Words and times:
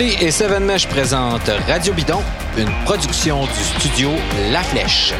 Et 0.00 0.30
Seven 0.30 0.64
Mesh 0.64 0.86
présentent 0.86 1.50
Radio 1.66 1.92
Bidon, 1.92 2.20
une 2.56 2.70
production 2.84 3.44
du 3.46 3.64
studio 3.80 4.10
La 4.52 4.62
Flèche. 4.62 5.12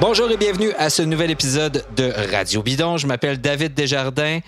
Bonjour 0.00 0.28
et 0.32 0.36
bienvenue 0.36 0.72
à 0.78 0.90
ce 0.90 1.02
nouvel 1.02 1.30
épisode 1.30 1.84
de 1.94 2.12
Radio 2.32 2.60
Bidon. 2.64 2.96
Je 2.96 3.06
m'appelle 3.06 3.40
David 3.40 3.74
Desjardins. 3.74 4.40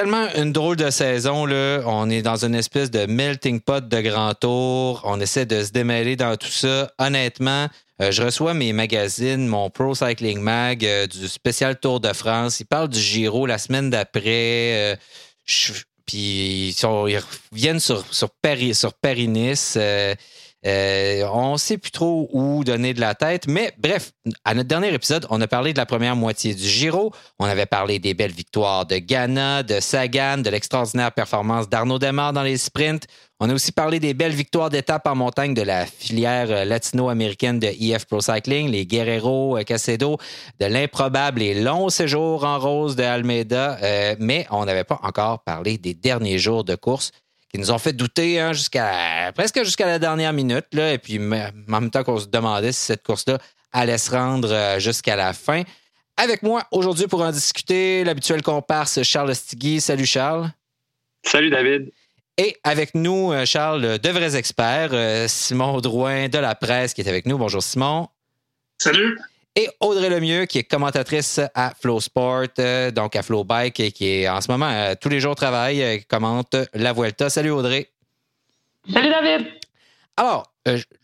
Tellement 0.00 0.34
une 0.34 0.50
drôle 0.50 0.76
de 0.76 0.88
saison. 0.88 1.46
On 1.84 2.08
est 2.08 2.22
dans 2.22 2.42
une 2.42 2.54
espèce 2.54 2.90
de 2.90 3.04
melting 3.04 3.60
pot 3.60 3.86
de 3.86 4.00
grand 4.00 4.32
tour. 4.32 5.02
On 5.04 5.20
essaie 5.20 5.44
de 5.44 5.62
se 5.62 5.72
démêler 5.72 6.16
dans 6.16 6.38
tout 6.38 6.48
ça. 6.48 6.90
Honnêtement, 6.98 7.68
euh, 8.00 8.10
je 8.10 8.22
reçois 8.22 8.54
mes 8.54 8.72
magazines, 8.72 9.46
mon 9.46 9.68
Pro 9.68 9.94
Cycling 9.94 10.40
Mag 10.40 10.86
euh, 10.86 11.06
du 11.06 11.28
spécial 11.28 11.78
Tour 11.78 12.00
de 12.00 12.14
France. 12.14 12.60
Ils 12.60 12.64
parlent 12.64 12.88
du 12.88 12.98
Giro 12.98 13.44
la 13.44 13.58
semaine 13.58 13.90
d'après. 13.90 14.94
Euh, 14.94 14.96
puis 16.06 16.74
ils, 16.82 17.20
viennent 17.52 17.78
sur, 17.78 18.02
sur 18.10 18.30
Paris-Nice. 18.40 19.76
Euh, 20.66 21.26
on 21.32 21.52
ne 21.52 21.58
sait 21.58 21.78
plus 21.78 21.90
trop 21.90 22.28
où 22.32 22.64
donner 22.64 22.92
de 22.92 23.00
la 23.00 23.14
tête, 23.14 23.46
mais 23.46 23.72
bref, 23.78 24.12
à 24.44 24.52
notre 24.52 24.68
dernier 24.68 24.92
épisode, 24.92 25.26
on 25.30 25.40
a 25.40 25.46
parlé 25.46 25.72
de 25.72 25.78
la 25.78 25.86
première 25.86 26.16
moitié 26.16 26.54
du 26.54 26.62
Giro. 26.62 27.12
On 27.38 27.46
avait 27.46 27.66
parlé 27.66 27.98
des 27.98 28.12
belles 28.12 28.32
victoires 28.32 28.84
de 28.84 28.98
Ghana, 28.98 29.62
de 29.62 29.80
Sagan, 29.80 30.38
de 30.38 30.50
l'extraordinaire 30.50 31.12
performance 31.12 31.68
d'Arnaud 31.68 31.98
Demar 31.98 32.34
dans 32.34 32.42
les 32.42 32.58
sprints. 32.58 33.06
On 33.42 33.48
a 33.48 33.54
aussi 33.54 33.72
parlé 33.72 34.00
des 34.00 34.12
belles 34.12 34.34
victoires 34.34 34.68
d'étape 34.68 35.06
en 35.06 35.16
montagne 35.16 35.54
de 35.54 35.62
la 35.62 35.86
filière 35.86 36.50
euh, 36.50 36.64
latino-américaine 36.66 37.58
de 37.58 37.68
EF 37.68 38.04
Pro 38.04 38.20
Cycling, 38.20 38.68
les 38.68 38.84
Guerrero 38.84 39.56
euh, 39.56 39.62
Casedo, 39.62 40.18
de 40.60 40.66
l'improbable 40.66 41.40
et 41.40 41.54
long 41.54 41.88
séjour 41.88 42.44
en 42.44 42.58
rose 42.58 42.96
de 42.96 43.02
Almeida, 43.02 43.78
mais 44.18 44.46
on 44.50 44.66
n'avait 44.66 44.84
pas 44.84 45.00
encore 45.02 45.42
parlé 45.42 45.78
des 45.78 45.94
derniers 45.94 46.38
jours 46.38 46.64
de 46.64 46.74
course 46.74 47.12
qui 47.52 47.58
nous 47.58 47.70
ont 47.70 47.78
fait 47.78 47.92
douter 47.92 48.40
hein, 48.40 48.52
jusqu'à 48.52 49.32
presque 49.34 49.62
jusqu'à 49.64 49.86
la 49.86 49.98
dernière 49.98 50.32
minute. 50.32 50.66
Là, 50.72 50.92
et 50.92 50.98
puis, 50.98 51.18
en 51.18 51.50
même 51.80 51.90
temps 51.90 52.04
qu'on 52.04 52.18
se 52.18 52.26
demandait 52.26 52.72
si 52.72 52.84
cette 52.86 53.02
course-là 53.02 53.38
allait 53.72 53.98
se 53.98 54.10
rendre 54.10 54.52
euh, 54.52 54.78
jusqu'à 54.78 55.16
la 55.16 55.32
fin. 55.32 55.62
Avec 56.16 56.42
moi 56.42 56.64
aujourd'hui 56.70 57.06
pour 57.06 57.22
en 57.22 57.30
discuter, 57.30 58.04
l'habituel 58.04 58.42
comparse 58.42 59.02
Charles 59.02 59.34
Stigui. 59.34 59.80
Salut 59.80 60.06
Charles. 60.06 60.50
Salut 61.24 61.50
David. 61.50 61.90
Et 62.36 62.56
avec 62.64 62.94
nous, 62.94 63.32
euh, 63.32 63.44
Charles, 63.44 63.98
de 63.98 64.08
vrais 64.08 64.36
experts, 64.36 64.90
euh, 64.92 65.28
Simon 65.28 65.80
Drouin 65.80 66.28
de 66.28 66.38
la 66.38 66.54
presse 66.54 66.94
qui 66.94 67.00
est 67.00 67.08
avec 67.08 67.26
nous. 67.26 67.36
Bonjour 67.36 67.62
Simon. 67.62 68.08
Salut 68.78 69.18
et 69.56 69.68
Audrey 69.80 70.08
Lemieux, 70.08 70.46
qui 70.46 70.58
est 70.58 70.64
commentatrice 70.64 71.40
à 71.54 71.72
Flow 71.78 72.00
Sport, 72.00 72.46
euh, 72.58 72.90
donc 72.90 73.16
à 73.16 73.22
Flow 73.22 73.44
Bike, 73.44 73.80
et 73.80 73.92
qui 73.92 74.08
est 74.08 74.28
en 74.28 74.40
ce 74.40 74.50
moment 74.50 74.70
euh, 74.70 74.94
tous 75.00 75.08
les 75.08 75.20
jours 75.20 75.34
travaille, 75.34 75.82
euh, 75.82 75.98
commente 76.08 76.56
la 76.74 76.92
Vuelta. 76.92 77.30
Salut 77.30 77.50
Audrey. 77.50 77.90
Salut 78.92 79.10
David. 79.10 79.46
Alors, 80.16 80.52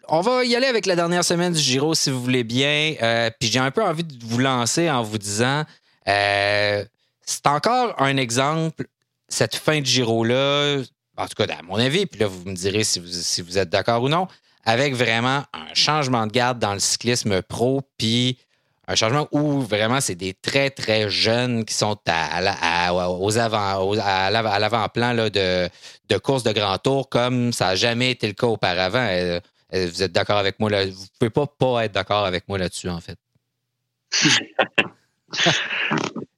on 0.09 0.21
va 0.21 0.45
y 0.45 0.55
aller 0.55 0.67
avec 0.67 0.87
la 0.87 0.95
dernière 0.95 1.25
semaine 1.25 1.53
du 1.53 1.59
Giro, 1.59 1.95
si 1.95 2.11
vous 2.11 2.23
voulez 2.23 2.45
bien. 2.45 2.95
Puis 3.41 3.49
j'ai 3.49 3.59
un 3.59 3.71
peu 3.71 3.83
envie 3.83 4.05
de 4.05 4.25
vous 4.25 4.39
lancer 4.39 4.91
en 4.91 5.03
vous 5.03 5.17
disant, 5.17 5.65
c'est 6.05 7.47
encore 7.47 7.95
un 8.01 8.17
exemple, 8.19 8.85
cette 9.29 9.57
fin 9.57 9.81
de 9.81 9.87
Giro-là, 9.87 10.83
en 11.17 11.27
tout 11.27 11.35
cas, 11.35 11.47
à 11.55 11.63
mon 11.63 11.77
avis, 11.77 12.05
puis 12.05 12.21
là, 12.21 12.27
vous 12.27 12.45
me 12.45 12.55
direz 12.55 12.85
si 12.85 13.01
vous, 13.01 13.07
si 13.09 13.41
vous 13.41 13.57
êtes 13.57 13.71
d'accord 13.71 14.03
ou 14.03 14.09
non, 14.09 14.29
avec 14.67 14.95
vraiment 14.95 15.45
un 15.55 15.75
changement 15.75 16.27
de 16.27 16.33
garde 16.33 16.59
dans 16.59 16.75
le 16.75 16.81
cyclisme 16.81 17.41
pro, 17.41 17.81
puis 17.97 18.37
un 18.89 18.95
changement 18.95 19.29
où 19.33 19.61
vraiment 19.61 20.01
c'est 20.01 20.15
des 20.15 20.35
très, 20.35 20.71
très 20.71 21.09
jeunes 21.09 21.65
qui 21.65 21.75
sont 21.75 21.97
à, 22.07 22.93
aux 22.93 23.39
avant, 23.39 23.95
à 24.01 24.31
l'avant-plan 24.31 25.15
de, 25.15 25.69
de 26.09 26.19
courses 26.19 26.43
de 26.43 26.53
grand 26.53 26.79
tour, 26.79 27.09
comme 27.09 27.53
ça 27.53 27.67
n'a 27.67 27.75
jamais 27.77 28.11
été 28.11 28.27
le 28.27 28.35
cas 28.35 28.49
auparavant. 28.49 29.07
Euh, 29.09 29.41
euh, 29.75 29.91
vous 29.93 30.03
êtes 30.03 30.13
d'accord 30.13 30.39
avec 30.39 30.61
moi 30.61 30.71
là? 30.71 30.85
Vous 30.85 30.91
ne 30.91 31.19
pouvez 31.19 31.31
pas 31.31 31.47
pas 31.47 31.85
être 31.85 31.93
d'accord 31.93 32.25
avec 32.25 32.49
moi 32.49 32.59
là-dessus, 32.59 32.89
en 32.89 33.01
fait. 33.01 33.19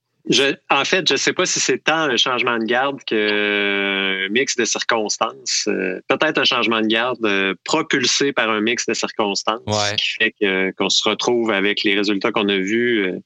en 0.70 0.84
fait, 0.84 1.08
je 1.08 1.14
ne 1.14 1.18
sais 1.18 1.32
pas 1.32 1.46
si 1.46 1.58
c'est 1.58 1.78
tant 1.78 2.02
un 2.10 2.16
changement 2.16 2.58
de 2.58 2.64
garde 2.64 3.02
qu'un 3.04 4.28
mix 4.30 4.56
de 4.56 4.64
circonstances. 4.64 5.66
Euh, 5.68 6.00
peut-être 6.08 6.38
un 6.38 6.44
changement 6.44 6.80
de 6.80 6.86
garde 6.86 7.24
euh, 7.24 7.54
propulsé 7.64 8.32
par 8.32 8.50
un 8.50 8.60
mix 8.60 8.86
de 8.86 8.94
circonstances 8.94 9.62
qui 9.96 10.08
fait 10.18 10.72
qu'on 10.76 10.90
se 10.90 11.08
retrouve 11.08 11.50
avec 11.50 11.82
les 11.82 11.94
résultats 11.94 12.30
qu'on 12.30 12.48
a 12.48 12.58
vus 12.58 13.06
euh, 13.06 13.18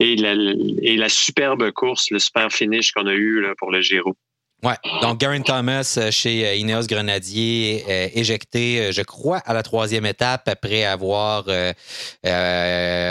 et, 0.00 0.16
la, 0.16 0.32
et, 0.82 0.96
la, 0.96 1.08
superbe 1.08 1.70
course, 1.72 2.10
le 2.10 2.18
super 2.18 2.50
finish 2.50 2.92
qu'on 2.92 3.06
a 3.06 3.14
eu 3.14 3.46
pour 3.58 3.70
le 3.70 3.80
Giro. 3.80 4.16
Ouais. 4.62 4.74
Donc, 5.00 5.18
Garen 5.18 5.42
Thomas 5.42 5.94
euh, 5.96 6.10
chez 6.10 6.46
euh, 6.46 6.54
Ineos 6.54 6.86
Grenadier, 6.86 7.82
euh, 7.88 8.08
éjecté, 8.12 8.92
je 8.92 9.00
crois, 9.00 9.38
à 9.38 9.54
la 9.54 9.62
troisième 9.62 10.04
étape 10.04 10.48
après 10.48 10.84
avoir 10.84 11.44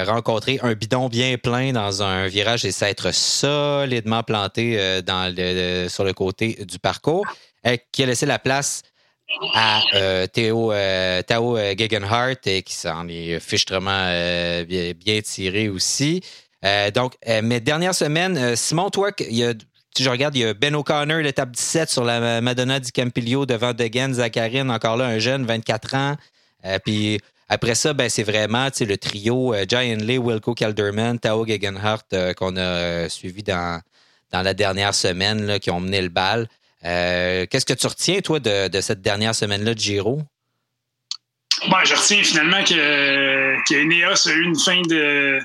rencontré 0.05 0.59
un 0.61 0.73
bidon 0.73 1.09
bien 1.09 1.37
plein 1.37 1.71
dans 1.71 2.03
un 2.03 2.27
virage 2.27 2.65
et 2.65 2.71
s'être 2.71 3.11
solidement 3.11 4.21
planté 4.21 5.01
dans 5.01 5.33
le, 5.35 5.87
sur 5.87 6.03
le 6.03 6.13
côté 6.13 6.65
du 6.65 6.77
parcours, 6.79 7.25
qui 7.91 8.03
a 8.03 8.05
laissé 8.05 8.25
la 8.25 8.39
place 8.39 8.83
à 9.53 9.81
Théo, 10.31 10.73
Tao 11.27 11.57
Gegenhardt 11.57 12.39
et 12.45 12.63
qui 12.63 12.73
s'en 12.73 13.07
est 13.07 13.39
fichtrement 13.39 14.11
bien, 14.67 14.91
bien, 14.95 15.21
tiré 15.21 15.69
aussi. 15.69 16.21
donc, 16.93 17.13
mes 17.43 17.59
dernières 17.59 17.95
semaines, 17.95 18.55
Simon, 18.55 18.89
toi, 18.89 19.11
il 19.19 19.35
y 19.35 19.43
a 19.43 19.53
si 19.95 20.03
je 20.03 20.09
regarde, 20.09 20.35
il 20.35 20.41
y 20.41 20.45
a 20.45 20.53
Ben 20.53 20.75
O'Connor, 20.75 21.19
l'étape 21.19 21.51
17 21.51 21.89
sur 21.89 22.03
la 22.03 22.41
Madonna 22.41 22.79
di 22.79 22.91
Campillo 22.91 23.45
devant 23.45 23.73
Degen, 23.73 24.13
Zacharine, 24.13 24.69
encore 24.71 24.97
là, 24.97 25.05
un 25.05 25.19
jeune, 25.19 25.45
24 25.45 25.95
ans. 25.95 26.15
Euh, 26.65 26.79
puis 26.79 27.19
après 27.47 27.75
ça, 27.75 27.93
ben, 27.93 28.09
c'est 28.09 28.23
vraiment 28.23 28.67
le 28.79 28.97
trio 28.97 29.53
euh, 29.53 29.65
Giant 29.67 29.97
Lee, 29.99 30.17
Wilco 30.17 30.53
Kelderman, 30.53 31.19
Tao 31.19 31.45
Gegenhardt 31.45 32.05
euh, 32.13 32.33
qu'on 32.33 32.55
a 32.57 33.09
suivi 33.09 33.43
dans, 33.43 33.81
la 34.31 34.53
dernière 34.53 34.93
semaine, 34.93 35.59
qui 35.59 35.71
ont 35.71 35.79
mené 35.79 36.01
le 36.01 36.09
bal. 36.09 36.47
Qu'est-ce 36.81 37.65
que 37.65 37.73
tu 37.73 37.87
retiens, 37.87 38.21
toi, 38.21 38.39
de, 38.39 38.81
cette 38.81 39.01
dernière 39.01 39.33
semaine-là 39.33 39.73
de 39.73 39.79
Giro? 39.79 40.21
Ben, 41.69 41.83
je 41.83 41.95
retiens 41.95 42.23
finalement 42.23 42.63
que, 42.63 43.55
que 43.67 44.29
a 44.29 44.31
eu 44.31 44.43
une 44.43 44.57
fin 44.57 44.81
de, 44.83 45.41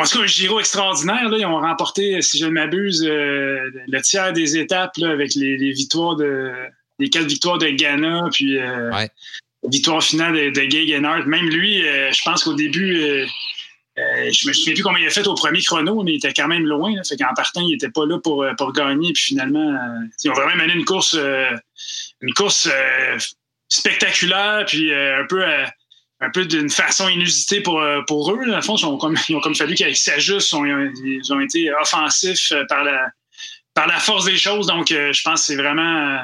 en 0.00 0.04
tout 0.04 0.18
cas, 0.18 0.24
un 0.24 0.26
Giro 0.26 0.58
extraordinaire. 0.58 1.28
Là. 1.28 1.38
Ils 1.38 1.46
ont 1.46 1.60
remporté, 1.60 2.22
si 2.22 2.38
je 2.38 2.46
ne 2.46 2.50
m'abuse, 2.50 3.04
euh, 3.06 3.70
le 3.86 4.00
tiers 4.00 4.32
des 4.32 4.56
étapes 4.56 4.96
là, 4.96 5.10
avec 5.10 5.34
les, 5.34 5.72
victoires 5.72 6.16
de 6.16 6.52
les 6.98 7.10
quatre 7.10 7.26
victoires 7.26 7.58
de 7.58 7.68
Ghana, 7.68 8.28
puis 8.32 8.58
euh, 8.58 8.90
la 8.90 9.08
victoire 9.64 10.02
finale 10.02 10.34
de, 10.34 10.50
de 10.50 10.64
Gay 10.64 10.98
Même 11.00 11.48
lui, 11.48 11.86
euh, 11.86 12.12
je 12.12 12.22
pense 12.22 12.44
qu'au 12.44 12.54
début, 12.54 13.26
je 13.96 14.48
me 14.48 14.52
souviens 14.52 14.74
plus 14.74 14.82
combien 14.82 15.00
il 15.00 15.06
a 15.08 15.10
fait 15.10 15.26
au 15.26 15.34
premier 15.34 15.62
chrono, 15.62 16.02
mais 16.02 16.12
il 16.12 16.16
était 16.16 16.32
quand 16.32 16.48
même 16.48 16.64
loin. 16.64 16.94
Là. 16.94 17.02
Fait 17.04 17.16
qu'en 17.16 17.34
partant, 17.34 17.60
il 17.60 17.72
n'était 17.72 17.90
pas 17.90 18.06
là 18.06 18.18
pour, 18.18 18.46
pour 18.56 18.72
gagner. 18.72 19.12
Puis 19.12 19.24
finalement, 19.24 19.76
ils 20.24 20.30
ont 20.30 20.34
vraiment 20.34 20.56
mené 20.56 20.72
une 20.72 20.84
course, 20.84 21.18
une 22.20 22.34
course 22.34 22.68
spectaculaire, 23.68 24.64
puis 24.66 24.94
un 24.94 25.26
peu 25.28 25.44
un 26.22 26.30
peu 26.30 26.46
d'une 26.46 26.70
façon 26.70 27.08
inusitée 27.08 27.60
pour, 27.60 27.80
euh, 27.80 28.00
pour 28.06 28.32
eux. 28.32 28.46
Dans 28.46 28.56
le 28.56 28.62
fond, 28.62 28.76
ils 28.76 28.86
ont 28.86 28.96
comme, 28.96 29.16
ils 29.28 29.34
ont 29.34 29.40
comme 29.40 29.56
fallu 29.56 29.74
qu'ils 29.74 29.96
s'ajustent. 29.96 30.52
Ils 30.52 31.32
ont 31.32 31.40
été 31.40 31.70
offensifs 31.74 32.52
euh, 32.52 32.64
par 32.68 32.84
la, 32.84 33.08
par 33.74 33.88
la 33.88 33.98
force 33.98 34.24
des 34.24 34.36
choses. 34.36 34.68
Donc, 34.68 34.92
euh, 34.92 35.12
je 35.12 35.22
pense 35.22 35.40
que 35.40 35.46
c'est 35.46 35.56
vraiment. 35.56 36.20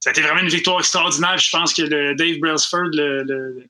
Ça 0.00 0.10
a 0.10 0.12
été 0.12 0.20
vraiment 0.20 0.40
une 0.40 0.48
victoire 0.48 0.78
extraordinaire. 0.78 1.38
Je 1.38 1.50
pense 1.50 1.72
que 1.72 1.82
le 1.82 2.14
Dave 2.14 2.38
Brailsford, 2.38 2.90
le, 2.92 3.24
le, 3.24 3.64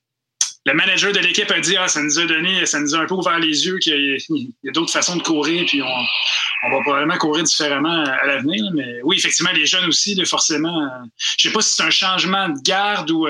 manager 0.75 1.12
de 1.12 1.19
l'équipe, 1.20 1.50
a 1.50 1.61
dit 1.61 1.76
ah, 1.76 1.88
ça 1.88 2.03
nous 2.03 2.19
a 2.19 2.26
donné, 2.26 2.67
ça 2.67 2.81
nous 2.81 2.94
a 2.94 2.99
un 2.99 3.06
peu 3.06 3.15
ouvert 3.15 3.38
les 3.38 3.67
yeux 3.67 3.79
qu'il 3.79 4.19
y 4.62 4.69
a, 4.69 4.73
d'autres 4.73 4.93
façons 4.93 5.17
de 5.17 5.23
courir, 5.23 5.65
puis 5.67 5.82
on, 5.82 6.70
va 6.70 6.81
probablement 6.82 7.17
courir 7.19 7.44
différemment 7.44 8.05
à, 8.05 8.26
l'avenir. 8.26 8.65
Mais 8.75 9.00
oui, 9.05 9.17
effectivement, 9.19 9.53
les 9.53 9.67
jeunes 9.67 9.87
aussi, 9.87 10.20
forcément. 10.26 10.88
je 11.38 11.49
sais 11.49 11.53
pas 11.53 11.61
si 11.61 11.75
c'est 11.75 11.82
un 11.82 11.91
changement 11.91 12.49
de 12.49 12.61
garde 12.62 13.11
ou 13.11 13.26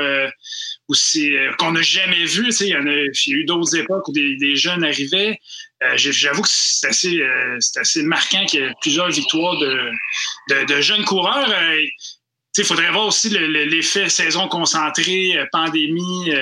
ou 0.88 0.94
c'est 0.94 1.32
euh, 1.32 1.52
qu'on 1.58 1.72
n'a 1.72 1.82
jamais 1.82 2.24
vu. 2.24 2.50
Il 2.60 2.66
y, 2.66 2.76
en 2.76 2.86
a, 2.86 2.90
il 2.90 3.12
y 3.26 3.32
a 3.32 3.36
eu 3.36 3.44
d'autres 3.44 3.76
époques 3.76 4.08
où 4.08 4.12
des, 4.12 4.56
jeunes 4.56 4.82
arrivaient. 4.82 5.38
Euh, 5.82 5.94
j'avoue 5.96 6.42
que 6.42 6.48
c'est 6.50 6.88
assez, 6.88 7.20
euh, 7.20 7.58
assez 7.76 8.02
marquant 8.02 8.44
qu'il 8.46 8.60
y 8.60 8.62
ait 8.64 8.72
plusieurs 8.80 9.10
victoires 9.10 9.56
de, 9.58 10.64
de, 10.64 10.80
jeunes 10.80 11.04
coureurs. 11.04 11.52
il 12.56 12.64
faudrait 12.64 12.90
voir 12.90 13.06
aussi 13.06 13.28
l'effet 13.30 14.08
saison 14.08 14.48
concentrée, 14.48 15.38
pandémie. 15.52 16.32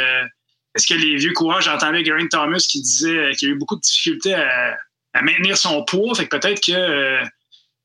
Est-ce 0.76 0.87
que 0.87 0.94
les 0.94 1.17
vieux 1.17 1.32
coureurs, 1.32 1.61
j'entendais 1.61 2.05
Geraint 2.05 2.28
Thomas 2.28 2.64
qui 2.69 2.81
disait 2.81 3.32
qu'il 3.37 3.49
a 3.49 3.52
eu 3.52 3.56
beaucoup 3.56 3.76
de 3.76 3.81
difficultés 3.81 4.34
à, 4.34 4.76
maintenir 5.23 5.56
son 5.56 5.82
poids. 5.84 6.14
Fait 6.14 6.26
que 6.26 6.37
peut-être 6.37 6.61
que 6.61 7.23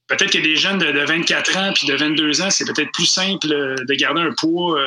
peut-être 0.08 0.32
que 0.32 0.38
des 0.40 0.58
jeunes 0.58 0.80
de, 0.80 1.06
24 1.06 1.58
ans 1.58 1.72
puis 1.74 1.88
de 1.88 1.96
22 1.96 2.42
ans, 2.42 2.50
c'est 2.50 2.66
peut-être 2.66 2.92
plus 2.92 3.06
simple 3.06 3.48
de 3.48 3.94
garder 3.94 4.22
un 4.22 4.34
poids 4.34 4.78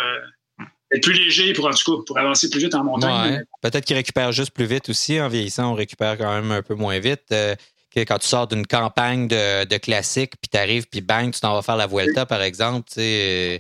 être 0.95 1.03
plus 1.03 1.13
léger 1.13 1.53
pour, 1.53 1.67
en 1.67 1.71
tout 1.71 1.97
cas, 1.97 2.03
pour 2.07 2.19
avancer 2.19 2.49
plus 2.49 2.61
vite 2.61 2.75
en 2.75 2.85
montagne. 2.85 3.45
Peut-être 3.63 3.85
qu'il 3.85 3.97
récupère 3.97 4.33
juste 4.33 4.53
plus 4.53 4.67
vite 4.67 4.89
aussi. 4.89 5.21
En 5.21 5.29
vieillissant, 5.29 5.73
on 5.73 5.75
récupère 5.75 6.17
quand 6.17 6.33
même 6.33 6.51
un 6.51 6.63
peu 6.63 6.75
moins 6.75 6.99
vite. 6.99 7.25
Euh, 7.33 7.55
que 7.95 8.01
quand 8.01 8.19
tu 8.19 8.27
sors 8.27 8.49
d'une 8.49 8.67
campagne 8.67 9.29
de, 9.29 9.65
de 9.65 9.77
classique, 9.77 10.33
puis 10.41 10.49
tu 10.51 10.59
arrives, 10.59 10.87
puis 10.89 11.01
bang, 11.01 11.33
tu 11.33 11.41
t'en 11.41 11.55
vas 11.55 11.63
faire 11.63 11.77
la 11.77 11.87
Vuelta, 11.87 12.27
par 12.27 12.43
exemple, 12.43 12.89
euh, 12.99 13.59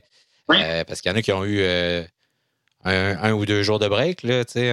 parce 0.48 1.00
qu'il 1.00 1.10
y 1.10 1.14
en 1.14 1.16
a 1.16 1.22
qui 1.22 1.32
ont 1.32 1.44
eu 1.44 1.60
euh, 2.86 3.16
un, 3.20 3.32
ou 3.32 3.46
deux 3.46 3.62
jours 3.62 3.78
de 3.78 3.88
break 3.88 4.22
là, 4.22 4.44
tu 4.44 4.52
sais, 4.52 4.72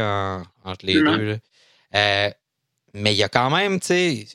entre 0.64 0.86
les 0.86 0.96
deux. 0.96 1.40
mais 1.94 3.14
il 3.14 3.18
y 3.18 3.24
a 3.24 3.30
quand 3.30 3.50
même, 3.50 3.80
tu 3.80 3.88
sais, 3.88 4.28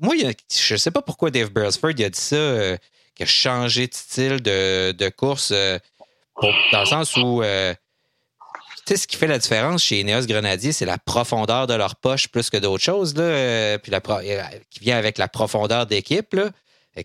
moi, 0.00 0.14
je 0.16 0.76
sais 0.76 0.90
pas 0.90 1.02
pourquoi 1.02 1.30
Dave 1.30 1.50
Beresford 1.50 1.90
a 1.90 1.92
dit 1.92 2.10
ça, 2.12 2.76
qu'il 3.14 3.24
a 3.24 3.26
changé 3.26 3.86
de 3.86 3.94
style 3.94 4.42
de, 4.42 4.92
de 4.92 5.08
course 5.08 5.52
dans 6.72 6.80
le 6.80 6.86
sens 6.86 7.16
où, 7.16 7.42
euh, 7.42 7.74
tu 8.86 8.94
sais, 8.94 8.96
ce 8.96 9.06
qui 9.06 9.16
fait 9.16 9.26
la 9.26 9.38
différence 9.38 9.82
chez 9.82 10.00
Ineos 10.00 10.26
Grenadier, 10.26 10.72
c'est 10.72 10.86
la 10.86 10.98
profondeur 10.98 11.66
de 11.66 11.74
leur 11.74 11.96
poche 11.96 12.28
plus 12.28 12.50
que 12.50 12.56
d'autres 12.56 12.82
choses, 12.82 13.14
là, 13.14 13.22
euh, 13.22 13.78
puis 13.78 13.92
la, 13.92 14.00
euh, 14.08 14.42
qui 14.70 14.80
vient 14.80 14.96
avec 14.96 15.18
la 15.18 15.28
profondeur 15.28 15.86
d'équipe. 15.86 16.36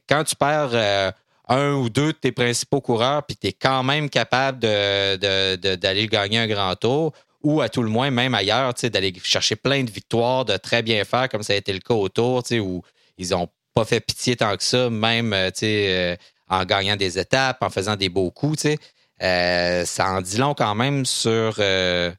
Quand 0.09 0.23
tu 0.23 0.35
perds 0.35 1.13
un 1.49 1.73
ou 1.73 1.89
deux 1.89 2.07
de 2.07 2.17
tes 2.17 2.31
principaux 2.31 2.81
coureurs, 2.81 3.23
puis 3.23 3.37
tu 3.37 3.47
es 3.47 3.53
quand 3.53 3.83
même 3.83 4.09
capable 4.09 4.59
d'aller 4.59 6.07
gagner 6.07 6.39
un 6.39 6.47
grand 6.47 6.75
tour, 6.75 7.13
ou 7.43 7.61
à 7.61 7.69
tout 7.69 7.83
le 7.83 7.89
moins, 7.89 8.11
même 8.11 8.33
ailleurs, 8.33 8.73
d'aller 8.73 9.13
chercher 9.23 9.55
plein 9.55 9.83
de 9.83 9.91
victoires, 9.91 10.43
de 10.43 10.57
très 10.57 10.81
bien 10.81 11.03
faire, 11.05 11.29
comme 11.29 11.43
ça 11.43 11.53
a 11.53 11.55
été 11.55 11.71
le 11.71 11.79
cas 11.79 11.93
autour, 11.93 12.43
où 12.51 12.83
ils 13.17 13.29
n'ont 13.29 13.47
pas 13.73 13.85
fait 13.85 13.99
pitié 13.99 14.35
tant 14.35 14.55
que 14.57 14.63
ça, 14.63 14.89
même 14.89 15.33
en 16.49 16.65
gagnant 16.65 16.95
des 16.95 17.19
étapes, 17.19 17.61
en 17.61 17.69
faisant 17.69 17.95
des 17.95 18.09
beaux 18.09 18.31
coups. 18.31 18.65
Euh, 19.23 19.85
ça 19.85 20.09
en 20.11 20.21
dit 20.21 20.37
long 20.37 20.53
quand 20.53 20.75
même 20.75 21.05
sur. 21.05 21.55
Euh, 21.59 22.11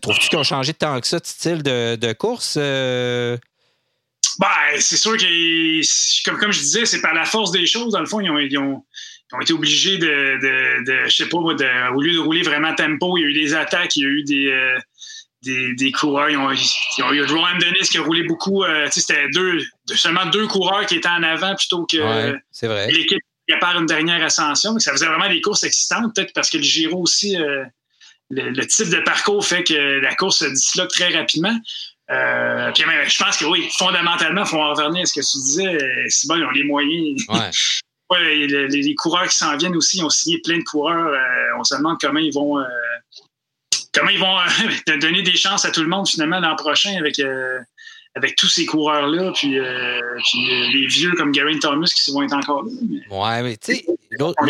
trouves-tu 0.00 0.28
qu'ils 0.28 0.38
ont 0.38 0.44
changé 0.44 0.74
tant 0.74 1.00
que 1.00 1.06
ça 1.06 1.18
de 1.18 1.26
style 1.26 1.62
de, 1.62 2.12
course? 2.12 2.58
Euh? 4.40 4.46
Ben, 4.46 4.80
c'est 4.80 4.96
sûr 4.96 5.16
que, 5.16 6.24
comme, 6.24 6.38
comme 6.38 6.52
je 6.52 6.60
disais, 6.60 6.86
c'est 6.86 7.00
par 7.00 7.14
la 7.14 7.24
force 7.24 7.50
des 7.50 7.66
choses. 7.66 7.92
Dans 7.92 8.00
le 8.00 8.06
fond, 8.06 8.20
ils 8.20 8.30
ont, 8.30 8.38
ils 8.38 8.58
ont, 8.58 8.84
été 9.40 9.52
obligés 9.52 9.98
de, 9.98 10.06
de, 10.06 10.84
de, 10.84 11.08
je 11.08 11.16
sais 11.16 11.28
pas, 11.28 11.38
de, 11.38 11.94
au 11.94 12.00
lieu 12.00 12.12
de 12.12 12.18
rouler 12.18 12.42
vraiment 12.42 12.74
tempo, 12.74 13.16
il 13.18 13.22
y 13.22 13.24
a 13.24 13.28
eu 13.28 13.32
des 13.32 13.54
attaques, 13.54 13.96
il 13.96 14.02
y 14.02 14.06
a 14.06 14.08
eu 14.08 14.22
des, 14.22 14.78
des, 15.42 15.74
des, 15.74 15.92
coureurs. 15.92 16.30
Ils 16.30 16.36
ont, 16.36 16.52
ils 16.52 17.02
ont 17.02 17.12
eu 17.12 17.24
Rowan 17.24 17.58
Dennis 17.58 17.88
qui 17.90 17.98
a 17.98 18.02
roulé 18.02 18.22
beaucoup. 18.22 18.64
c'était 18.90 19.28
deux, 19.30 19.60
seulement 19.86 20.26
deux 20.26 20.46
coureurs 20.46 20.86
qui 20.86 20.96
étaient 20.96 21.08
en 21.08 21.24
avant 21.24 21.56
plutôt 21.56 21.84
que 21.84 22.36
l'équipe 22.92 23.22
il 23.48 23.58
part 23.58 23.78
une 23.78 23.86
dernière 23.86 24.22
ascension. 24.24 24.78
Ça 24.78 24.92
faisait 24.92 25.06
vraiment 25.06 25.28
des 25.28 25.40
courses 25.40 25.64
excitantes, 25.64 26.14
peut-être 26.14 26.32
parce 26.32 26.50
que 26.50 26.56
le 26.56 26.62
Giro 26.62 27.02
aussi, 27.02 27.36
euh, 27.36 27.64
le, 28.30 28.64
type 28.66 28.88
de 28.88 29.00
parcours 29.00 29.44
fait 29.44 29.64
que 29.64 29.74
la 29.74 30.14
course 30.14 30.38
se 30.38 30.46
disloque 30.46 30.90
très 30.90 31.14
rapidement. 31.14 31.56
Euh, 32.10 32.70
puis, 32.72 32.84
je 33.06 33.24
pense 33.24 33.38
que 33.38 33.44
oui, 33.46 33.68
fondamentalement, 33.72 34.42
il 34.42 34.46
faut 34.46 34.60
en 34.60 34.74
revenir 34.74 35.02
à 35.02 35.06
ce 35.06 35.14
que 35.14 35.20
tu 35.20 35.38
disais. 35.38 35.74
Euh, 35.74 36.04
c'est 36.08 36.28
bon, 36.28 36.36
ils 36.36 36.44
ont 36.44 36.50
les 36.50 36.64
moyens. 36.64 37.22
Ouais. 37.28 37.50
les, 38.68 38.94
coureurs 38.94 39.28
qui 39.28 39.36
s'en 39.36 39.56
viennent 39.56 39.76
aussi, 39.76 39.98
ils 39.98 40.04
ont 40.04 40.10
signé 40.10 40.38
plein 40.38 40.58
de 40.58 40.64
coureurs. 40.64 41.10
on 41.58 41.64
se 41.64 41.74
demande 41.74 41.96
comment 42.00 42.20
ils 42.20 42.32
vont 42.32 42.62
comment 43.92 44.10
ils 44.10 44.20
vont 44.20 44.36
donner 45.00 45.22
des 45.22 45.36
chances 45.36 45.64
à 45.64 45.72
tout 45.72 45.82
le 45.82 45.88
monde 45.88 46.06
finalement 46.08 46.38
l'an 46.38 46.54
prochain 46.54 46.96
avec 46.96 47.18
avec 48.16 48.36
tous 48.36 48.46
ces 48.46 48.64
coureurs-là, 48.64 49.32
puis, 49.32 49.58
euh, 49.58 49.64
euh, 49.64 50.20
les 50.72 50.86
vieux 50.86 51.12
comme 51.12 51.32
Gary 51.32 51.58
Thomas 51.58 51.90
qui 51.94 52.12
vont 52.12 52.22
être 52.22 52.34
encore 52.34 52.64
là. 52.64 52.70
Ouais, 53.10 53.42
mais 53.42 53.56
tu 53.56 53.74
sais, 53.74 53.86
l'autre 54.12 54.40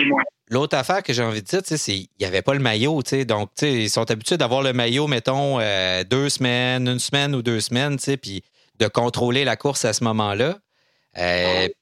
affaire 0.72 1.02
que 1.02 1.12
j'ai 1.12 1.22
envie 1.22 1.42
de 1.42 1.46
dire, 1.46 1.60
c'est 1.64 1.78
qu'il 1.78 2.08
n'y 2.20 2.26
avait 2.26 2.42
pas 2.42 2.54
le 2.54 2.60
maillot. 2.60 3.02
Donc, 3.26 3.50
ils 3.62 3.90
sont 3.90 4.10
habitués 4.10 4.36
d'avoir 4.36 4.62
le 4.62 4.72
maillot, 4.72 5.06
mettons, 5.06 5.58
euh, 5.60 6.04
deux 6.04 6.28
semaines, 6.28 6.88
une 6.88 6.98
semaine 6.98 7.34
ou 7.34 7.42
deux 7.42 7.60
semaines, 7.60 7.98
puis 8.20 8.42
de 8.78 8.88
contrôler 8.88 9.44
la 9.44 9.56
course 9.56 9.84
à 9.84 9.92
ce 9.92 10.04
moment-là. 10.04 10.58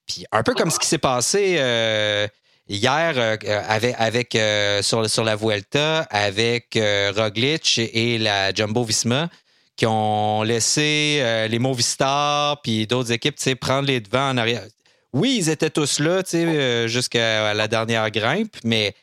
puis 0.07 0.27
un 0.31 0.43
peu 0.43 0.55
comme 0.55 0.71
ce 0.71 0.79
qui 0.79 0.87
s'est 0.87 0.99
passé 0.99 1.59
hier 2.69 3.39
avec, 3.69 3.95
avec 3.99 4.39
sur, 4.83 5.09
sur 5.09 5.25
la 5.25 5.37
Vuelta 5.37 6.01
avec 6.11 6.79
Roglic 7.17 7.79
et 7.79 8.19
la 8.19 8.53
Jumbo 8.53 8.85
Visma 8.85 9.29
qui 9.77 9.87
ont 9.87 10.43
laissé 10.43 11.19
euh, 11.21 11.49
les 11.49 11.59
Movistar 11.59 12.61
puis 12.63 12.87
d'autres 12.87 13.13
équipes 13.13 13.39
prendre 13.61 13.89
les 13.89 14.01
devants 14.01 14.31
en 14.31 14.37
arrière. 14.37 14.65
Oui, 15.13 15.37
ils 15.39 15.51
étaient 15.51 15.71
tous 15.71 15.99
là 15.99 16.23
euh, 16.35 16.89
jusqu'à 16.89 17.55
la 17.55 17.69
dernière 17.69 18.11
grimpe, 18.11 18.57
mais 18.65 18.95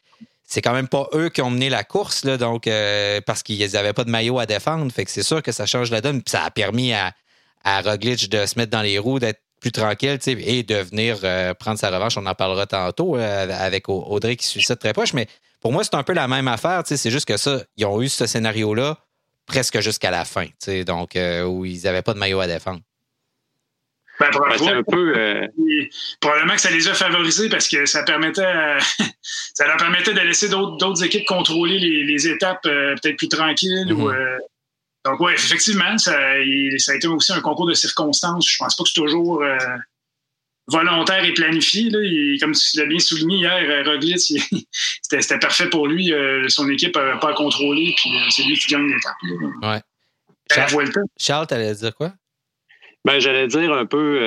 c'est 0.44 0.62
quand 0.62 0.74
même 0.74 0.88
pas 0.88 1.08
eux 1.14 1.30
qui 1.30 1.42
ont 1.42 1.52
mené 1.52 1.70
la 1.70 1.84
course, 1.84 2.26
donc 2.26 2.66
euh, 2.66 3.22
parce 3.22 3.44
qu'ils 3.44 3.72
n'avaient 3.72 3.94
pas 3.94 4.04
de 4.04 4.10
maillot 4.10 4.40
à 4.40 4.46
défendre. 4.46 4.92
Fait 4.92 5.06
que 5.06 5.12
c'est 5.12 5.24
sûr 5.24 5.44
que 5.44 5.52
ça 5.52 5.66
change 5.66 5.92
la 5.92 6.02
donne. 6.02 6.22
Ça 6.26 6.44
a 6.44 6.52
permis 6.52 6.94
à, 6.94 7.14
à 7.64 7.82
Roglic 7.82 8.30
de 8.30 8.46
se 8.46 8.58
mettre 8.58 8.72
dans 8.72 8.82
les 8.82 8.98
roues, 8.98 9.20
d'être 9.20 9.42
plus 9.62 9.72
tranquille 9.72 10.18
et 10.26 10.64
de 10.64 10.76
venir 10.76 11.18
prendre 11.58 11.78
sa 11.78 11.92
revanche. 11.92 12.18
On 12.18 12.26
en 12.26 12.34
parlera 12.34 12.66
tantôt 12.66 13.16
avec 13.16 13.90
Audrey 13.90 14.38
qui 14.38 14.48
suit 14.48 14.64
ça 14.64 14.78
très 14.78 14.94
proche. 14.94 15.14
Mais 15.14 15.28
pour 15.60 15.74
moi, 15.74 15.84
c'est 15.84 15.96
un 15.96 16.04
peu 16.04 16.14
la 16.14 16.30
même 16.30 16.48
affaire. 16.48 16.82
C'est 16.86 17.12
juste 17.12 17.28
que 17.28 17.36
ça, 17.36 17.62
ils 17.76 17.86
ont 17.86 18.02
eu 18.02 18.08
ce 18.08 18.26
scénario-là 18.26 18.98
presque 19.50 19.80
jusqu'à 19.82 20.12
la 20.12 20.24
fin, 20.24 20.46
donc 20.86 21.16
euh, 21.16 21.44
où 21.44 21.66
ils 21.66 21.82
n'avaient 21.82 22.04
pas 22.04 22.14
de 22.14 22.20
maillot 22.20 22.40
à 22.40 22.48
défendre. 22.48 22.80
Ben, 24.20 24.28
un 24.28 24.84
peu, 24.84 25.14
euh, 25.16 25.48
Probablement 26.20 26.56
que 26.56 26.62
ça 26.62 26.70
les 26.70 26.88
a 26.88 26.94
favorisés 26.94 27.48
parce 27.48 27.70
que 27.70 27.86
ça 27.86 28.04
permettait 28.04 28.42
ça 29.54 29.66
leur 29.66 29.78
permettait 29.78 30.14
de 30.14 30.20
laisser 30.20 30.50
d'autres 30.50 31.04
équipes 31.04 31.26
contrôler 31.26 31.80
les, 31.80 32.28
étapes 32.28 32.66
euh, 32.66 32.96
peut-être 33.02 33.18
plus 33.18 33.30
tranquilles. 33.30 33.86
Mm-hmm. 33.88 34.38
donc 35.06 35.20
oui, 35.22 35.32
effectivement, 35.34 35.98
ça, 35.98 36.12
ça, 36.78 36.92
a 36.92 36.96
été 36.96 37.08
aussi 37.08 37.32
un 37.32 37.42
concours 37.42 37.68
de 37.68 37.74
circonstances. 37.74 38.50
Je 38.50 38.58
pense 38.58 38.76
pas 38.76 38.84
que 38.84 38.90
c'est 38.90 39.02
toujours 39.02 39.42
volontaire 40.70 41.24
et 41.24 41.34
planifié. 41.34 41.90
Là. 41.90 42.00
comme 42.40 42.54
tu 42.54 42.78
l'as 42.78 42.86
bien 42.86 43.00
souligné 43.00 43.38
hier, 43.38 43.64
euh, 43.70 43.84
Roglic, 43.84 44.20
c'était 45.02 45.40
parfait 45.40 45.70
pour 45.70 45.88
lui. 45.88 46.14
Euh, 46.14 46.48
son 46.48 46.70
équipe 46.70 46.96
n'a 46.96 47.18
pas 47.18 47.32
à 47.32 47.34
contrôler, 47.34 47.94
puis 47.98 48.16
euh, 48.16 48.30
c'est 48.30 48.44
lui 48.44 48.58
qui 48.58 48.70
gagne 48.70 48.88
l'étape. 48.88 49.16
Ouais. 49.62 49.82
Charles, 50.52 50.92
Charles 51.18 51.48
tu 51.48 51.54
allais 51.54 51.76
dire 51.76 51.94
quoi? 51.94 52.14
Ben, 53.06 53.20
j'allais 53.20 53.48
dire 53.48 53.74
un 53.74 53.86
peu, 53.86 54.20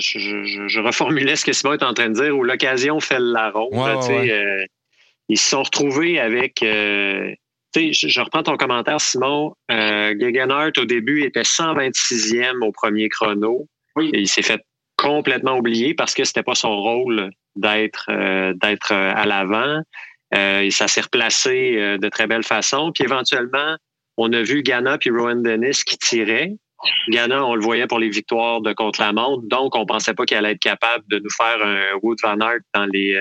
je, 0.00 0.80
reformulais 0.80 1.36
ce 1.36 1.44
que 1.44 1.52
Simon 1.52 1.74
est 1.74 1.82
en 1.82 1.94
train 1.94 2.08
de 2.08 2.14
dire, 2.14 2.36
où 2.36 2.42
l'occasion 2.42 2.98
fait 3.00 3.20
la 3.20 3.50
ronde. 3.50 3.72
ils 5.28 5.38
se 5.38 5.48
sont 5.50 5.62
retrouvés 5.62 6.18
avec. 6.18 6.58
je, 6.60 7.34
je, 7.72 8.20
reprends 8.20 8.42
ton 8.42 8.56
commentaire, 8.56 9.00
Simon. 9.00 9.54
Gegenhardt, 9.70 10.72
au 10.78 10.84
début, 10.84 11.22
était 11.22 11.42
126e 11.42 12.64
au 12.64 12.72
premier 12.72 13.08
chrono. 13.08 13.66
Oui. 13.96 14.10
Et 14.12 14.20
il 14.20 14.28
s'est 14.28 14.42
fait 14.42 14.60
complètement 15.00 15.56
oublié 15.56 15.94
parce 15.94 16.14
que 16.14 16.24
c'était 16.24 16.42
pas 16.42 16.54
son 16.54 16.76
rôle 16.76 17.30
d'être 17.56 18.06
euh, 18.10 18.52
d'être 18.60 18.92
euh, 18.92 19.12
à 19.14 19.24
l'avant. 19.26 19.80
Euh, 20.34 20.60
et 20.60 20.70
ça 20.70 20.88
s'est 20.88 21.00
replacé 21.00 21.98
de 21.98 22.08
très 22.08 22.28
belle 22.28 22.44
façon. 22.44 22.92
Puis 22.94 23.02
éventuellement, 23.02 23.76
on 24.16 24.32
a 24.32 24.42
vu 24.42 24.62
Ghana 24.62 24.98
puis 24.98 25.10
Rowan 25.10 25.42
Dennis 25.42 25.82
qui 25.84 25.98
tiraient. 25.98 26.52
Ghana, 27.08 27.44
on 27.44 27.54
le 27.54 27.62
voyait 27.62 27.86
pour 27.86 27.98
les 27.98 28.08
victoires 28.08 28.60
de 28.60 28.72
contre-la-montre, 28.72 29.42
donc 29.48 29.76
on 29.76 29.86
pensait 29.86 30.14
pas 30.14 30.24
qu'il 30.24 30.36
allait 30.36 30.52
être 30.52 30.60
capable 30.60 31.04
de 31.08 31.18
nous 31.18 31.30
faire 31.30 31.62
un 31.62 31.98
Wood 32.02 32.18
Van 32.22 32.38
Aert 32.40 32.60
dans 32.74 32.86
les 32.86 33.18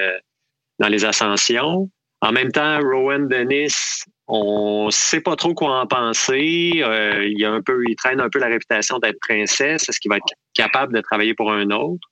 dans 0.80 0.88
les 0.88 1.06
ascensions. 1.06 1.90
En 2.22 2.32
même 2.32 2.52
temps, 2.52 2.80
Rowan 2.80 3.28
Dennis, 3.28 4.04
on 4.28 4.90
sait 4.92 5.22
pas 5.22 5.36
trop 5.36 5.54
quoi 5.54 5.80
en 5.80 5.88
penser. 5.88 6.82
Euh, 6.84 7.26
il, 7.26 7.44
a 7.46 7.52
un 7.52 7.62
peu, 7.62 7.82
il 7.88 7.96
traîne 7.96 8.20
un 8.20 8.30
peu 8.30 8.40
la 8.40 8.48
réputation 8.48 9.00
d'être 9.00 9.20
princesse. 9.22 9.88
Est-ce 9.88 10.00
qu'il 10.00 10.10
va 10.10 10.18
être 10.18 10.34
capable 10.54 10.94
de 10.94 11.02
travailler 11.02 11.34
pour 11.34 11.52
un 11.52 11.72
autre? 11.72 12.08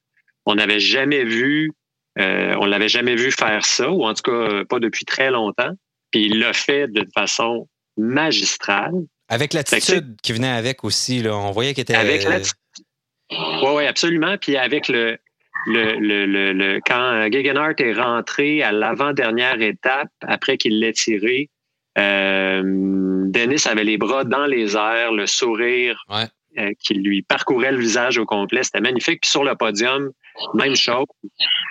On 0.45 0.55
n'avait 0.55 0.79
jamais 0.79 1.25
vu, 1.25 1.71
euh, 2.19 2.55
on 2.59 2.65
l'avait 2.65 2.87
jamais 2.87 3.15
vu 3.15 3.31
faire 3.31 3.65
ça, 3.65 3.91
ou 3.91 4.05
en 4.05 4.13
tout 4.13 4.31
cas 4.31 4.63
pas 4.65 4.79
depuis 4.79 5.03
très 5.03 5.29
longtemps. 5.29 5.71
Puis 6.11 6.25
il 6.25 6.39
l'a 6.39 6.53
fait 6.53 6.87
de 6.87 7.05
façon 7.13 7.67
magistrale. 7.97 8.95
Avec 9.29 9.53
l'attitude 9.53 10.15
qui 10.21 10.33
venait 10.33 10.49
avec 10.49 10.83
aussi, 10.83 11.21
là, 11.21 11.35
on 11.35 11.51
voyait 11.51 11.73
qu'il 11.73 11.81
était. 11.81 11.95
Avec 11.95 12.23
l'attitude. 12.23 12.57
Oui, 13.31 13.69
oui, 13.75 13.85
absolument. 13.85 14.37
Puis 14.37 14.55
avec 14.55 14.87
le, 14.87 15.17
le, 15.67 15.99
le, 15.99 16.53
le, 16.53 16.79
quand 16.85 17.29
Gegenhardt 17.31 17.75
est 17.79 17.93
rentré 17.93 18.63
à 18.63 18.71
l'avant-dernière 18.71 19.61
étape, 19.61 20.09
après 20.21 20.57
qu'il 20.57 20.79
l'ait 20.79 20.93
tiré, 20.93 21.49
euh, 21.97 22.61
Dennis 22.65 23.67
avait 23.67 23.83
les 23.83 23.97
bras 23.97 24.23
dans 24.23 24.45
les 24.45 24.77
airs, 24.77 25.11
le 25.11 25.25
sourire 25.25 26.01
euh, 26.57 26.71
qui 26.79 26.93
lui 26.93 27.21
parcourait 27.21 27.71
le 27.71 27.79
visage 27.79 28.17
au 28.17 28.25
complet. 28.25 28.63
C'était 28.63 28.81
magnifique. 28.81 29.21
Puis 29.21 29.29
sur 29.29 29.43
le 29.43 29.55
podium, 29.55 30.11
même 30.53 30.75
chose. 30.75 31.05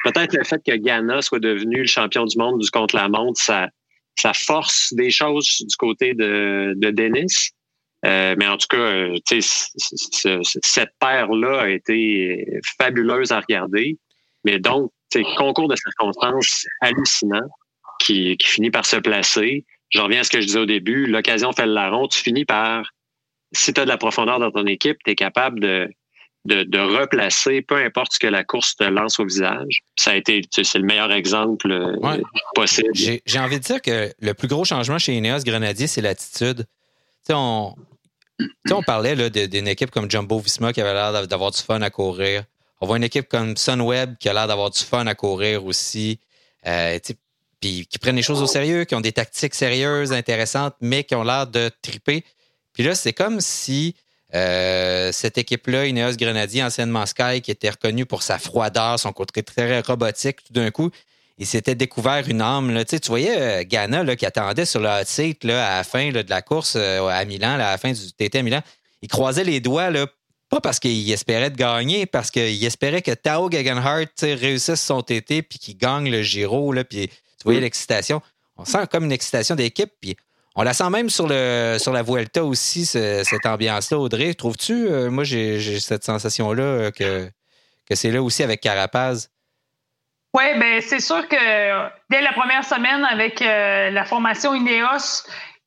Peut-être 0.04 0.36
le 0.36 0.44
fait 0.44 0.60
que 0.66 0.76
Ghana 0.76 1.22
soit 1.22 1.38
devenu 1.38 1.78
le 1.78 1.86
champion 1.86 2.24
du 2.24 2.36
monde 2.36 2.60
du 2.60 2.70
contre-la-montre, 2.70 3.40
ça, 3.40 3.70
ça 4.16 4.32
force 4.32 4.92
des 4.94 5.10
choses 5.10 5.62
du 5.68 5.76
côté 5.76 6.14
de, 6.14 6.74
de 6.76 6.90
Dennis. 6.90 7.50
Euh, 8.04 8.34
mais 8.38 8.46
en 8.46 8.56
tout 8.56 8.68
cas, 8.68 9.08
cette 9.32 10.90
paire-là 11.00 11.60
a 11.62 11.68
été 11.68 12.46
fabuleuse 12.78 13.32
à 13.32 13.40
regarder. 13.40 13.98
Mais 14.44 14.58
donc, 14.58 14.92
concours 15.36 15.68
de 15.68 15.76
circonstances 15.76 16.66
hallucinant 16.80 17.48
qui, 17.98 18.36
qui 18.36 18.48
finit 18.48 18.70
par 18.70 18.84
se 18.86 18.96
placer. 18.96 19.64
je 19.88 20.00
reviens 20.00 20.20
à 20.20 20.24
ce 20.24 20.30
que 20.30 20.40
je 20.40 20.46
disais 20.46 20.58
au 20.58 20.66
début, 20.66 21.06
l'occasion 21.06 21.52
fait 21.52 21.66
le 21.66 21.72
larron, 21.72 22.06
tu 22.08 22.20
finis 22.20 22.44
par, 22.44 22.90
si 23.52 23.72
tu 23.72 23.80
as 23.80 23.84
de 23.84 23.88
la 23.88 23.96
profondeur 23.96 24.38
dans 24.38 24.50
ton 24.50 24.66
équipe, 24.66 24.98
tu 25.04 25.12
es 25.12 25.14
capable 25.14 25.60
de, 25.60 25.88
de, 26.46 26.98
replacer 26.98 27.62
peu 27.62 27.76
importe 27.76 28.12
ce 28.14 28.18
que 28.18 28.26
la 28.26 28.44
course 28.44 28.76
te 28.76 28.84
lance 28.84 29.18
au 29.18 29.24
visage. 29.24 29.80
Ça 29.96 30.12
a 30.12 30.14
été, 30.14 30.42
c'est 30.50 30.78
le 30.78 30.84
meilleur 30.84 31.12
exemple 31.12 31.70
euh, 31.70 31.96
possible. 32.54 32.92
J'ai 32.94 33.38
envie 33.38 33.58
de 33.58 33.64
dire 33.64 33.82
que 33.82 34.12
le 34.18 34.34
plus 34.34 34.48
gros 34.48 34.64
changement 34.64 34.98
chez 34.98 35.14
Ineos 35.14 35.40
Grenadier, 35.44 35.86
c'est 35.86 36.00
l'attitude. 36.02 36.66
On, 37.28 37.74
on 38.70 38.82
parlait 38.82 39.30
d'une 39.30 39.68
équipe 39.68 39.90
comme 39.90 40.10
Jumbo 40.10 40.38
Visma 40.38 40.72
qui 40.72 40.80
avait 40.80 40.94
l'air 40.94 41.26
d'avoir 41.26 41.50
du 41.50 41.60
fun 41.60 41.82
à 41.82 41.90
courir. 41.90 42.44
On 42.80 42.86
voit 42.86 42.98
une 42.98 43.04
équipe 43.04 43.28
comme 43.28 43.56
Sunweb 43.56 44.16
qui 44.18 44.28
a 44.28 44.34
l'air 44.34 44.46
d'avoir 44.46 44.70
du 44.70 44.80
fun 44.80 45.06
à 45.06 45.14
courir 45.14 45.64
aussi. 45.64 46.20
Euh, 46.66 46.98
puis 47.60 47.86
qui 47.86 47.98
prennent 47.98 48.16
les 48.16 48.22
choses 48.22 48.42
au 48.42 48.46
sérieux, 48.46 48.84
qui 48.84 48.94
ont 48.94 49.00
des 49.00 49.12
tactiques 49.12 49.54
sérieuses, 49.54 50.12
intéressantes, 50.12 50.74
mais 50.80 51.04
qui 51.04 51.14
ont 51.14 51.22
l'air 51.22 51.46
de 51.46 51.70
triper. 51.80 52.22
Puis 52.74 52.82
là, 52.82 52.94
c'est 52.94 53.14
comme 53.14 53.40
si 53.40 53.94
euh, 54.34 55.12
cette 55.12 55.38
équipe-là, 55.38 55.86
Ineos 55.86 56.16
Grenadier, 56.16 56.62
anciennement 56.62 57.06
Sky, 57.06 57.40
qui 57.42 57.50
était 57.50 57.70
reconnue 57.70 58.06
pour 58.06 58.22
sa 58.22 58.38
froideur, 58.38 58.98
son 58.98 59.12
côté 59.12 59.42
très 59.42 59.80
robotique, 59.80 60.44
tout 60.44 60.52
d'un 60.52 60.70
coup, 60.70 60.90
il 61.38 61.46
s'était 61.46 61.74
découvert 61.74 62.28
une 62.28 62.40
âme. 62.40 62.72
Là. 62.72 62.84
Tu, 62.84 62.98
voyais 63.06 63.36
euh, 63.38 63.62
Ghana 63.62 64.02
là, 64.02 64.16
qui 64.16 64.26
attendait 64.26 64.64
sur 64.64 64.80
le 64.80 64.88
hot 64.88 65.04
seat 65.04 65.44
là, 65.44 65.74
à 65.74 65.76
la 65.78 65.84
fin 65.84 66.10
de 66.10 66.24
la 66.28 66.42
course 66.42 66.74
euh, 66.76 67.06
à 67.06 67.24
Milan, 67.24 67.54
à 67.54 67.58
la 67.58 67.78
fin 67.78 67.92
du 67.92 68.12
TT 68.12 68.38
à 68.38 68.42
Milan. 68.42 68.62
Il 69.02 69.08
croisait 69.08 69.44
les 69.44 69.60
doigts, 69.60 69.90
là, 69.90 70.06
pas 70.48 70.60
parce 70.60 70.80
qu'il 70.80 71.10
espérait 71.10 71.50
de 71.50 71.56
gagner, 71.56 72.06
parce 72.06 72.30
qu'il 72.30 72.64
espérait 72.64 73.02
que 73.02 73.10
Tao 73.10 73.50
Gegenhardt 73.50 74.06
réussisse 74.22 74.80
son 74.80 75.02
TT 75.02 75.42
puis 75.42 75.58
qu'il 75.58 75.76
gagne 75.76 76.10
le 76.10 76.22
Giro. 76.22 76.72
Là, 76.72 76.84
puis 76.84 77.08
tu 77.08 77.44
voyais 77.44 77.60
l'excitation. 77.60 78.22
On 78.56 78.64
sent 78.64 78.86
comme 78.90 79.04
une 79.04 79.12
excitation 79.12 79.54
d'équipe. 79.54 79.90
Puis 80.00 80.16
on 80.56 80.62
la 80.62 80.72
sent 80.72 80.88
même 80.88 81.10
sur, 81.10 81.28
la 81.28 82.02
Vuelta 82.02 82.42
aussi, 82.42 82.86
cette 82.86 83.44
ambiance-là, 83.44 83.98
Audrey. 83.98 84.32
Trouves-tu? 84.32 84.88
Euh, 84.88 85.10
moi, 85.10 85.22
j'ai 85.22 85.78
cette 85.80 86.02
sensation-là 86.02 86.62
euh, 86.62 86.90
que, 86.90 87.30
c'est 87.94 88.10
là 88.10 88.22
aussi 88.22 88.42
avec 88.42 88.62
Carapaz? 88.62 89.28
Oui, 90.34 90.44
ben 90.58 90.80
c'est 90.82 91.00
sûr 91.00 91.28
que 91.28 91.36
dès 92.10 92.20
la 92.20 92.32
première 92.32 92.64
semaine 92.64 93.04
avec 93.04 93.40
euh, 93.40 93.90
la 93.90 94.04
formation 94.04 94.54
Ineos, 94.54 95.24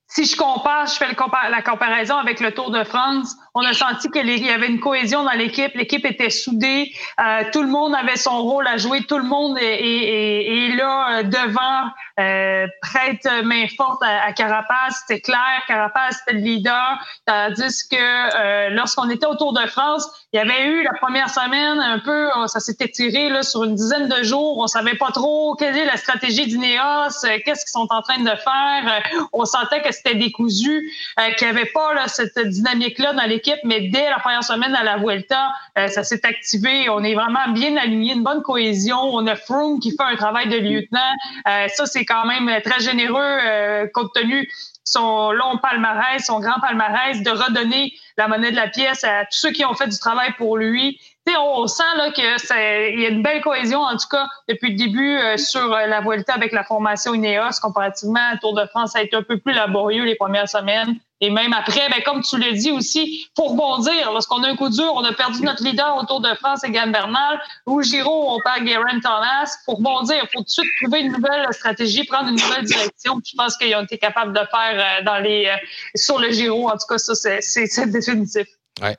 si 0.09 0.25
je 0.25 0.35
compare, 0.35 0.87
je 0.87 0.93
fais 0.95 1.05
la 1.51 1.61
comparaison 1.61 2.17
avec 2.17 2.39
le 2.39 2.51
Tour 2.51 2.71
de 2.71 2.83
France, 2.83 3.35
on 3.53 3.61
a 3.61 3.73
senti 3.73 4.09
qu'il 4.09 4.27
y 4.27 4.49
avait 4.49 4.67
une 4.67 4.79
cohésion 4.79 5.23
dans 5.23 5.31
l'équipe. 5.31 5.73
L'équipe 5.75 6.05
était 6.05 6.29
soudée. 6.29 6.91
Euh, 7.19 7.43
tout 7.51 7.61
le 7.61 7.67
monde 7.67 7.93
avait 7.95 8.15
son 8.15 8.41
rôle 8.41 8.67
à 8.67 8.77
jouer. 8.77 9.03
Tout 9.03 9.17
le 9.17 9.23
monde 9.23 9.57
est, 9.59 10.75
là 10.75 11.19
euh, 11.19 11.23
devant, 11.23 11.89
euh, 12.19 12.67
prête 12.81 13.27
main 13.43 13.65
forte 13.75 14.01
à, 14.03 14.31
Carapace. 14.33 15.03
C'était 15.05 15.21
clair. 15.21 15.61
Carapace 15.67 16.21
était 16.21 16.37
le 16.37 16.43
leader. 16.43 16.99
Tandis 17.25 17.87
que 17.89 17.95
euh, 17.97 18.69
lorsqu'on 18.69 19.09
était 19.09 19.25
au 19.25 19.35
Tour 19.35 19.53
de 19.53 19.67
France, 19.67 20.07
il 20.31 20.37
y 20.37 20.39
avait 20.39 20.67
eu 20.67 20.83
la 20.83 20.93
première 20.93 21.29
semaine 21.29 21.79
un 21.79 21.99
peu, 21.99 22.29
ça 22.47 22.59
s'était 22.59 22.87
tiré 22.87 23.29
là, 23.29 23.41
sur 23.41 23.63
une 23.63 23.75
dizaine 23.75 24.07
de 24.07 24.23
jours. 24.23 24.59
On 24.59 24.67
savait 24.67 24.95
pas 24.95 25.11
trop 25.11 25.55
quelle 25.55 25.75
est 25.75 25.85
la 25.85 25.97
stratégie 25.97 26.45
d'Ineos, 26.45 27.09
qu'est-ce 27.23 27.65
qu'ils 27.65 27.71
sont 27.71 27.87
en 27.89 28.01
train 28.03 28.19
de 28.19 28.29
faire. 28.29 29.03
On 29.33 29.45
sentait 29.45 29.81
que 29.81 29.91
c'était 30.03 30.17
décousu, 30.17 30.91
qu'il 31.37 31.47
n'y 31.47 31.57
avait 31.57 31.69
pas 31.73 31.93
là, 31.93 32.07
cette 32.07 32.37
dynamique-là 32.39 33.13
dans 33.13 33.25
l'équipe 33.25 33.59
mais 33.63 33.89
dès 33.89 34.09
la 34.09 34.19
première 34.19 34.43
semaine 34.43 34.75
à 34.75 34.83
la 34.83 34.97
Vuelta, 34.97 35.51
euh, 35.77 35.87
ça 35.87 36.03
s'est 36.03 36.25
activé. 36.25 36.89
On 36.89 37.03
est 37.03 37.13
vraiment 37.13 37.49
bien 37.53 37.77
aligné, 37.77 38.13
une 38.13 38.23
bonne 38.23 38.41
cohésion. 38.41 38.97
On 38.99 39.25
a 39.27 39.35
Froome 39.35 39.79
qui 39.79 39.91
fait 39.91 40.03
un 40.03 40.15
travail 40.15 40.49
de 40.49 40.57
lieutenant. 40.57 41.13
Euh, 41.47 41.67
ça, 41.69 41.85
c'est 41.85 42.05
quand 42.05 42.25
même 42.25 42.49
très 42.61 42.79
généreux 42.79 43.21
euh, 43.21 43.87
compte 43.93 44.13
tenu 44.13 44.49
son 44.83 45.31
long 45.31 45.57
palmarès, 45.57 46.23
son 46.25 46.39
grand 46.39 46.59
palmarès, 46.59 47.21
de 47.21 47.29
redonner 47.29 47.93
la 48.17 48.27
monnaie 48.27 48.51
de 48.51 48.55
la 48.55 48.67
pièce 48.67 49.03
à 49.03 49.25
tous 49.25 49.37
ceux 49.37 49.51
qui 49.51 49.63
ont 49.65 49.73
fait 49.73 49.87
du 49.87 49.97
travail 49.99 50.33
pour 50.37 50.57
lui. 50.57 50.99
on, 51.27 51.67
sent 51.67 51.83
là 51.97 52.11
que 52.11 52.93
il 52.93 52.99
y 52.99 53.05
a 53.05 53.09
une 53.09 53.21
belle 53.21 53.41
cohésion 53.41 53.81
en 53.81 53.95
tout 53.97 54.07
cas 54.09 54.27
depuis 54.47 54.71
le 54.71 54.77
début 54.77 55.19
sur 55.37 55.67
la 55.69 56.01
Vuelta 56.01 56.33
avec 56.33 56.51
la 56.51 56.63
formation 56.63 57.13
Ineos 57.13 57.59
comparativement 57.61 58.31
à 58.31 58.37
Tour 58.37 58.55
de 58.55 58.65
France, 58.67 58.95
a 58.95 59.01
été 59.01 59.15
un 59.15 59.23
peu 59.23 59.37
plus 59.37 59.53
laborieux 59.53 60.05
les 60.05 60.15
premières 60.15 60.49
semaines. 60.49 60.99
Et 61.21 61.29
même 61.29 61.51
après, 61.51 61.89
ben, 61.89 62.01
comme 62.05 62.21
tu 62.21 62.37
l'as 62.37 62.53
dit 62.53 62.71
aussi, 62.71 63.27
pour 63.35 63.51
rebondir, 63.51 64.11
lorsqu'on 64.13 64.41
a 64.43 64.47
un 64.47 64.55
coup 64.55 64.69
dur, 64.69 64.91
on 64.95 65.03
a 65.03 65.11
perdu 65.11 65.41
notre 65.41 65.63
leader 65.63 65.97
au 65.97 66.05
Tour 66.05 66.21
de 66.21 66.33
France, 66.35 66.63
Egan 66.63 66.87
Bernal, 66.87 67.41
ou 67.65 67.81
Giro, 67.81 68.33
on 68.33 68.39
perd 68.41 68.65
Garen 68.65 69.01
Thomas. 69.01 69.53
Pour 69.65 69.77
rebondir, 69.77 70.15
il 70.23 70.29
faut 70.31 70.39
tout 70.39 70.45
de 70.45 70.49
suite 70.49 70.71
trouver 70.81 71.01
une 71.01 71.11
nouvelle 71.11 71.45
stratégie, 71.51 72.05
prendre 72.05 72.29
une 72.29 72.39
nouvelle 72.39 72.63
direction. 72.63 73.19
Je 73.25 73.35
pense 73.35 73.57
qu'ils 73.57 73.75
ont 73.75 73.83
été 73.83 73.97
capables 73.97 74.31
de 74.31 74.39
faire 74.49 75.01
euh, 75.01 75.03
dans 75.03 75.17
les, 75.17 75.47
euh, 75.47 75.57
sur 75.95 76.19
le 76.19 76.31
Giro. 76.31 76.69
En 76.69 76.77
tout 76.77 76.87
cas, 76.87 76.97
ça, 76.97 77.13
c'est 77.41 77.91
définitif. 77.91 78.47
Ouais. 78.81 78.95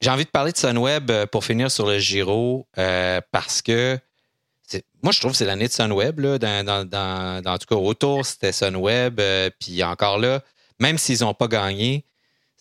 J'ai 0.00 0.10
envie 0.10 0.24
de 0.24 0.30
parler 0.30 0.52
de 0.52 0.56
Sunweb 0.56 1.10
euh, 1.10 1.26
pour 1.26 1.44
finir 1.44 1.72
sur 1.72 1.86
le 1.86 1.98
Giro 1.98 2.66
parce 3.32 3.62
que 3.62 3.98
moi, 5.02 5.12
je 5.12 5.18
trouve 5.18 5.32
que 5.32 5.38
c'est 5.38 5.44
l'année 5.44 5.66
de 5.66 5.72
Sunweb. 5.72 6.20
Là, 6.20 6.38
dans, 6.38 6.64
dans, 6.64 6.88
dans, 6.88 7.52
en 7.52 7.58
tout 7.58 7.66
cas, 7.66 7.74
autour, 7.74 8.24
c'était 8.24 8.52
Sunweb. 8.52 9.20
puis 9.58 9.82
encore 9.82 10.18
là, 10.18 10.40
même 10.80 10.98
s'ils 10.98 11.20
n'ont 11.20 11.34
pas 11.34 11.48
gagné, 11.48 12.04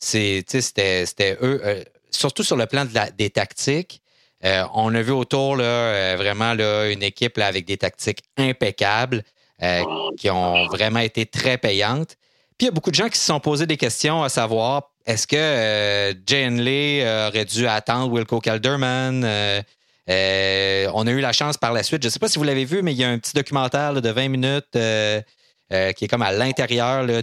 c'était 0.01 1.37
eux, 1.41 1.61
euh, 1.63 1.83
surtout 2.09 2.43
sur 2.43 2.57
le 2.57 2.65
plan 2.65 2.85
des 3.17 3.29
tactiques. 3.29 4.01
Euh, 4.43 4.63
on 4.73 4.93
a 4.95 5.01
vu 5.01 5.11
autour 5.11 5.55
là, 5.55 5.63
euh, 5.63 6.15
vraiment 6.17 6.53
là, 6.53 6.89
une 6.89 7.03
équipe 7.03 7.37
avec 7.37 7.65
des 7.65 7.77
tactiques 7.77 8.23
impeccables 8.37 9.23
qui 10.17 10.31
ont 10.31 10.65
vraiment 10.65 11.01
été 11.01 11.27
très 11.27 11.59
payantes. 11.59 12.17
Puis 12.57 12.61
il 12.61 12.65
y 12.65 12.67
a 12.69 12.71
beaucoup 12.71 12.89
de 12.89 12.95
gens 12.95 13.09
qui 13.09 13.19
se 13.19 13.25
sont 13.25 13.39
posé 13.39 13.67
des 13.67 13.77
questions 13.77 14.23
à 14.23 14.29
savoir 14.29 14.89
est-ce 15.05 15.27
que 15.27 16.15
Jane 16.25 16.59
Lee 16.59 17.03
aurait 17.03 17.45
dû 17.45 17.67
attendre 17.67 18.11
Wilco 18.11 18.39
Calderman? 18.39 19.23
on 19.23 20.11
a 21.07 21.11
eu 21.11 21.19
la 21.19 21.31
chance 21.31 21.57
par 21.57 21.73
la 21.73 21.83
suite. 21.83 22.01
Je 22.01 22.07
ne 22.07 22.11
sais 22.11 22.17
pas 22.17 22.27
si 22.27 22.39
vous 22.39 22.43
l'avez 22.43 22.65
vu, 22.65 22.81
mais 22.81 22.93
il 22.93 22.97
y 22.97 23.03
a 23.03 23.09
un 23.09 23.19
petit 23.19 23.33
documentaire 23.33 24.01
de 24.01 24.09
20 24.09 24.29
minutes 24.29 24.75
qui 25.95 26.05
est 26.05 26.07
comme 26.07 26.21
à 26.21 26.31
l'intérieur 26.31 27.05
de, 27.05 27.21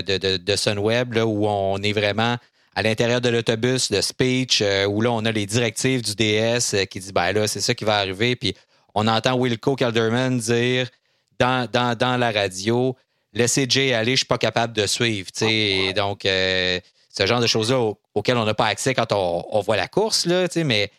de, 0.00 0.36
de, 0.36 0.56
Sunweb, 0.56 1.16
où 1.18 1.46
on 1.46 1.82
est 1.82 1.92
vraiment 1.92 2.38
à 2.74 2.82
l'intérieur 2.82 3.20
de 3.20 3.28
l'autobus, 3.28 3.90
de 3.90 4.00
speech, 4.00 4.62
euh, 4.62 4.86
où 4.86 5.00
là, 5.00 5.10
on 5.12 5.24
a 5.24 5.32
les 5.32 5.46
directives 5.46 6.02
du 6.02 6.14
DS 6.14 6.74
euh, 6.74 6.84
qui 6.84 7.00
dit 7.00 7.12
ben 7.12 7.32
là, 7.32 7.46
c'est 7.46 7.60
ça 7.60 7.74
qui 7.74 7.84
va 7.84 7.96
arriver. 7.96 8.36
Puis 8.36 8.54
on 8.94 9.06
entend 9.08 9.36
Wilco 9.36 9.76
Calderman 9.76 10.38
dire 10.38 10.88
dans, 11.38 11.68
dans, 11.70 12.16
la 12.18 12.30
radio 12.30 12.96
Laissez 13.32 13.66
Jay 13.68 13.92
aller, 13.92 14.12
je 14.12 14.18
suis 14.18 14.26
pas 14.26 14.38
capable 14.38 14.72
de 14.72 14.86
suivre. 14.86 15.28
Et 15.42 15.92
donc, 15.94 16.22
ce 16.24 17.26
genre 17.26 17.40
de 17.40 17.46
choses-là 17.46 17.92
auxquelles 18.14 18.36
on 18.36 18.44
n'a 18.44 18.54
pas 18.54 18.66
accès 18.66 18.92
quand 18.92 19.12
on, 19.12 19.60
voit 19.60 19.76
la 19.76 19.86
course, 19.86 20.26
là, 20.26 20.46
mais 20.64 20.90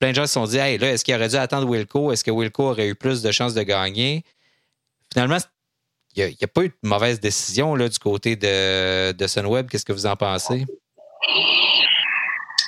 plein 0.00 0.10
de 0.10 0.14
gens 0.16 0.26
se 0.26 0.32
sont 0.32 0.44
dit 0.44 0.58
Hey, 0.58 0.76
là, 0.76 0.90
est-ce 0.90 1.04
qu'il 1.04 1.14
aurait 1.14 1.28
dû 1.28 1.36
attendre 1.36 1.68
Wilco? 1.68 2.10
Est-ce 2.10 2.24
que 2.24 2.32
Wilco 2.32 2.70
aurait 2.70 2.88
eu 2.88 2.96
plus 2.96 3.22
de 3.22 3.30
chances 3.30 3.54
de 3.54 3.62
gagner? 3.62 4.24
Finalement, 5.12 5.38
n'y 6.26 6.36
a, 6.42 6.48
pas 6.48 6.64
eu 6.64 6.68
de 6.68 6.88
mauvaise 6.88 7.20
décision 7.20 7.74
là, 7.74 7.88
du 7.88 7.98
côté 7.98 8.36
de, 8.36 9.12
de 9.12 9.26
Sunweb? 9.26 9.68
Qu'est-ce 9.68 9.84
que 9.84 9.92
vous 9.92 10.06
en 10.06 10.16
pensez? 10.16 10.64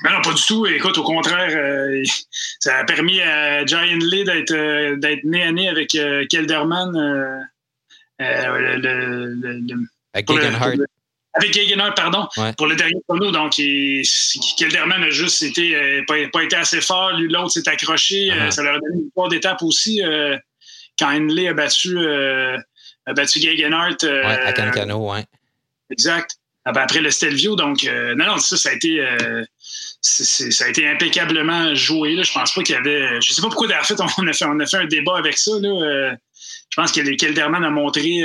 Ben 0.02 0.12
non, 0.12 0.22
pas 0.22 0.32
du 0.32 0.42
tout. 0.42 0.66
Écoute, 0.66 0.96
au 0.98 1.02
contraire, 1.02 1.50
euh, 1.52 2.02
ça 2.60 2.78
a 2.78 2.84
permis 2.84 3.20
à 3.20 3.66
Giant 3.66 3.82
Lee 3.82 4.24
d'être, 4.24 4.52
euh, 4.52 4.96
d'être 4.96 5.24
nez 5.24 5.42
à 5.42 5.52
nez 5.52 5.68
avec 5.68 5.94
euh, 5.94 6.24
Kelderman. 6.30 6.96
avec 8.18 10.28
Gegenhardt. 10.28 10.78
Avec 11.34 11.54
Gegenhardt, 11.54 11.94
pardon, 11.94 12.26
pour 12.56 12.66
le 12.66 12.74
dernier 12.76 12.96
chrono. 13.06 13.30
Donc, 13.30 13.60
Kelderman 14.56 15.04
a 15.04 15.10
juste 15.10 15.42
été, 15.42 16.02
pas, 16.06 16.42
été 16.42 16.56
assez 16.56 16.80
fort. 16.80 17.12
Lui, 17.12 17.30
l'autre 17.30 17.50
s'est 17.50 17.68
accroché. 17.68 18.30
Uh-huh. 18.30 18.50
ça 18.50 18.62
leur 18.62 18.76
a 18.76 18.78
donné 18.78 19.02
une 19.02 19.10
fois 19.14 19.28
d'étape 19.28 19.62
aussi 19.62 20.02
quand 20.98 21.14
Henley 21.14 21.48
a 21.48 21.54
battu 21.54 21.98
a 23.10 23.14
battu 23.14 23.40
Gegenhardt. 23.40 24.04
Euh, 24.04 24.22
à 24.24 24.52
Cancano, 24.52 25.12
oui. 25.12 25.20
Exact. 25.90 26.36
Ah, 26.64 26.72
ben, 26.72 26.82
après 26.82 27.00
le 27.00 27.10
Stelvio, 27.10 27.56
donc 27.56 27.84
euh, 27.84 28.14
non, 28.14 28.26
non, 28.26 28.38
ça, 28.38 28.56
ça 28.56 28.70
a 28.70 28.72
été 28.74 29.00
euh, 29.00 29.44
ça 30.02 30.64
a 30.64 30.68
été 30.68 30.86
impeccablement 30.86 31.74
joué. 31.74 32.14
Là. 32.14 32.22
Je 32.22 32.32
pense 32.32 32.52
pas 32.52 32.62
qu'il 32.62 32.74
y 32.74 32.78
avait. 32.78 33.20
Je 33.20 33.32
sais 33.32 33.42
pas 33.42 33.48
pourquoi 33.48 33.68
en 33.68 33.82
fait 33.82 33.98
on 34.00 34.26
a 34.26 34.32
fait 34.32 34.44
on 34.44 34.60
a 34.60 34.66
fait 34.66 34.76
un 34.76 34.86
débat 34.86 35.18
avec 35.18 35.38
ça. 35.38 35.52
Là. 35.60 36.16
je 36.34 36.76
pense 36.76 36.92
que 36.92 37.00
les 37.00 37.16
Kelderman 37.16 37.64
a 37.64 37.70
montré 37.70 38.24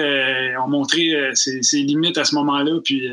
ont 0.57 0.67
montré 0.67 1.31
ses, 1.33 1.77
limites 1.77 2.17
à 2.17 2.25
ce 2.25 2.35
moment-là. 2.35 2.79
Puis 2.83 3.09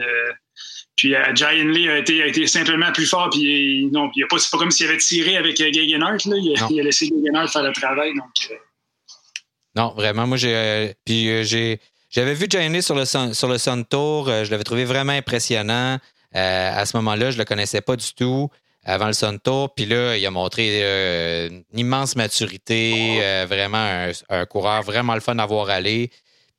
puis 0.96 1.14
Giant 1.34 1.68
Lee 1.68 1.88
a 1.88 1.98
été, 1.98 2.22
a 2.22 2.26
été 2.26 2.46
simplement 2.46 2.92
plus 2.92 3.06
fort. 3.06 3.30
Puis 3.30 3.88
non, 3.92 4.10
il 4.14 4.26
pas, 4.26 4.38
c'est 4.38 4.50
pas 4.50 4.58
comme 4.58 4.70
s'il 4.70 4.86
avait 4.86 4.98
tiré 4.98 5.36
avec 5.36 5.56
Gegenhardt. 5.56 6.28
Là. 6.28 6.36
Il, 6.36 6.80
a, 6.80 6.82
laissé 6.82 7.06
Gegenhardt 7.06 7.48
faire 7.48 7.62
le 7.62 7.72
travail. 7.72 8.12
Donc 8.14 8.58
non, 9.74 9.94
vraiment, 9.94 10.26
moi, 10.26 10.36
j'ai. 10.36 10.54
Euh, 10.54 10.92
puis 11.04 11.28
euh, 11.28 11.42
j'ai. 11.42 11.80
J'avais 12.10 12.34
vu 12.34 12.46
Gianni 12.48 12.82
sur 12.82 12.94
le, 12.94 13.06
sur 13.06 13.48
le 13.48 13.56
Sun 13.56 13.86
Tour. 13.86 14.28
Euh, 14.28 14.44
je 14.44 14.50
l'avais 14.50 14.64
trouvé 14.64 14.84
vraiment 14.84 15.12
impressionnant. 15.12 15.98
à 16.34 16.84
ce 16.84 16.96
moment-là, 16.98 17.30
je 17.30 17.36
ne 17.36 17.40
le 17.40 17.44
connaissais 17.46 17.80
pas 17.80 17.96
du 17.96 18.12
tout 18.12 18.50
avant 18.84 19.06
le 19.06 19.14
Sun 19.14 19.40
Tour. 19.40 19.74
Puis 19.74 19.86
là, 19.86 20.16
il 20.18 20.26
a 20.26 20.30
montré 20.30 21.46
une 21.48 21.78
immense 21.78 22.14
maturité, 22.14 23.44
vraiment 23.48 24.08
un, 24.28 24.44
coureur 24.44 24.82
vraiment 24.82 25.14
le 25.14 25.20
fun 25.20 25.38
à 25.38 25.46
voir 25.46 25.70
aller. 25.70 26.10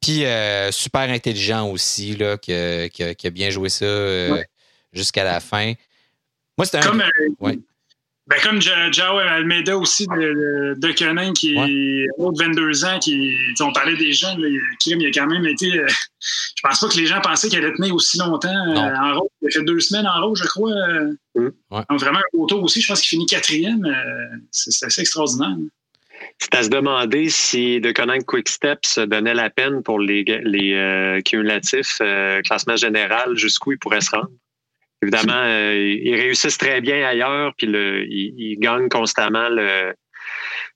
Puis 0.01 0.23
super 0.71 1.01
intelligent 1.01 1.69
aussi, 1.69 2.15
là, 2.15 2.37
qui, 2.37 2.51
a, 2.51 3.29
bien 3.29 3.51
joué 3.51 3.69
ça 3.69 3.85
jusqu'à 4.91 5.23
la 5.23 5.39
fin. 5.39 5.73
Moi, 6.57 6.65
c'était 6.65 6.79
un. 6.79 6.97
Ouais. 7.39 7.59
Ben, 8.27 8.37
comme 8.41 8.61
Jao 8.61 9.17
Almeida 9.17 9.77
aussi 9.77 10.07
de, 10.07 10.75
de 10.77 10.91
Conan, 10.97 11.33
qui 11.33 11.55
est 11.55 12.07
de 12.17 12.43
22 12.43 12.85
ans, 12.85 12.97
qui 12.99 13.35
on 13.59 13.73
parlait 13.73 13.97
des 13.97 14.13
jeunes, 14.13 14.39
il 14.39 15.05
a 15.05 15.11
quand 15.11 15.27
même 15.27 15.45
été. 15.45 15.77
Euh, 15.77 15.87
je 16.19 16.61
pense 16.63 16.79
pas 16.79 16.87
que 16.87 16.95
les 16.95 17.05
gens 17.05 17.19
pensaient 17.19 17.49
qu'elle 17.49 17.65
allait 17.65 17.75
tenir 17.75 17.93
aussi 17.93 18.17
longtemps 18.17 18.47
euh, 18.47 18.77
en 18.77 19.19
rouge. 19.19 19.29
Il 19.41 19.49
a 19.49 19.51
fait 19.51 19.65
deux 19.65 19.81
semaines 19.81 20.07
en 20.07 20.25
rouge, 20.25 20.39
je 20.41 20.47
crois. 20.47 20.71
Euh. 20.71 21.13
Mm. 21.35 21.49
Donc 21.89 21.99
vraiment 21.99 22.19
un 22.19 22.37
auto 22.37 22.61
aussi, 22.61 22.79
je 22.79 22.87
pense 22.87 23.01
qu'il 23.01 23.09
finit 23.09 23.25
quatrième. 23.25 23.93
c'est 24.51 24.85
assez 24.85 25.01
extraordinaire. 25.01 25.57
C'est 26.39 26.55
à 26.55 26.63
se 26.63 26.69
demander 26.69 27.29
si 27.29 27.81
de 27.81 27.91
Conan 27.91 28.19
Quick 28.25 28.47
Steps 28.47 28.99
donnait 28.99 29.33
la 29.33 29.49
peine 29.49 29.83
pour 29.83 29.99
les, 29.99 30.23
les 30.23 31.21
cumulatifs 31.25 31.99
classement 32.45 32.77
général 32.77 33.35
jusqu'où 33.35 33.73
il 33.73 33.77
pourrait 33.77 33.99
se 33.99 34.11
rendre. 34.11 34.31
Évidemment, 35.03 35.33
euh, 35.35 35.97
ils 36.01 36.15
réussissent 36.15 36.57
très 36.57 36.79
bien 36.79 37.05
ailleurs, 37.05 37.53
puis 37.57 37.67
le, 37.67 38.05
ils, 38.07 38.57
gagnent 38.57 38.87
constamment 38.87 39.49
le, 39.49 39.93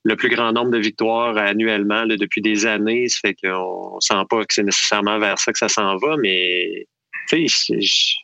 le, 0.04 0.16
plus 0.16 0.28
grand 0.28 0.52
nombre 0.52 0.70
de 0.70 0.78
victoires 0.78 1.38
annuellement 1.38 2.04
depuis 2.04 2.42
des 2.42 2.66
années. 2.66 3.08
Ça 3.08 3.20
fait 3.22 3.34
qu'on 3.34 3.94
ne 3.94 4.00
sent 4.00 4.22
pas 4.28 4.44
que 4.44 4.52
c'est 4.52 4.62
nécessairement 4.62 5.18
vers 5.18 5.38
ça 5.38 5.50
que 5.50 5.58
ça 5.58 5.70
s'en 5.70 5.96
va, 5.96 6.18
mais 6.18 6.86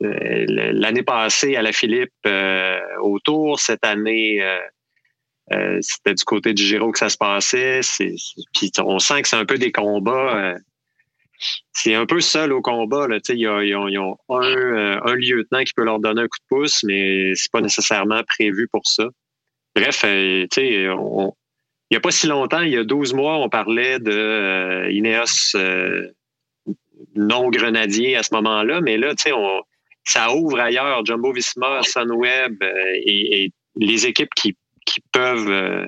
l'année 0.01 1.03
passée 1.03 1.57
à 1.57 1.63
la 1.63 1.73
Philippe 1.73 2.13
euh, 2.27 2.81
autour, 3.01 3.59
cette 3.59 3.85
année 3.85 4.43
euh, 5.53 5.79
c'était 5.81 6.15
du 6.15 6.25
côté 6.25 6.53
du 6.53 6.65
Giro 6.65 6.93
que 6.93 6.99
ça 6.99 7.09
se 7.09 7.17
passait. 7.17 7.81
Puis 8.55 8.73
on 8.79 8.99
sent 8.99 9.23
que 9.23 9.29
c'est 9.29 9.37
un 9.37 9.47
peu 9.47 9.57
des 9.57 9.73
combats 9.73 10.55
c'est 11.73 11.95
un 11.95 12.07
peu 12.07 12.21
seul 12.21 12.53
au 12.53 12.63
combat. 12.63 13.09
Là. 13.09 13.19
Ils, 13.29 13.47
ont, 13.77 14.19
euh, 14.31 15.01
un, 15.03 15.15
lieutenant 15.15 15.65
qui 15.65 15.73
peut 15.75 15.85
leur 15.85 15.99
donner 15.99 16.23
un 16.23 16.29
coup 16.29 16.39
de 16.39 16.57
pouce, 16.57 16.83
mais 16.85 17.35
c'est 17.35 17.51
pas 17.51 17.61
nécessairement 17.61 18.23
prévu 18.25 18.69
pour 18.69 18.87
ça. 18.87 19.05
Bref, 19.75 20.03
euh, 20.05 20.47
il 20.57 21.31
n'y 21.91 21.97
a 21.97 22.01
pas 22.01 22.11
si 22.11 22.27
longtemps, 22.27 22.61
il 22.61 22.73
y 22.73 22.77
a 22.77 22.85
12 22.85 23.15
mois, 23.15 23.37
on 23.37 23.49
parlait 23.49 23.99
de 23.99 24.11
euh, 24.11 24.91
Ineos 24.91 25.57
non 27.17 27.49
grenadier 27.51 28.17
à 28.17 28.23
ce 28.23 28.35
moment-là, 28.35 28.81
mais 28.81 28.97
là, 28.97 29.15
on, 29.33 29.61
ça 30.05 30.35
ouvre 30.35 30.59
ailleurs. 30.59 31.05
Jumbo 31.05 31.33
Visma, 31.33 31.81
Sunweb 31.83 32.63
et, 32.63 33.53
les 33.77 34.07
équipes 34.07 34.33
qui, 34.35 34.57
peuvent 35.13 35.87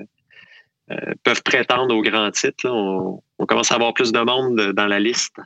peuvent 1.23 1.43
prétendre 1.43 1.95
au 1.95 2.01
grand 2.01 2.31
titre. 2.31 2.67
On 3.39 3.45
commence 3.45 3.71
à 3.71 3.75
avoir 3.75 3.93
plus 3.93 4.11
de 4.11 4.19
monde 4.19 4.73
dans 4.73 4.87
la 4.87 4.99
liste. 4.99 5.39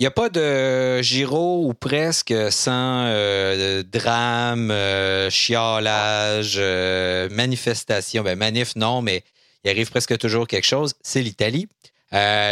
Il 0.00 0.02
n'y 0.02 0.08
a 0.08 0.10
pas 0.10 0.28
de 0.28 1.00
Giro 1.02 1.68
ou 1.68 1.72
presque 1.72 2.34
sans 2.50 3.04
euh, 3.06 3.84
drame, 3.84 4.72
euh, 4.72 5.30
chiolage, 5.30 6.56
euh, 6.58 7.28
manifestation. 7.30 8.24
Ben, 8.24 8.36
manif, 8.36 8.74
non, 8.74 9.02
mais 9.02 9.22
il 9.62 9.70
arrive 9.70 9.90
presque 9.90 10.18
toujours 10.18 10.48
quelque 10.48 10.66
chose. 10.66 10.94
C'est 11.02 11.22
l'Italie. 11.22 11.68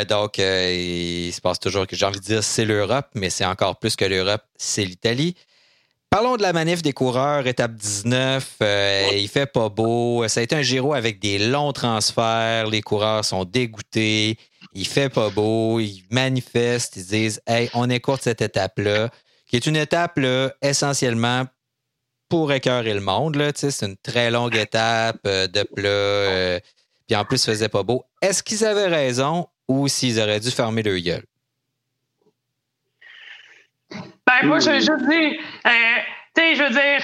donc, 0.08 0.38
il 0.38 1.32
se 1.32 1.40
passe 1.40 1.58
toujours 1.58 1.88
que 1.88 1.96
j'ai 1.96 2.06
envie 2.06 2.20
de 2.20 2.24
dire 2.24 2.44
c'est 2.44 2.64
l'Europe, 2.64 3.08
mais 3.14 3.28
c'est 3.28 3.44
encore 3.44 3.76
plus 3.76 3.96
que 3.96 4.04
l'Europe, 4.04 4.42
c'est 4.56 4.85
l'Italie. 4.85 5.35
Parlons 6.12 6.37
de 6.37 6.42
la 6.42 6.53
manif 6.53 6.83
des 6.83 6.92
coureurs, 6.92 7.46
étape 7.46 7.72
19. 7.72 8.57
Euh, 8.61 9.09
il 9.14 9.29
fait 9.29 9.46
pas 9.46 9.70
beau. 9.70 10.29
Ça 10.29 10.40
a 10.40 10.42
été 10.42 10.55
un 10.55 10.61
Giro 10.61 10.92
avec 10.92 11.18
des 11.20 11.38
longs 11.38 11.72
transferts. 11.72 12.66
Les 12.66 12.83
coureurs 12.83 13.25
sont 13.25 13.46
dégoûtés. 13.46 14.37
Il 14.75 14.87
fait 14.87 15.09
pas 15.09 15.31
beau. 15.31 15.81
Ils 15.81 16.05
manifestent. 16.11 16.96
Ils 16.96 17.07
disent 17.07 17.40
Hey, 17.46 17.70
on 17.72 17.88
écoute 17.88 18.20
cette 18.20 18.42
étape-là, 18.42 19.09
qui 19.48 19.57
est 19.57 19.64
une 19.64 19.75
étape 19.77 20.20
essentiellement 20.61 21.46
pour 22.29 22.53
écœurer 22.53 22.92
le 22.92 23.01
monde. 23.01 23.42
C'est 23.55 23.87
une 23.87 23.96
très 23.96 24.31
longue 24.31 24.55
étape 24.55 25.20
euh, 25.27 25.46
de 25.46 25.62
plat. 25.62 25.88
Euh, 25.88 26.61
puis 27.07 27.16
en 27.16 27.25
plus, 27.25 27.42
il 27.42 27.53
faisait 27.53 27.70
pas 27.70 27.85
beau. 27.85 28.05
Est-ce 28.20 28.42
qu'ils 28.42 28.66
avaient 28.66 28.88
raison 28.88 29.46
ou 29.66 29.88
s'ils 29.88 30.20
auraient 30.20 30.40
dû 30.40 30.51
fermer 30.51 30.83
leur 30.83 30.98
gueule? 30.98 31.25
Ben, 34.40 34.49
moi, 34.49 34.59
je 34.61 34.71
veux 34.71 34.81
juste 34.81 35.07
dire, 35.09 35.40
euh, 35.66 35.71
tu 36.35 36.42
sais, 36.42 36.55
je 36.55 36.62
veux 36.62 36.71
dire, 36.71 37.03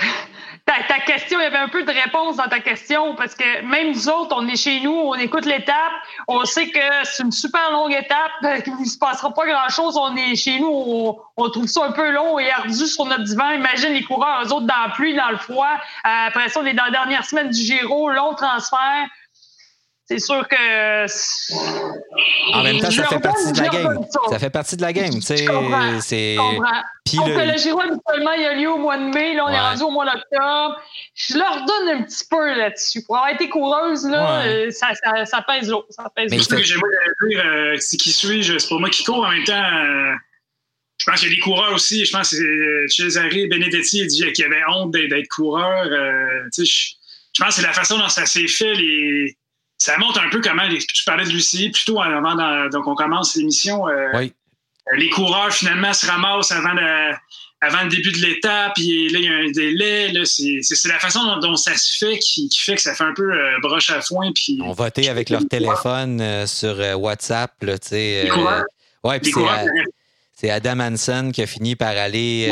ta, 0.65 0.99
question, 1.01 1.39
il 1.41 1.43
y 1.43 1.47
avait 1.47 1.59
un 1.59 1.69
peu 1.69 1.83
de 1.83 1.91
réponse 1.91 2.37
dans 2.37 2.49
ta 2.49 2.61
question 2.61 3.15
parce 3.15 3.35
que 3.35 3.63
même 3.63 3.93
nous 3.93 4.09
autres, 4.09 4.37
on 4.39 4.47
est 4.47 4.57
chez 4.57 4.81
nous, 4.81 4.93
on 4.93 5.15
écoute 5.15 5.45
l'étape, 5.47 5.93
on 6.27 6.45
sait 6.45 6.69
que 6.69 6.81
c'est 7.05 7.23
une 7.23 7.33
super 7.33 7.71
longue 7.71 7.93
étape, 7.93 8.63
qu'il 8.65 8.79
ne 8.79 8.85
se 8.85 8.99
passera 8.99 9.33
pas 9.33 9.47
grand-chose, 9.47 9.97
on 9.97 10.15
est 10.17 10.37
chez 10.37 10.59
nous, 10.59 11.17
on, 11.37 11.51
trouve 11.51 11.67
ça 11.67 11.85
un 11.85 11.93
peu 11.93 12.11
long 12.11 12.39
et 12.39 12.51
ardu 12.51 12.87
sur 12.87 13.05
notre 13.07 13.25
divan. 13.25 13.51
Imagine 13.51 13.93
les 13.93 14.05
coureurs, 14.05 14.43
eux 14.45 14.53
autres, 14.53 14.67
dans 14.67 14.83
la 14.87 14.93
pluie, 14.95 15.15
dans 15.15 15.31
le 15.31 15.39
froid. 15.39 15.73
Euh, 16.07 16.27
après 16.27 16.49
ça, 16.49 16.61
on 16.61 16.67
est 16.67 16.75
dans 16.75 16.85
la 16.85 16.91
dernière 16.91 17.25
semaine 17.25 17.51
du 17.51 17.61
Giro, 17.61 18.11
long 18.11 18.35
transfert 18.35 19.07
c'est 20.09 20.21
sûr 20.21 20.49
que. 20.49 21.05
En 22.55 22.63
même 22.63 22.81
temps, 22.81 22.91
ça 22.91 23.05
fait 23.05 23.21
partie 23.21 23.53
de 23.53 23.61
la 23.61 23.69
game. 23.69 23.99
Ça 24.31 24.39
fait 24.39 24.51
partie 24.51 24.77
de 24.77 24.83
la 24.83 24.93
game. 24.93 25.21
C'est. 25.21 25.47
Puis 27.05 27.19
le... 27.27 27.53
le 27.53 27.59
Giro, 27.59 27.81
habituellement, 27.81 28.33
il 28.33 28.45
a 28.45 28.55
lieu 28.55 28.71
au 28.71 28.79
mois 28.79 28.99
de 28.99 29.05
mai. 29.05 29.35
Là, 29.35 29.45
on 29.47 29.49
est 29.49 29.61
rendu 29.61 29.83
au 29.83 29.91
mois 29.91 30.05
d'octobre. 30.05 30.81
Je 31.15 31.39
leur 31.39 31.65
donne 31.65 32.01
un 32.01 32.03
petit 32.03 32.25
peu 32.31 32.55
là-dessus. 32.55 33.03
Pour 33.05 33.17
avoir 33.17 33.33
été 33.33 33.49
coureuse, 33.49 34.07
là, 34.07 34.45
euh, 34.45 34.71
ça, 34.71 34.89
ça, 35.03 35.25
ça, 35.25 35.43
pèse 35.47 35.69
l'eau. 35.69 35.87
Ça 35.89 36.11
pèse 36.15 36.31
Mais 36.31 36.39
ce 36.39 36.49
que 36.49 36.63
j'aimerais 36.63 36.91
dire, 37.29 37.43
euh, 37.45 37.77
c'est 37.79 37.97
qui 37.97 38.13
suis-je? 38.13 38.59
C'est 38.59 38.69
pas 38.69 38.79
moi 38.79 38.91
qui 38.91 39.05
cours. 39.05 39.25
En 39.25 39.31
même 39.31 39.45
temps, 39.45 39.55
euh, 39.55 40.13
je 40.99 41.11
pense 41.11 41.21
qu'il 41.21 41.31
y 41.31 41.33
a 41.33 41.35
des 41.35 41.41
coureurs 41.41 41.73
aussi. 41.73 42.05
Je 42.05 42.13
pense 42.13 42.31
que 42.31 42.37
c'est 42.89 43.05
Cesare 43.05 43.31
Benedetti 43.51 44.07
qui 44.07 44.45
avait 44.45 44.63
honte 44.71 44.93
d'être 44.93 45.29
coureur. 45.29 45.85
je, 46.57 46.63
je 46.63 47.43
pense 47.43 47.57
que 47.57 47.61
c'est 47.61 47.67
la 47.67 47.73
façon 47.73 47.99
dont 47.99 48.09
ça 48.09 48.27
s'est 48.27 48.49
fait. 48.49 48.75
Les 48.75 49.37
ça 49.79 49.97
montre 49.97 50.21
un 50.21 50.29
peu 50.29 50.41
comment 50.41 50.69
tu 50.69 51.05
parlais 51.05 51.25
de 51.25 51.31
Lucie 51.31 51.71
plutôt 51.71 52.03
avant 52.03 52.35
donc 52.69 52.87
on 52.87 52.95
commence 52.95 53.37
l'émission. 53.37 53.89
Euh, 53.89 54.11
oui. 54.15 54.33
Les 54.97 55.09
coureurs 55.11 55.53
finalement 55.53 55.93
se 55.93 56.07
ramassent 56.07 56.51
avant, 56.51 56.75
avant 57.61 57.83
le 57.85 57.89
début 57.89 58.11
de 58.11 58.19
l'étape, 58.19 58.73
puis 58.75 59.09
là 59.11 59.19
il 59.19 59.25
y 59.25 59.29
a 59.29 59.37
un 59.37 59.51
délai. 59.51 60.13
c'est, 60.25 60.89
la 60.89 60.99
façon 60.99 61.21
dont, 61.41 61.57
ça 61.57 61.77
se 61.77 61.97
fait 61.97 62.19
qui, 62.19 62.51
fait 62.57 62.75
que 62.75 62.83
ça 62.83 62.95
fait 62.95 63.05
un 63.05 63.15
peu 63.15 63.31
euh, 63.31 63.59
broche 63.63 63.91
à 63.91 64.01
foin. 64.01 64.33
Puis, 64.35 64.59
on 64.63 64.73
votait 64.73 65.09
avec 65.09 65.31
leur 65.31 65.47
téléphone 65.49 66.21
euh, 66.21 66.47
sur 66.47 66.79
WhatsApp, 66.99 67.53
là, 67.63 67.79
tu 67.79 67.89
sais. 67.89 68.23
les 68.25 68.31
coureurs? 68.31 68.65
Ouais, 69.05 69.21
puis 69.21 69.33
c'est, 70.35 70.51
Adam 70.51 70.81
Hansen 70.81 71.33
qui 71.33 71.43
a 71.43 71.47
fini 71.47 71.77
par 71.77 71.97
aller 71.97 72.49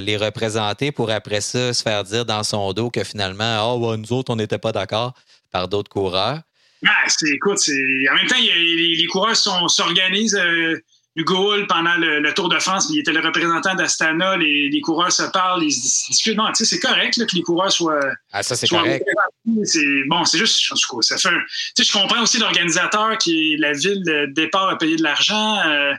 les 0.00 0.16
représenter 0.16 0.92
pour 0.92 1.10
après 1.10 1.42
ça 1.42 1.74
se 1.74 1.82
faire 1.82 2.04
dire 2.04 2.24
dans 2.24 2.42
son 2.42 2.72
dos 2.72 2.90
que 2.90 3.04
finalement, 3.04 3.74
oh, 3.74 3.96
nous 3.96 4.12
autres, 4.12 4.32
on 4.32 4.36
n'était 4.36 4.58
pas 4.58 4.72
d'accord 4.72 5.12
par 5.50 5.68
d'autres 5.68 5.90
coureurs. 5.90 6.40
Ah, 6.86 7.06
écoute, 7.32 7.58
en 7.68 8.14
même 8.14 8.26
temps, 8.26 8.36
les, 8.38 9.06
coureurs 9.06 9.36
s'organisent. 9.36 10.36
Euh, 10.36 10.78
Hugo 11.16 11.52
Hull, 11.52 11.66
pendant 11.68 11.94
le, 11.96 12.32
Tour 12.34 12.48
de 12.48 12.58
France, 12.58 12.88
il 12.90 12.98
était 12.98 13.12
le 13.12 13.20
représentant 13.20 13.74
d'Astana. 13.74 14.36
Les, 14.36 14.68
les, 14.68 14.80
coureurs 14.80 15.12
se 15.12 15.22
parlent, 15.22 15.62
ils 15.62 15.72
se 15.72 16.08
discutent. 16.08 16.36
Non, 16.36 16.48
tu 16.48 16.64
sais, 16.64 16.64
c'est 16.64 16.80
correct 16.80 17.14
que 17.14 17.36
les 17.36 17.42
coureurs 17.42 17.70
soient. 17.70 18.00
Ah, 18.32 18.42
ça, 18.42 18.56
c'est 18.56 18.66
correct. 18.66 19.04
Bon, 19.44 20.24
c'est 20.24 20.38
juste. 20.38 20.72
En 20.72 20.74
tout 20.74 20.96
cas, 20.96 21.02
ça 21.02 21.18
fait 21.18 21.28
un, 21.28 21.40
Tu 21.76 21.84
sais, 21.84 21.84
je 21.84 21.92
comprends 21.92 22.22
aussi 22.22 22.38
l'organisateur 22.38 23.16
qui 23.18 23.52
est 23.52 23.56
la 23.58 23.72
ville 23.72 24.02
de 24.04 24.26
départ 24.26 24.68
à 24.68 24.76
payer 24.76 24.96
de 24.96 25.04
l'argent. 25.04 25.60
Euh, 25.60 25.92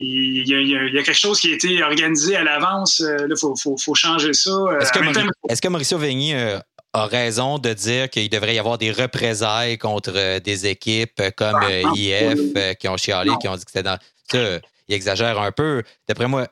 il, 0.00 0.46
y 0.46 0.54
a, 0.54 0.60
il, 0.60 0.94
y 0.94 0.98
a, 0.98 1.02
quelque 1.02 1.18
chose 1.18 1.40
qui 1.40 1.50
a 1.50 1.54
été 1.54 1.82
organisé 1.82 2.36
à 2.36 2.44
l'avance. 2.44 3.00
Euh, 3.00 3.16
là, 3.16 3.26
il 3.30 3.38
faut, 3.38 3.56
faut, 3.56 3.76
faut, 3.78 3.94
changer 3.94 4.34
ça. 4.34 4.50
Est-ce 4.80 4.92
que, 4.92 5.00
est-ce 5.48 5.62
que 5.62 5.68
Mauricio 5.68 5.98
Vigny 5.98 6.34
a 6.34 6.62
raison 6.94 7.58
de 7.58 7.72
dire 7.72 8.08
qu'il 8.10 8.28
devrait 8.28 8.54
y 8.54 8.58
avoir 8.58 8.78
des 8.78 8.92
représailles 8.92 9.78
contre 9.78 10.12
euh, 10.14 10.40
des 10.40 10.66
équipes 10.66 11.22
comme 11.36 11.60
ah, 11.62 11.68
euh, 11.70 11.82
IF 11.94 12.38
euh, 12.56 12.74
qui 12.74 12.88
ont 12.88 12.96
chialé, 12.96 13.30
qui 13.40 13.48
ont 13.48 13.56
dit 13.56 13.64
que 13.64 13.70
c'était 13.70 13.82
dans. 13.82 13.98
Ça, 14.30 14.58
il 14.88 14.94
exagère 14.94 15.38
un 15.40 15.52
peu. 15.52 15.82
D'après 16.06 16.28
moi, 16.28 16.46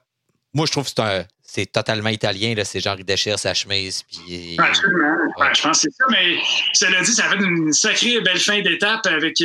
moi, 0.54 0.66
je 0.66 0.72
trouve 0.72 0.92
que 0.92 1.24
c'est 1.42 1.66
totalement 1.66 2.10
italien. 2.10 2.54
C'est 2.64 2.80
genre, 2.80 2.96
il 2.98 3.04
déchire 3.04 3.38
sa 3.38 3.54
chemise. 3.54 4.02
Puis, 4.02 4.56
Absolument. 4.58 5.16
je 5.54 5.62
pense 5.62 5.82
que 5.82 5.88
c'est 5.88 5.96
ça. 5.96 6.04
Mais 6.10 6.36
cela 6.72 7.02
dit, 7.02 7.12
ça 7.12 7.24
fait 7.24 7.36
une 7.36 7.72
sacrée 7.72 8.20
belle 8.20 8.40
fin 8.40 8.60
d'étape 8.62 9.06
avec 9.06 9.36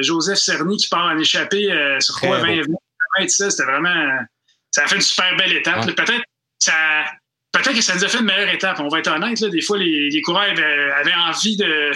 Joseph 0.00 0.38
Cerny 0.38 0.76
qui 0.76 0.88
part 0.88 1.06
en 1.06 1.18
échappée 1.18 1.68
sur 2.00 2.16
3 2.16 2.38
20 2.38 3.28
C'était 3.28 3.64
vraiment. 3.64 4.18
Ça 4.70 4.84
a 4.84 4.86
fait 4.86 4.96
une 4.96 5.02
super 5.02 5.36
belle 5.36 5.52
étape. 5.52 5.86
Peut-être 5.86 6.24
ça 6.58 6.72
peut-être 7.52 7.74
que 7.74 7.82
ça 7.82 7.94
nous 7.94 8.04
a 8.04 8.08
fait 8.08 8.18
une 8.18 8.24
meilleure 8.24 8.52
étape. 8.52 8.80
On 8.80 8.88
va 8.88 8.98
être 9.00 9.10
honnête, 9.10 9.42
des 9.44 9.60
fois, 9.60 9.78
les, 9.78 10.20
coureurs 10.22 10.50
avaient, 10.50 11.14
envie 11.14 11.56
de 11.56 11.92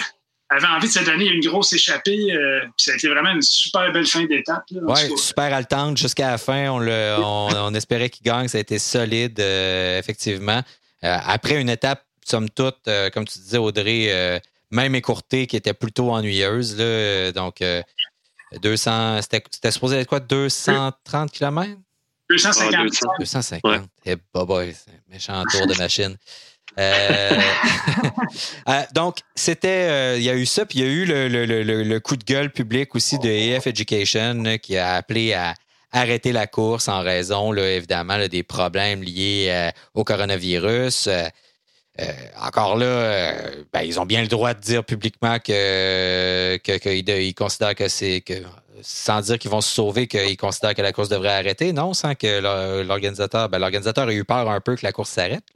avait 0.49 0.67
envie 0.67 0.87
de 0.87 0.93
se 0.93 1.03
donner 1.03 1.25
une 1.25 1.41
grosse 1.41 1.73
échappée. 1.73 2.31
Euh, 2.31 2.61
puis 2.61 2.85
ça 2.85 2.91
a 2.91 2.95
été 2.95 3.07
vraiment 3.07 3.31
une 3.31 3.41
super 3.41 3.91
belle 3.91 4.05
fin 4.05 4.25
d'étape. 4.25 4.63
Oui, 4.71 5.17
super 5.17 5.53
haletante 5.53 5.97
jusqu'à 5.97 6.31
la 6.31 6.37
fin. 6.37 6.69
On, 6.71 7.73
espérait 7.73 8.09
qu'il 8.09 8.25
gagne. 8.25 8.47
Ça 8.47 8.57
a 8.57 8.61
été 8.61 8.79
solide, 8.79 9.39
euh, 9.39 9.99
effectivement. 9.99 10.61
Euh, 11.03 11.17
après 11.25 11.59
une 11.59 11.69
étape, 11.69 12.03
somme 12.25 12.49
toute, 12.49 12.89
comme 13.13 13.25
tu 13.25 13.39
disais, 13.39 13.57
Audrey, 13.57 14.41
même 14.71 14.95
écourtée, 14.95 15.47
qui 15.47 15.57
était 15.57 15.73
plutôt 15.73 16.11
ennuyeuse. 16.11 16.77
Là, 16.77 17.31
donc, 17.31 17.61
200, 18.61 19.19
c'était 19.21 19.71
supposé 19.71 19.97
être 19.97 20.07
quoi, 20.07 20.19
230 20.19 21.31
km? 21.31 21.71
250. 22.33 23.19
250. 23.19 23.81
Eh, 24.05 24.15
méchant 25.09 25.43
tour 25.51 25.67
de 25.67 25.77
machine. 25.77 26.17
Euh, 26.79 27.39
euh, 28.69 28.81
donc, 28.93 29.17
c'était. 29.35 29.89
Euh, 29.89 30.17
il 30.17 30.23
y 30.23 30.29
a 30.29 30.35
eu 30.35 30.45
ça, 30.45 30.65
puis 30.65 30.79
il 30.79 30.85
y 30.85 30.87
a 30.87 30.91
eu 30.91 31.05
le, 31.05 31.99
coup 31.99 32.15
de 32.15 32.23
gueule 32.23 32.51
public 32.51 32.95
aussi 32.95 33.19
de 33.19 33.29
EF 33.29 33.67
Education 33.67 34.57
qui 34.61 34.77
a 34.77 34.95
appelé 34.95 35.33
à 35.33 35.53
arrêter 35.91 36.31
la 36.31 36.47
course 36.47 36.87
en 36.87 37.01
raison, 37.01 37.51
là, 37.51 37.69
évidemment, 37.69 38.17
des 38.27 38.43
problèmes 38.43 39.03
liés 39.03 39.69
au 39.93 40.03
coronavirus. 40.03 41.07
encore 42.41 42.77
là, 42.77 43.51
ben, 43.71 43.81
ils 43.81 43.99
ont 43.99 44.05
bien 44.05 44.21
le 44.21 44.27
droit 44.27 44.55
de 44.55 44.59
dire 44.59 44.83
publiquement 44.83 45.37
que, 45.37 46.57
qu'ils 46.57 47.35
considèrent 47.35 47.75
que 47.75 47.87
c'est 47.87 48.21
que 48.21 48.41
sans 48.83 49.21
dire 49.21 49.39
qu'ils 49.39 49.51
vont 49.51 49.61
se 49.61 49.73
sauver, 49.73 50.07
qu'ils 50.07 50.37
considèrent 50.37 50.75
que 50.75 50.81
la 50.81 50.91
course 50.91 51.09
devrait 51.09 51.29
arrêter, 51.29 51.73
non, 51.73 51.93
sans 51.93 52.15
que 52.15 52.83
l'organisateur, 52.83 53.49
ben, 53.49 53.59
l'organisateur 53.59 54.09
ait 54.09 54.15
eu 54.15 54.25
peur 54.25 54.49
un 54.49 54.61
peu 54.61 54.75
que 54.75 54.85
la 54.85 54.91
course 54.91 55.09
s'arrête 55.09 55.51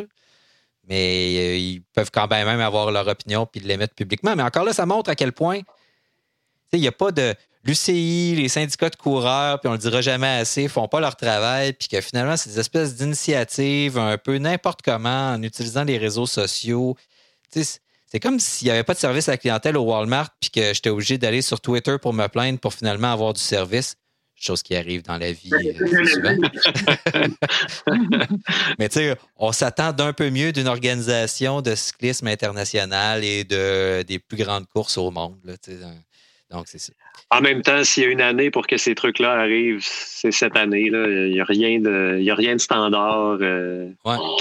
mais 0.87 1.37
euh, 1.37 1.57
ils 1.57 1.81
peuvent 1.93 2.11
quand 2.11 2.27
même 2.29 2.47
avoir 2.47 2.91
leur 2.91 3.07
opinion 3.07 3.45
puis 3.45 3.61
l'émettre 3.61 3.93
publiquement. 3.93 4.35
Mais 4.35 4.43
encore 4.43 4.63
là, 4.63 4.73
ça 4.73 4.85
montre 4.85 5.09
à 5.09 5.15
quel 5.15 5.33
point 5.33 5.59
il 6.73 6.81
n'y 6.81 6.87
a 6.87 6.91
pas 6.91 7.11
de. 7.11 7.35
L'UCI, 7.63 8.35
les 8.37 8.47
syndicats 8.47 8.89
de 8.89 8.95
coureurs, 8.95 9.59
puis 9.59 9.67
on 9.67 9.73
le 9.73 9.77
dira 9.77 9.99
jamais 9.99 10.39
assez, 10.39 10.69
font 10.69 10.87
pas 10.87 11.01
leur 11.01 11.17
travail, 11.17 11.73
puis 11.73 11.89
que 11.89 11.99
finalement, 11.99 12.37
c'est 12.37 12.51
des 12.51 12.59
espèces 12.59 12.95
d'initiatives 12.95 13.97
un 13.97 14.17
peu 14.17 14.37
n'importe 14.37 14.81
comment 14.83 15.33
en 15.33 15.43
utilisant 15.43 15.83
les 15.83 15.97
réseaux 15.97 16.27
sociaux. 16.27 16.95
C'est 18.09 18.19
comme 18.19 18.39
s'il 18.39 18.67
n'y 18.67 18.71
avait 18.71 18.83
pas 18.83 18.93
de 18.93 18.99
service 18.99 19.27
à 19.27 19.33
la 19.33 19.37
clientèle 19.37 19.77
au 19.77 19.83
Walmart, 19.83 20.29
puis 20.39 20.49
que 20.49 20.73
j'étais 20.73 20.89
obligé 20.89 21.17
d'aller 21.17 21.41
sur 21.41 21.59
Twitter 21.59 21.97
pour 22.01 22.13
me 22.13 22.27
plaindre 22.27 22.57
pour 22.59 22.73
finalement 22.73 23.11
avoir 23.11 23.33
du 23.33 23.41
service 23.41 23.95
chose 24.39 24.61
qui 24.61 24.75
arrive 24.75 25.01
dans 25.03 25.17
la 25.17 25.31
vie 25.31 25.51
euh, 25.51 26.05
souvent. 26.05 26.35
Mais 28.79 28.89
tu 28.89 28.99
sais, 28.99 29.15
on 29.35 29.51
s'attend 29.51 29.93
d'un 29.93 30.13
peu 30.13 30.29
mieux 30.29 30.51
d'une 30.51 30.67
organisation 30.67 31.61
de 31.61 31.75
cyclisme 31.75 32.27
international 32.27 33.23
et 33.23 33.43
de, 33.43 34.03
des 34.03 34.19
plus 34.19 34.37
grandes 34.37 34.67
courses 34.67 34.97
au 34.97 35.09
monde. 35.11 35.37
donc, 36.51 36.67
c'est 36.67 36.77
ça. 36.77 36.93
En 37.29 37.41
même 37.41 37.61
temps, 37.61 37.83
s'il 37.83 38.03
y 38.03 38.05
a 38.05 38.09
une 38.09 38.21
année 38.21 38.51
pour 38.51 38.67
que 38.67 38.77
ces 38.77 38.95
trucs-là 38.95 39.33
arrivent, 39.33 39.83
c'est 39.83 40.31
cette 40.31 40.55
année. 40.55 40.89
Là. 40.89 41.07
Il 41.07 41.33
n'y 41.33 41.41
a, 41.41 41.43
rien 41.43 41.79
de, 41.79 42.23
a 42.29 42.35
rien 42.35 42.55
de 42.55 42.61
standard. 42.61 43.39
Euh, 43.41 43.89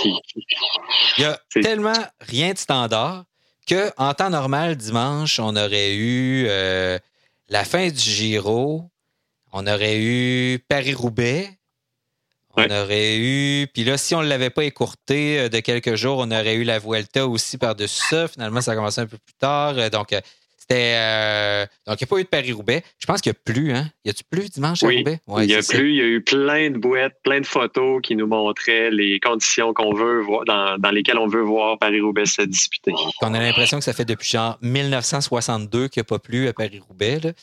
il 0.05 1.23
y 1.23 1.25
a 1.25 1.41
tellement 1.63 1.99
rien 2.21 2.53
de 2.53 2.59
standard 2.59 3.25
qu'en 3.69 4.15
temps 4.15 4.31
normal, 4.31 4.77
dimanche, 4.77 5.39
on 5.41 5.57
aurait 5.57 5.95
eu 5.95 6.47
euh, 6.49 6.99
la 7.49 7.65
fin 7.65 7.89
du 7.89 7.99
Giro, 7.99 8.91
on 9.53 9.67
aurait 9.67 9.99
eu 9.99 10.59
Paris-Roubaix. 10.69 11.51
On 12.59 12.71
aurait 12.71 13.19
eu. 13.19 13.67
Puis 13.75 13.85
là, 13.85 13.99
si 13.99 14.15
on 14.15 14.23
ne 14.23 14.29
l'avait 14.29 14.49
pas 14.49 14.65
écourté 14.65 15.41
euh, 15.41 15.49
de 15.51 15.61
quelques 15.61 15.95
jours, 15.95 16.19
on 16.19 16.31
aurait 16.31 16.55
eu 16.55 16.65
la 16.65 16.79
Vuelta 16.79 17.27
aussi 17.27 17.59
par-dessus 17.59 18.03
ça. 18.09 18.29
Finalement, 18.29 18.63
ça 18.63 18.73
a 18.73 18.75
commencé 18.75 19.01
un 19.01 19.07
peu 19.07 19.19
plus 19.19 19.35
tard. 19.39 19.75
Euh, 19.77 19.91
donc, 20.69 20.79
euh, 20.79 21.63
c'était. 21.63 21.81
donc, 21.87 22.01
il 22.01 22.05
n'y 22.05 22.07
a 22.07 22.07
pas 22.09 22.19
eu 22.19 22.25
de 22.25 22.29
Paris-Roubaix. 22.29 22.83
Je 22.99 23.07
pense 23.07 23.21
qu'il 23.21 23.31
n'y 23.31 23.37
a 23.37 23.53
plus, 23.53 23.73
hein? 23.73 23.91
Y 24.05 24.11
a-tu 24.11 24.25
plus 24.25 24.51
dimanche 24.51 24.83
à 24.83 24.89
Roubaix? 24.89 25.21
il 25.39 25.51
y 25.51 25.55
a 25.55 25.63
plus. 25.63 25.91
Il 25.91 25.97
y 25.97 26.01
a 26.01 26.05
eu 26.05 26.23
plein 26.23 26.71
de 26.71 26.79
bouettes, 26.79 27.17
plein 27.23 27.41
de 27.41 27.47
photos 27.47 28.01
qui 28.03 28.17
nous 28.17 28.27
montraient 28.27 28.91
les 28.91 29.21
conditions 29.21 29.73
qu'on 29.73 29.95
veut 29.95 30.21
voir, 30.21 30.45
dans, 30.45 30.91
lesquelles 30.91 31.19
on 31.19 31.29
veut 31.29 31.43
voir 31.43 31.79
Paris-Roubaix 31.79 32.27
se 32.27 32.43
disputer. 32.43 32.93
On 33.23 33.35
a 33.35 33.41
l'impression 33.41 33.79
que 33.79 33.85
ça 33.85 33.93
fait 33.93 34.05
depuis 34.05 34.31
genre 34.31 34.59
1962 34.63 35.89
qu'il 35.89 36.01
n'y 36.01 36.03
a 36.03 36.05
pas 36.05 36.19
plu 36.19 36.49
à 36.49 36.53
Paris-Roubaix. 36.53 37.35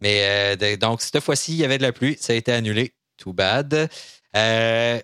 Mais 0.00 0.56
euh, 0.60 0.76
donc, 0.76 1.02
cette 1.02 1.20
fois-ci, 1.20 1.52
il 1.52 1.58
y 1.58 1.64
avait 1.64 1.78
de 1.78 1.82
la 1.82 1.92
pluie. 1.92 2.16
Ça 2.18 2.32
a 2.32 2.36
été 2.36 2.52
annulé. 2.52 2.92
Too 3.16 3.32
bad. 3.32 3.88
Euh, 4.34 5.00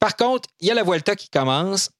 par 0.00 0.16
contre, 0.16 0.48
il 0.60 0.68
y 0.68 0.70
a 0.70 0.74
la 0.74 0.82
Vuelta 0.82 1.14
qui 1.14 1.28
commence. 1.28 1.90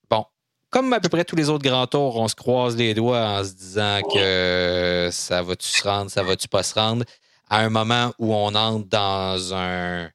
Comme 0.71 0.93
à 0.93 1.01
peu 1.01 1.09
près 1.09 1.25
tous 1.25 1.37
les 1.37 1.49
autres 1.49 1.65
grands 1.65 1.87
tours, 1.87 2.17
on 2.17 2.29
se 2.29 2.35
croise 2.35 2.77
les 2.77 2.93
doigts 2.93 3.25
en 3.25 3.45
se 3.45 3.53
disant 3.53 4.01
que 4.13 5.09
ça 5.11 5.43
va-tu 5.43 5.67
se 5.67 5.83
rendre, 5.83 6.11
ça 6.11 6.23
va-tu 6.23 6.47
pas 6.47 6.63
se 6.63 6.75
rendre, 6.75 7.05
à 7.49 7.61
un 7.61 7.71
moment 7.71 8.13
où 8.19 8.35
on 8.35 8.55
entre 8.55 8.87
dans 8.87 9.55
un, 9.55 10.11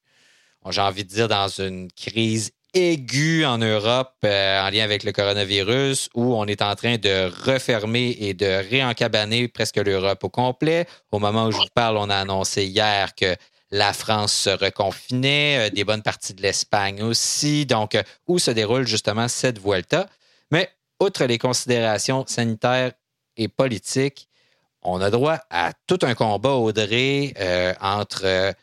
j'ai 0.70 0.82
envie 0.82 1.04
de 1.04 1.10
dire, 1.10 1.28
dans 1.28 1.48
une 1.48 1.92
crise 1.92 2.52
aiguë 2.76 3.46
en 3.46 3.60
Europe 3.60 4.13
euh, 4.26 4.66
en 4.66 4.70
lien 4.70 4.84
avec 4.84 5.04
le 5.04 5.12
coronavirus 5.12 6.10
où 6.16 6.36
on 6.36 6.46
est 6.46 6.62
en 6.62 6.76
train 6.76 6.98
de 6.98 7.32
refermer 7.46 8.16
et 8.20 8.34
de 8.34 8.46
réencabaner 8.70 9.48
presque 9.48 9.78
l'Europe 9.78 10.24
au 10.24 10.30
complet. 10.30 10.88
Au 11.12 11.20
moment 11.20 11.46
où 11.46 11.52
je 11.52 11.58
vous 11.58 11.68
parle, 11.76 11.98
on 11.98 12.10
a 12.10 12.16
annoncé 12.16 12.66
hier 12.66 13.13
que 13.16 13.36
la 13.70 13.94
France 13.94 14.34
se 14.34 14.50
reconfinait, 14.50 15.68
euh, 15.68 15.70
des 15.70 15.84
bonnes 15.84 16.02
parties 16.04 16.34
de 16.34 16.42
l'Espagne 16.42 17.02
aussi. 17.02 17.66
Donc, 17.66 17.96
euh, 17.96 18.04
où 18.28 18.39
se 18.39 18.52
déroule 18.52 18.88
justement 18.88 19.28
cette 19.28 19.60
Vuelta? 19.60 20.08
Mais 20.54 20.70
outre 21.02 21.26
les 21.26 21.38
considérations 21.38 22.24
sanitaires 22.26 22.94
et 23.36 23.50
politiques, 23.50 24.30
on 24.82 25.02
a 25.02 25.10
droit 25.10 25.39
à 25.50 25.74
tout 25.88 26.00
un 26.04 26.13
combat, 26.13 26.54
Audrey, 26.54 27.34
entre 27.82 28.54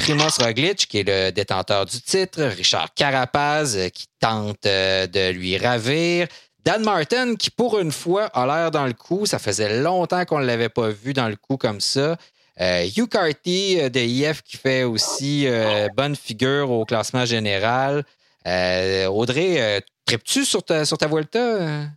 Primoz 0.00 0.38
Roglic, 0.38 0.88
qui 0.88 0.98
est 0.98 1.06
le 1.06 1.30
détenteur 1.30 1.84
du 1.84 2.00
titre, 2.00 2.42
Richard 2.42 2.94
Carapaz, 2.94 3.76
euh, 3.76 3.88
qui 3.90 4.06
tente 4.18 4.64
euh, 4.64 5.06
de 5.06 5.30
lui 5.30 5.58
ravir, 5.58 6.26
Dan 6.64 6.82
Martin, 6.82 7.36
qui 7.36 7.50
pour 7.50 7.78
une 7.78 7.92
fois 7.92 8.24
a 8.26 8.46
l'air 8.46 8.70
dans 8.70 8.86
le 8.86 8.94
coup. 8.94 9.26
Ça 9.26 9.38
faisait 9.38 9.82
longtemps 9.82 10.24
qu'on 10.24 10.40
ne 10.40 10.46
l'avait 10.46 10.70
pas 10.70 10.88
vu 10.88 11.12
dans 11.12 11.28
le 11.28 11.36
coup 11.36 11.58
comme 11.58 11.82
ça. 11.82 12.16
Euh, 12.60 12.88
Hugh 12.96 13.08
Carty 13.10 13.90
de 13.90 14.00
IF 14.00 14.42
qui 14.42 14.56
fait 14.56 14.84
aussi 14.84 15.46
bonne 15.96 16.16
figure 16.16 16.70
au 16.70 16.84
classement 16.84 17.24
général. 17.24 18.04
Audrey, 18.46 19.82
tripes-tu 20.10 20.44
sur 20.44 20.62
ta, 20.62 20.84
sur 20.84 20.98
ta 20.98 21.06
Vuelta? 21.06 21.90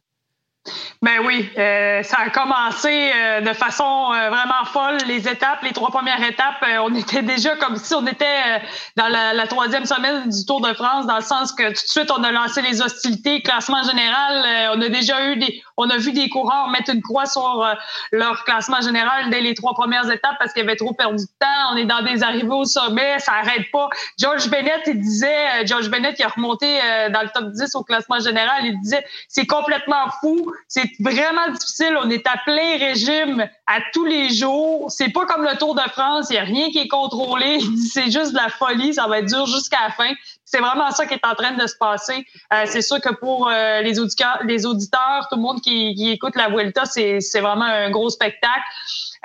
Ben 1.02 1.20
oui, 1.26 1.50
euh, 1.58 2.02
ça 2.04 2.20
a 2.20 2.30
commencé 2.30 3.12
euh, 3.14 3.42
de 3.42 3.52
façon 3.52 4.14
euh, 4.14 4.30
vraiment 4.30 4.64
folle. 4.64 4.96
Les 5.06 5.28
étapes, 5.28 5.62
les 5.64 5.74
trois 5.74 5.90
premières 5.90 6.24
étapes, 6.24 6.64
on 6.82 6.96
était 6.96 7.22
déjà 7.34 7.58
comme 7.58 7.76
si 7.76 7.94
on 7.94 8.08
était 8.08 8.62
dans 8.96 9.10
la, 9.10 9.48
troisième 9.48 9.86
semaine 9.86 10.30
du 10.30 10.46
Tour 10.46 10.62
de 10.62 10.74
France, 10.74 11.06
dans 11.06 11.18
le 11.18 11.22
sens 11.22 11.52
que 11.52 11.68
tout 11.68 11.74
de 11.74 11.78
suite 11.78 12.10
on 12.10 12.24
a 12.24 12.32
lancé 12.32 12.62
les 12.62 12.82
hostilités, 12.82 13.42
classement 13.42 13.84
général. 13.84 14.72
on 14.78 14.82
a 14.82 14.88
déjà 14.88 15.28
eu 15.28 15.36
des, 15.36 15.62
on 15.76 15.90
a 15.90 15.98
vu 15.98 16.14
des 16.14 16.30
coureurs 16.30 16.70
mettre 16.70 16.92
une 16.94 17.02
croix 17.02 17.26
sur 17.26 17.66
leur 18.14 18.46
classement 18.46 18.80
général 18.80 19.30
dès 19.30 19.42
les 19.42 19.54
trois 19.54 19.74
premières 19.74 20.10
étapes 20.10 20.36
parce 20.40 20.54
qu'ils 20.54 20.64
avaient 20.64 20.78
trop 20.78 20.94
perdu 20.94 21.26
de 21.26 21.32
temps. 21.40 21.74
On 21.74 21.76
est 21.76 21.86
dans 21.86 22.02
des 22.02 22.24
arrivées 22.24 22.48
au 22.48 22.64
sommet, 22.64 23.20
ça 23.20 23.34
arrête 23.34 23.70
pas. 23.72 23.90
George 24.18 24.50
Bennett, 24.50 24.82
il 24.88 25.02
disait, 25.02 25.66
George 25.66 25.90
Bennett, 25.90 26.16
qui 26.16 26.24
a 26.24 26.30
remonté 26.30 26.80
dans 27.12 27.22
le 27.22 27.30
top 27.30 27.52
10 27.52 27.76
au 27.76 27.84
classement 27.84 28.20
général, 28.20 28.66
il 28.66 28.80
disait, 28.80 29.06
c'est 29.28 29.46
complètement 29.46 30.10
fou 30.22 30.53
c'est 30.68 30.90
vraiment 31.00 31.50
difficile. 31.52 31.98
On 32.02 32.10
est 32.10 32.26
à 32.28 32.38
plein 32.46 32.78
régime 32.78 33.48
à 33.68 33.80
tous 33.94 34.06
les 34.06 34.34
jours. 34.34 34.90
C'est 34.90 35.10
pas 35.10 35.26
comme 35.26 35.44
le 35.44 35.58
Tour 35.58 35.76
de 35.76 35.90
France. 35.92 36.28
Il 36.30 36.34
n'y 36.34 36.40
a 36.40 36.44
rien 36.44 36.70
qui 36.70 36.80
est 36.80 36.88
contrôlé. 36.88 37.60
C'est 37.94 38.12
juste 38.12 38.32
de 38.32 38.38
la 38.38 38.50
folie. 38.50 38.94
Ça 38.94 39.08
va 39.08 39.20
être 39.20 39.28
dur 39.28 39.46
jusqu'à 39.46 39.82
la 39.88 39.92
fin. 39.92 40.12
C'est 40.46 40.60
vraiment 40.60 40.92
ça 40.92 41.06
qui 41.06 41.14
est 41.14 41.26
en 41.26 41.36
train 41.36 41.54
de 41.54 41.66
se 41.66 41.76
passer. 41.78 42.26
Euh, 42.54 42.66
c'est 42.66 42.84
sûr 42.84 43.02
que 43.02 43.12
pour 43.16 43.50
euh, 43.50 43.82
les, 43.82 44.00
auditeurs, 44.00 44.40
les 44.44 44.68
auditeurs, 44.68 45.28
tout 45.28 45.38
le 45.38 45.42
monde 45.42 45.62
qui, 45.62 46.12
écoute 46.12 46.36
la 46.36 46.50
Vuelta, 46.50 46.86
c'est 46.86 47.40
vraiment 47.40 47.66
un 47.66 47.90
gros 47.90 48.12
spectacle. 48.12 48.62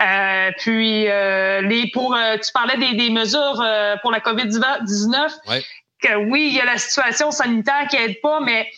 Euh, 0.00 0.50
puis, 0.58 1.04
les, 1.04 1.90
pour, 1.92 2.16
tu 2.42 2.52
parlais 2.52 2.78
des, 2.78 2.94
des 2.94 3.10
mesures 3.10 3.62
pour 4.00 4.10
la 4.10 4.20
COVID-19. 4.20 5.62
Que 6.00 6.14
oui, 6.14 6.50
il 6.50 6.56
y 6.56 6.60
a 6.60 6.64
la 6.64 6.78
situation 6.78 7.32
sanitaire 7.32 7.88
qui 7.90 7.96
aide 7.96 8.20
pas, 8.22 8.38
mais 8.40 8.70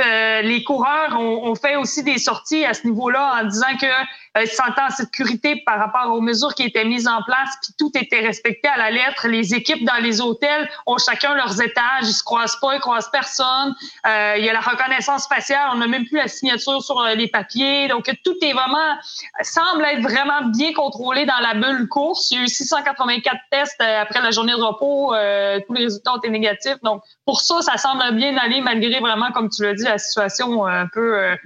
euh, 0.00 0.40
les 0.42 0.64
coureurs 0.64 1.20
ont, 1.20 1.54
fait 1.54 1.76
aussi 1.76 2.02
des 2.02 2.18
sorties 2.18 2.64
à 2.64 2.72
ce 2.72 2.86
niveau-là 2.86 3.42
en 3.42 3.44
disant 3.44 3.76
que 3.78 3.86
euh, 4.38 4.44
en 4.78 4.90
sécurité 4.90 5.62
par 5.66 5.78
rapport 5.78 6.14
aux 6.14 6.20
mesures 6.20 6.54
qui 6.54 6.62
étaient 6.62 6.84
mises 6.84 7.06
en 7.06 7.22
place, 7.22 7.50
puis 7.62 7.74
tout 7.78 7.90
était 7.94 8.20
respecté 8.20 8.68
à 8.68 8.76
la 8.76 8.90
lettre. 8.90 9.28
Les 9.28 9.54
équipes 9.54 9.84
dans 9.84 10.02
les 10.02 10.20
hôtels 10.20 10.68
ont 10.86 10.98
chacun 10.98 11.34
leurs 11.34 11.60
étages, 11.60 12.04
ils 12.04 12.12
se 12.12 12.24
croisent 12.24 12.58
pas, 12.60 12.74
ils 12.74 12.80
croisent 12.80 13.10
personne. 13.10 13.74
Euh, 14.06 14.34
il 14.38 14.44
y 14.44 14.48
a 14.48 14.52
la 14.52 14.60
reconnaissance 14.60 15.26
faciale, 15.28 15.68
on 15.72 15.76
n'a 15.76 15.86
même 15.86 16.06
plus 16.06 16.16
la 16.16 16.28
signature 16.28 16.82
sur 16.82 17.00
euh, 17.00 17.14
les 17.14 17.28
papiers. 17.28 17.88
Donc 17.88 18.10
tout 18.24 18.36
est 18.42 18.52
vraiment 18.52 18.96
semble 19.42 19.84
être 19.84 20.02
vraiment 20.02 20.42
bien 20.46 20.72
contrôlé 20.72 21.26
dans 21.26 21.38
la 21.40 21.54
bulle 21.54 21.88
course. 21.88 22.30
Il 22.30 22.38
y 22.38 22.40
a 22.40 22.44
eu 22.44 22.48
684 22.48 23.36
tests 23.50 23.80
euh, 23.80 24.02
après 24.02 24.20
la 24.20 24.30
journée 24.30 24.52
de 24.52 24.62
repos, 24.62 25.14
euh, 25.14 25.60
tous 25.66 25.74
les 25.74 25.84
résultats 25.84 26.14
ont 26.14 26.18
été 26.18 26.30
négatifs. 26.30 26.80
Donc 26.82 27.02
pour 27.24 27.40
ça, 27.40 27.60
ça 27.60 27.76
semble 27.76 28.14
bien 28.14 28.36
aller 28.36 28.60
malgré 28.60 29.00
vraiment, 29.00 29.30
comme 29.32 29.48
tu 29.50 29.62
l'as 29.62 29.74
dit, 29.74 29.84
la 29.84 29.98
situation 29.98 30.66
un 30.66 30.86
peu 30.86 31.36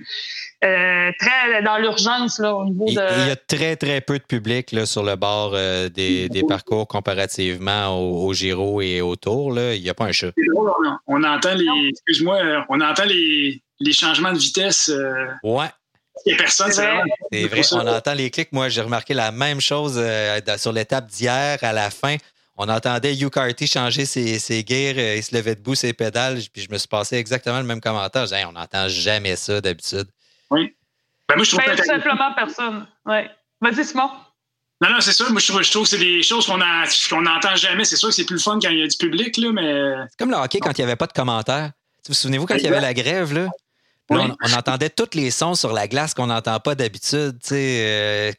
euh, 0.65 1.11
très 1.19 1.63
dans 1.63 1.77
l'urgence 1.77 2.39
là, 2.39 2.55
au 2.55 2.65
niveau 2.65 2.87
de. 2.87 2.93
Il 2.93 3.29
y 3.29 3.31
a 3.31 3.37
très, 3.37 3.77
très 3.77 4.01
peu 4.01 4.19
de 4.19 4.25
public 4.25 4.73
là, 4.73 4.87
sur 4.87 5.03
le 5.03 5.15
bord 5.17 5.53
euh, 5.55 5.89
des, 5.89 6.29
parcours 6.49 6.87
comparativement 6.89 7.99
au, 7.99 8.33
Giro 8.33 8.81
et 8.81 9.01
au 9.01 9.17
Tour. 9.17 9.53
Là. 9.53 9.75
Il 9.75 9.83
n'y 9.83 9.91
a 9.91 9.95
pas 9.95 10.07
un 10.07 10.13
chat. 10.13 10.33
On, 11.07 11.23
entend 11.25 11.55
les. 11.55 11.89
Excuse-moi, 11.91 12.65
on 12.69 12.81
entend 12.81 13.05
les, 13.05 13.63
changements 13.93 14.33
de 14.33 14.39
vitesse. 14.39 14.89
Euh, 14.89 15.27
ouais. 15.43 15.67
Il 16.25 16.31
n'y 16.31 16.35
a 16.35 16.39
personne, 16.39 16.73
c'est 16.73 16.87
vrai. 16.87 17.03
C'est 17.31 17.47
vrai, 17.47 17.61
on 17.73 17.87
entend 17.87 18.15
les 18.15 18.31
clics. 18.31 18.53
Moi, 18.53 18.71
j'ai 18.71 18.81
remarqué 18.81 19.13
la 19.13 19.33
même 19.33 19.61
chose 19.61 19.97
euh, 19.99 20.41
sur 20.57 20.73
l'étape 20.73 21.07
d'hier 21.07 21.59
à 21.61 21.73
la 21.75 21.91
fin. 21.91 22.17
On 22.57 22.71
entendait 22.71 23.15
Hugh 23.15 23.29
Carty 23.29 23.67
changer 23.67 24.07
ses, 24.07 24.39
ses 24.39 24.65
gears, 24.67 25.17
il 25.17 25.23
se 25.23 25.37
levait 25.37 25.55
debout 25.55 25.75
ses 25.75 25.93
pédales, 25.93 26.39
puis 26.51 26.63
je 26.63 26.73
me 26.73 26.79
suis 26.79 26.89
passé 26.89 27.17
exactement 27.17 27.59
le 27.59 27.67
même 27.67 27.83
commentaire. 27.83 28.25
on 28.49 28.53
n'entend 28.53 28.89
jamais 28.89 29.37
ça 29.37 29.61
d'habitude. 29.61 30.07
Oui. 30.51 30.75
Ben, 31.29 31.37
moi, 31.37 31.45
je 31.45 31.51
trouve 31.51 31.65
ben, 31.65 31.77
tout 31.77 31.85
simplement 31.85 32.33
personne. 32.35 32.87
Ouais. 33.05 33.31
Vas-y, 33.61 33.85
Simon. 33.85 34.11
Non, 34.81 34.91
non, 34.91 35.01
c'est 35.01 35.13
ça. 35.13 35.29
Moi, 35.31 35.41
je 35.41 35.71
trouve, 35.71 35.83
que 35.83 35.89
c'est 35.89 35.99
des 35.99 36.23
choses 36.23 36.47
qu'on 36.47 37.23
n'entend 37.23 37.57
jamais. 37.57 37.85
C'est 37.85 37.97
sûr 37.97 38.11
que 38.11 38.15
c'est 38.15 38.27
plus 38.27 38.43
fun 38.43 38.59
quand 38.61 38.69
il 38.69 38.79
y 38.79 38.83
a 38.83 38.87
du 38.87 38.97
public, 38.97 39.37
là, 39.39 39.53
mais. 39.53 39.95
C'est 40.11 40.19
comme 40.19 40.31
le 40.31 40.37
hockey 40.37 40.61
quand 40.61 40.77
il 40.77 40.81
n'y 40.81 40.85
avait 40.85 40.97
pas 40.97 41.07
de 41.07 41.13
commentaires. 41.13 41.71
Vous, 42.07 42.09
vous 42.09 42.15
souvenez-vous 42.15 42.47
quand 42.47 42.57
il 42.57 42.63
y 42.63 42.69
avait 42.69 42.81
la 42.81 42.95
grève, 42.95 43.33
là? 43.33 43.49
On, 44.09 44.37
entendait 44.57 44.91
tous 44.91 45.15
les 45.15 45.31
sons 45.31 45.55
sur 45.55 45.73
la 45.73 45.89
glace 45.89 46.15
qu'on 46.15 46.29
n'entend 46.29 46.61
pas 46.61 46.75
d'habitude. 46.75 47.39
Euh, 47.51 48.31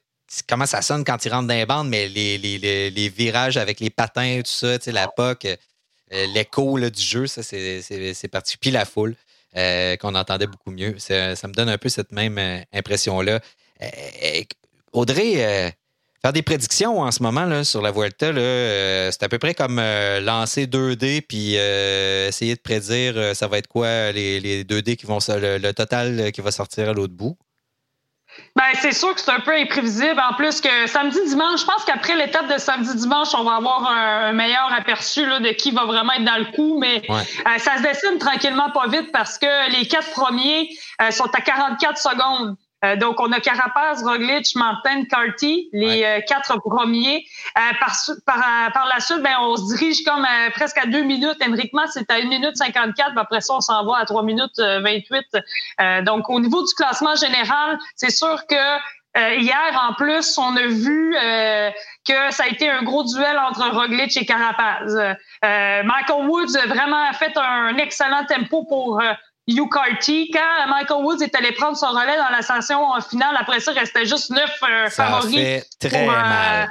comment 0.47 0.65
ça 0.65 0.81
sonne 0.81 1.03
quand 1.03 1.25
ils 1.25 1.29
rentrent 1.29 1.47
dans 1.47 1.53
les 1.53 1.65
bandes, 1.65 1.89
mais 1.89 2.07
les, 2.07 2.37
les, 2.37 2.89
les, 2.89 3.09
virages 3.09 3.57
avec 3.57 3.79
les 3.79 3.89
patins, 3.89 4.41
tout 4.45 4.51
ça, 4.51 4.77
la 4.87 5.07
POC, 5.07 5.45
euh, 5.45 6.25
l'écho 6.27 6.79
du 6.79 7.01
jeu, 7.01 7.27
ça, 7.27 7.43
c'est 7.43 8.29
parti. 8.31 8.57
Puis 8.57 8.71
la 8.71 8.85
foule, 8.85 9.15
euh, 9.55 9.95
qu'on 9.97 10.15
entendait 10.15 10.47
beaucoup 10.47 10.71
mieux. 10.71 10.95
Ça, 10.97 11.13
me 11.47 11.53
donne 11.53 11.69
un 11.69 11.77
peu 11.77 11.89
cette 11.89 12.11
même 12.11 12.39
impression-là. 12.73 13.39
Audrey, 14.93 15.73
Faire 16.23 16.33
des 16.33 16.41
prédictions 16.41 16.99
en 16.99 17.11
ce 17.11 17.21
moment 17.21 17.45
là, 17.45 17.63
sur 17.63 17.81
la 17.81 17.91
Vuelta, 17.91 18.27
euh, 18.27 19.11
c'est 19.11 19.21
à 19.21 19.29
peu 19.29 19.37
près 19.37 19.53
comme 19.53 19.77
euh, 19.77 20.19
lancer 20.19 20.65
2D 20.65 21.21
puis 21.21 21.53
euh, 21.57 22.29
essayer 22.29 22.55
de 22.55 22.59
prédire 22.59 23.35
ça 23.35 23.47
va 23.47 23.59
être 23.59 23.67
quoi 23.67 24.11
les, 24.11 24.39
les 24.39 24.63
2D 24.63 24.95
qui 24.95 25.05
vont 25.05 25.19
le, 25.27 25.71
total 25.73 26.31
qui 26.31 26.41
va 26.41 26.51
sortir 26.51 26.89
à 26.89 26.93
l'autre 26.93 27.13
bout. 27.13 27.37
Ben, 28.55 28.63
c'est 28.75 28.91
sûr 28.91 29.13
que 29.13 29.21
c'est 29.21 29.31
un 29.31 29.39
peu 29.39 29.53
imprévisible. 29.53 30.19
En 30.19 30.33
plus 30.33 30.61
que 30.61 30.87
samedi, 30.87 31.19
dimanche, 31.27 31.61
je 31.61 31.65
pense 31.65 31.83
qu'après 31.85 32.15
l'étape 32.15 32.51
de 32.51 32.57
samedi, 32.57 32.95
dimanche, 32.95 33.29
on 33.35 33.43
va 33.43 33.55
avoir 33.55 33.87
un, 33.87 34.33
meilleur 34.33 34.71
aperçu 34.73 35.25
là, 35.25 35.39
de 35.39 35.49
qui 35.49 35.71
va 35.71 35.85
vraiment 35.85 36.13
être 36.13 36.25
dans 36.25 36.37
le 36.37 36.45
coup. 36.55 36.79
Mais 36.79 37.03
ça 37.59 37.77
se 37.77 37.83
dessine 37.83 38.17
tranquillement 38.17 38.71
pas 38.71 38.87
vite 38.87 39.11
parce 39.11 39.37
que 39.37 39.71
les 39.77 39.87
quatre 39.87 40.09
premiers 40.11 40.69
sont 41.11 41.29
à 41.33 41.41
44 41.41 41.97
secondes. 41.97 42.55
Euh, 42.85 42.95
donc, 42.95 43.19
on 43.19 43.31
a 43.31 43.39
Carapaz, 43.39 44.03
Roglic, 44.03 44.55
Martin, 44.55 45.05
Carty, 45.05 45.69
les 45.73 46.03
euh, 46.03 46.19
quatre 46.27 46.59
premiers. 46.59 47.25
Euh, 47.57 47.61
par, 47.79 47.95
par, 48.25 48.71
par, 48.71 48.87
la 48.87 48.99
suite, 48.99 49.21
ben, 49.23 49.35
on 49.41 49.55
se 49.55 49.75
dirige 49.75 50.03
comme 50.03 50.25
presque 50.53 50.77
à 50.77 50.85
deux 50.85 51.01
minutes. 51.01 51.37
Henrik 51.41 51.71
c'est 51.91 52.09
à 52.11 52.15
1 52.15 52.27
minute 52.27 52.55
54. 52.55 53.17
après 53.17 53.41
ça, 53.41 53.55
on 53.55 53.61
s'en 53.61 53.83
va 53.85 53.99
à 53.99 54.05
3 54.05 54.23
minutes 54.23 54.59
28. 54.59 56.03
donc, 56.03 56.29
au 56.29 56.39
niveau 56.39 56.63
du 56.63 56.73
classement 56.75 57.15
général, 57.15 57.79
c'est 57.95 58.11
sûr 58.11 58.45
que 58.47 59.35
hier, 59.39 59.87
en 59.89 59.93
plus, 59.93 60.37
on 60.37 60.55
a 60.55 60.67
vu 60.67 61.15
que 62.07 62.31
ça 62.31 62.43
a 62.43 62.47
été 62.47 62.69
un 62.69 62.83
gros 62.83 63.03
duel 63.03 63.37
entre 63.39 63.69
Roglic 63.71 64.15
et 64.17 64.25
Carapaz. 64.25 65.15
Michael 65.43 66.27
Woods 66.27 66.55
a 66.55 66.67
vraiment 66.67 67.11
fait 67.13 67.35
un 67.37 67.77
excellent 67.77 68.25
tempo 68.25 68.63
pour 68.65 69.01
Carty. 69.71 70.29
Quand 70.31 70.67
Michael 70.69 71.03
Woods 71.03 71.21
est 71.21 71.35
allé 71.35 71.51
prendre 71.53 71.77
son 71.77 71.87
relais 71.87 72.17
dans 72.17 72.29
la 72.29 72.41
session 72.41 72.99
finale, 73.01 73.35
après 73.39 73.59
ça, 73.59 73.71
il 73.71 73.79
restait 73.79 74.05
juste 74.05 74.29
neuf 74.29 74.51
euh, 74.63 74.89
favoris. 74.89 75.33
Ça 75.33 75.39
fait 75.39 75.89
très 75.89 76.03
euh, 76.03 76.11
mal. 76.11 76.69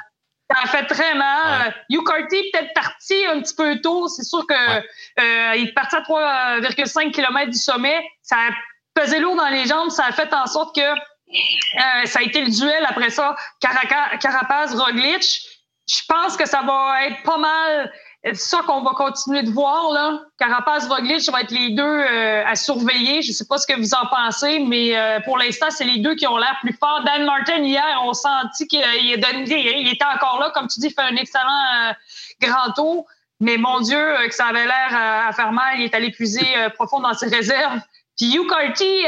Ça 0.50 0.56
a 0.62 0.66
fait 0.68 0.86
très 0.86 1.14
mal. 1.14 1.74
Hugh 1.90 2.04
Carty 2.06 2.50
peut-être 2.52 2.72
parti 2.74 3.14
un 3.26 3.40
petit 3.40 3.54
peu 3.54 3.80
tôt. 3.80 4.08
C'est 4.08 4.24
sûr 4.24 4.46
que 4.46 4.54
euh, 4.54 5.56
il 5.56 5.68
est 5.68 5.72
parti 5.72 5.96
à 5.96 6.00
3,5 6.02 7.10
km 7.10 7.50
du 7.50 7.58
sommet. 7.58 8.06
Ça 8.22 8.36
a 8.36 8.50
pesé 8.94 9.18
lourd 9.18 9.36
dans 9.36 9.48
les 9.48 9.66
jambes. 9.66 9.90
Ça 9.90 10.04
a 10.06 10.12
fait 10.12 10.32
en 10.32 10.46
sorte 10.46 10.76
que 10.76 12.06
ça 12.06 12.20
a 12.20 12.22
été 12.22 12.42
le 12.42 12.50
duel 12.50 12.86
après 12.86 13.10
ça. 13.10 13.34
Carapaz-Roglic. 13.60 15.40
Je 15.88 16.02
pense 16.08 16.36
que 16.36 16.46
ça 16.46 16.62
va 16.62 17.06
être 17.06 17.22
pas 17.22 17.38
mal 17.38 17.92
ça 18.34 18.60
qu'on 18.66 18.82
va 18.82 18.90
continuer 18.90 19.42
de 19.42 19.50
voir. 19.50 19.92
Là. 19.92 20.20
Carapaz, 20.38 20.88
Roglic 20.88 21.30
vont 21.30 21.38
être 21.38 21.50
les 21.50 21.70
deux 21.70 21.82
euh, 21.82 22.44
à 22.46 22.56
surveiller. 22.56 23.22
Je 23.22 23.30
ne 23.30 23.32
sais 23.34 23.44
pas 23.44 23.58
ce 23.58 23.66
que 23.66 23.78
vous 23.78 23.94
en 23.94 24.06
pensez, 24.06 24.58
mais 24.58 24.96
euh, 24.96 25.20
pour 25.20 25.38
l'instant, 25.38 25.66
c'est 25.70 25.84
les 25.84 25.98
deux 25.98 26.14
qui 26.14 26.26
ont 26.26 26.36
l'air 26.36 26.56
plus 26.60 26.72
forts. 26.72 27.02
Dan 27.04 27.24
Martin, 27.24 27.62
hier, 27.62 27.84
on 28.02 28.12
sentit 28.12 28.66
qu'il 28.66 28.80
donné, 29.20 29.80
il 29.80 29.88
était 29.88 30.04
encore 30.04 30.40
là. 30.40 30.50
Comme 30.50 30.66
tu 30.66 30.80
dis, 30.80 30.88
il 30.88 30.92
fait 30.92 31.02
un 31.02 31.16
excellent 31.16 31.44
euh, 31.44 31.92
grand 32.40 32.72
tour. 32.72 33.06
Mais 33.38 33.58
mon 33.58 33.80
Dieu, 33.80 33.98
que 34.26 34.34
ça 34.34 34.46
avait 34.46 34.64
l'air 34.64 35.26
à 35.28 35.30
faire 35.32 35.52
mal. 35.52 35.78
Il 35.78 35.84
est 35.84 35.94
allé 35.94 36.10
puiser 36.10 36.46
profond 36.74 37.00
dans 37.00 37.12
ses 37.12 37.28
réserves. 37.28 37.80
Puis 38.16 38.34
Hugh 38.34 38.48
Carty, 38.48 39.02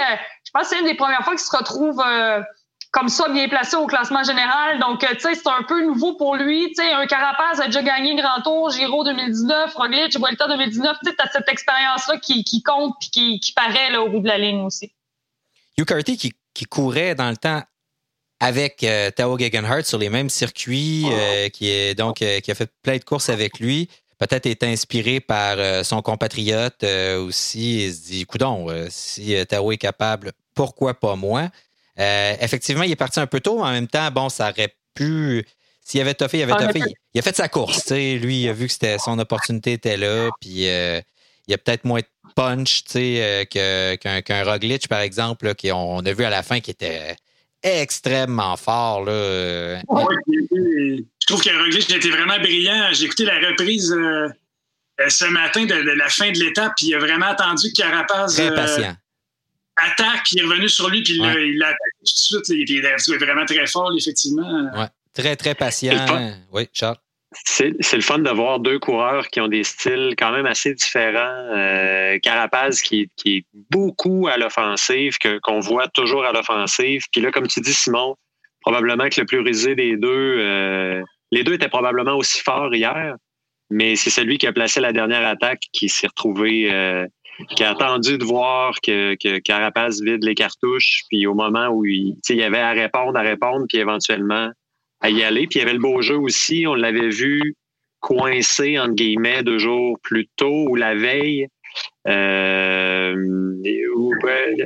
je 0.44 0.50
pense 0.52 0.64
que 0.64 0.68
c'est 0.68 0.80
une 0.80 0.84
des 0.84 0.94
premières 0.94 1.24
fois 1.24 1.32
qu'il 1.32 1.40
se 1.40 1.56
retrouve 1.56 2.04
comme 2.90 3.08
ça 3.08 3.28
bien 3.28 3.48
placé 3.48 3.76
au 3.76 3.86
classement 3.86 4.22
général. 4.24 4.78
Donc, 4.80 5.04
euh, 5.04 5.08
tu 5.14 5.20
sais, 5.20 5.34
c'est 5.34 5.48
un 5.48 5.62
peu 5.62 5.84
nouveau 5.84 6.14
pour 6.16 6.36
lui. 6.36 6.68
Tu 6.68 6.76
sais, 6.76 6.92
un 6.92 7.06
Carapaz 7.06 7.60
a 7.60 7.66
déjà 7.66 7.82
gagné 7.82 8.16
Grand 8.16 8.40
Tour, 8.42 8.70
Giro 8.70 9.04
2019, 9.04 9.74
Roglic, 9.74 10.18
Vuelta 10.18 10.48
2019. 10.48 10.96
Tu 11.04 11.10
sais, 11.10 11.16
as 11.18 11.30
cette 11.30 11.48
expérience-là 11.48 12.18
qui, 12.18 12.62
compte 12.62 12.94
puis 12.98 13.10
qui, 13.10 13.40
qui 13.40 13.52
paraît 13.52 13.90
là, 13.90 14.02
au 14.02 14.08
bout 14.08 14.20
de 14.20 14.28
la 14.28 14.38
ligne 14.38 14.60
aussi. 14.62 14.92
Hugh 15.76 15.84
Carty 15.84 16.16
qui, 16.16 16.32
qui 16.54 16.64
courait 16.64 17.14
dans 17.14 17.30
le 17.30 17.36
temps 17.36 17.62
avec 18.40 18.82
euh, 18.84 19.10
Tao 19.10 19.38
Gegenhardt 19.38 19.84
sur 19.84 19.98
les 19.98 20.08
mêmes 20.08 20.30
circuits, 20.30 21.06
euh, 21.10 21.48
qui 21.48 21.68
est 21.68 21.94
donc 21.94 22.16
qui 22.16 22.50
a 22.50 22.54
fait 22.54 22.70
plein 22.82 22.96
de 22.96 23.04
courses 23.04 23.28
avec 23.28 23.58
lui. 23.58 23.88
Peut-être 24.18 24.46
est 24.46 24.64
inspiré 24.64 25.20
par 25.20 25.84
son 25.84 26.02
compatriote 26.02 26.82
aussi. 27.20 27.84
Il 27.84 27.94
se 27.94 28.06
dit, 28.06 28.24
coudon, 28.24 28.66
si 28.88 29.36
Tao 29.46 29.70
est 29.70 29.76
capable, 29.76 30.32
pourquoi 30.56 30.94
pas 30.94 31.14
moi? 31.14 31.50
Euh, 31.98 32.34
effectivement, 32.40 32.84
il 32.84 32.92
est 32.92 32.96
parti 32.96 33.20
un 33.20 33.26
peu 33.26 33.40
tôt. 33.40 33.62
En 33.62 33.70
même 33.70 33.88
temps, 33.88 34.10
bon, 34.10 34.28
ça 34.28 34.50
aurait 34.50 34.74
pu. 34.94 35.44
S'il 35.82 36.00
avait 36.00 36.14
toffé, 36.14 36.38
il 36.38 36.42
avait 36.42 36.66
toffé. 36.66 36.80
Il, 37.14 37.18
a 37.18 37.22
fait 37.22 37.34
sa 37.34 37.48
course. 37.48 37.90
Lui, 37.90 38.42
il 38.42 38.48
a 38.48 38.52
vu 38.52 38.66
que 38.66 38.72
c'était 38.72 38.98
son 38.98 39.18
opportunité 39.18 39.72
était 39.72 39.96
là. 39.96 40.28
Puis 40.40 40.68
euh, 40.68 41.00
il 41.46 41.52
y 41.52 41.54
a 41.54 41.58
peut-être 41.58 41.84
moins 41.84 42.00
de 42.00 42.06
punch 42.36 42.84
euh, 42.94 43.44
qu'un 43.46 44.44
Roglic, 44.44 44.86
par 44.88 45.00
exemple, 45.00 45.54
qu'on 45.54 46.00
a 46.00 46.12
vu 46.12 46.24
à 46.24 46.30
la 46.30 46.42
fin 46.42 46.60
qui 46.60 46.70
était 46.70 47.16
extrêmement 47.62 48.56
fort. 48.56 49.04
Là. 49.04 49.80
je 49.80 51.26
trouve 51.26 51.42
qu'un 51.42 51.58
Roglic 51.58 51.90
était 51.90 52.10
vraiment 52.10 52.38
brillant. 52.38 52.90
J'ai 52.92 53.06
écouté 53.06 53.24
la 53.24 53.38
reprise 53.38 53.96
ce 55.08 55.24
matin 55.26 55.64
de, 55.64 55.74
la 55.74 56.08
fin 56.10 56.30
de 56.30 56.38
l'étape, 56.38 56.74
puis 56.76 56.88
il 56.88 56.94
a 56.94 56.98
vraiment 56.98 57.26
attendu 57.26 57.72
que 57.72 57.82
Carapaz. 57.82 58.34
Très 58.34 58.54
patient 58.54 58.94
attaque, 59.86 60.32
il 60.32 60.40
est 60.40 60.44
revenu 60.44 60.68
sur 60.68 60.88
lui, 60.88 61.02
puis 61.02 61.14
il 61.14 61.58
l'a 61.58 61.68
attaqué 61.68 61.98
tout 61.98 62.40
de 62.40 62.44
suite. 62.44 62.68
Il 62.68 62.84
est 62.84 63.18
vraiment 63.18 63.44
très 63.44 63.66
fort, 63.66 63.92
effectivement. 63.96 64.70
Ouais. 64.74 64.86
Très, 65.14 65.36
très 65.36 65.54
patient. 65.54 66.06
Oui, 66.52 66.68
Charles. 66.72 66.96
C'est 67.44 67.74
le 67.92 68.00
fun 68.00 68.20
de 68.20 68.30
voir 68.30 68.58
deux 68.58 68.78
coureurs 68.78 69.28
qui 69.28 69.40
ont 69.40 69.48
des 69.48 69.62
styles 69.62 70.14
quand 70.16 70.32
même 70.32 70.46
assez 70.46 70.72
différents. 70.72 71.52
Euh, 71.54 72.18
Carapaz 72.20 72.80
qui, 72.80 73.10
est 73.26 73.44
beaucoup 73.70 74.28
à 74.28 74.38
l'offensive, 74.38 75.16
qu'on 75.42 75.60
voit 75.60 75.88
toujours 75.88 76.24
à 76.24 76.32
l'offensive. 76.32 77.02
Puis 77.12 77.20
là, 77.20 77.30
comme 77.30 77.46
tu 77.46 77.60
dis, 77.60 77.74
Simon, 77.74 78.16
probablement 78.62 79.08
que 79.10 79.20
le 79.20 79.26
plus 79.26 79.40
risé 79.40 79.74
des 79.74 79.96
deux, 79.96 80.36
euh, 80.38 81.02
les 81.30 81.44
deux 81.44 81.54
étaient 81.54 81.68
probablement 81.68 82.14
aussi 82.14 82.40
forts 82.40 82.74
hier, 82.74 83.16
mais 83.70 83.96
c'est 83.96 84.10
celui 84.10 84.38
qui 84.38 84.46
a 84.46 84.52
placé 84.52 84.80
la 84.80 84.92
dernière 84.92 85.26
attaque 85.26 85.62
qui 85.72 85.90
s'est 85.90 86.06
retrouvé 86.06 86.72
euh, 86.72 87.06
qui 87.50 87.62
a 87.64 87.70
attendu 87.70 88.18
de 88.18 88.24
voir 88.24 88.74
que, 88.82 89.14
que 89.14 89.38
Carapace 89.38 90.00
vide 90.00 90.24
les 90.24 90.34
cartouches, 90.34 91.02
puis 91.08 91.26
au 91.26 91.34
moment 91.34 91.68
où 91.68 91.84
il, 91.84 92.16
il 92.28 92.36
y 92.36 92.42
avait 92.42 92.58
à 92.58 92.72
répondre, 92.72 93.16
à 93.18 93.22
répondre, 93.22 93.66
puis 93.68 93.78
éventuellement 93.78 94.50
à 95.00 95.10
y 95.10 95.22
aller. 95.22 95.46
Puis 95.46 95.58
il 95.58 95.62
y 95.62 95.62
avait 95.62 95.74
le 95.74 95.78
beau 95.78 96.02
jeu 96.02 96.16
aussi, 96.16 96.64
on 96.66 96.74
l'avait 96.74 97.08
vu 97.08 97.54
coincé, 98.00 98.78
entre 98.78 98.94
guillemets, 98.94 99.42
deux 99.42 99.58
jours 99.58 99.98
plus 100.02 100.28
tôt 100.36 100.66
ou 100.68 100.76
la 100.76 100.94
veille. 100.94 101.48
Euh, 102.08 103.14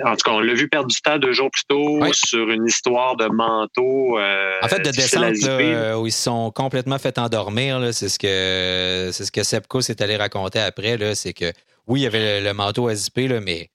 en 0.05 0.17
tout 0.17 0.23
cas, 0.25 0.31
on 0.31 0.41
l'a 0.41 0.55
vu 0.55 0.69
perdre 0.69 0.89
du 0.89 1.01
temps 1.01 1.19
deux 1.19 1.33
jours 1.33 1.51
plus 1.51 1.65
tôt 1.69 2.01
sur 2.13 2.49
une 2.51 2.67
histoire 2.67 3.17
de 3.17 3.27
manteau. 3.27 4.19
Euh, 4.19 4.59
en 4.63 4.69
fait, 4.69 4.79
de 4.79 4.91
descente 4.91 5.37
là, 5.43 5.99
où 5.99 6.07
ils 6.07 6.13
se 6.13 6.23
sont 6.23 6.51
complètement 6.53 6.99
fait 6.99 7.19
endormir, 7.19 7.93
c'est 7.93 8.09
ce 8.09 8.19
que 8.19 9.11
c'est 9.13 9.25
ce 9.25 9.33
que 9.33 9.43
Sepko 9.43 9.81
s'est 9.81 10.03
allé 10.03 10.17
raconter 10.17 10.61
après. 10.61 10.97
C'est 11.15 11.33
que 11.33 11.53
oui, 11.87 12.01
il 12.01 12.03
y 12.05 12.07
avait 12.07 12.41
le, 12.41 12.55
manteau 12.55 12.89
à 12.89 12.95
zipper, 12.95 13.29
là, 13.29 13.41
mais 13.41 13.71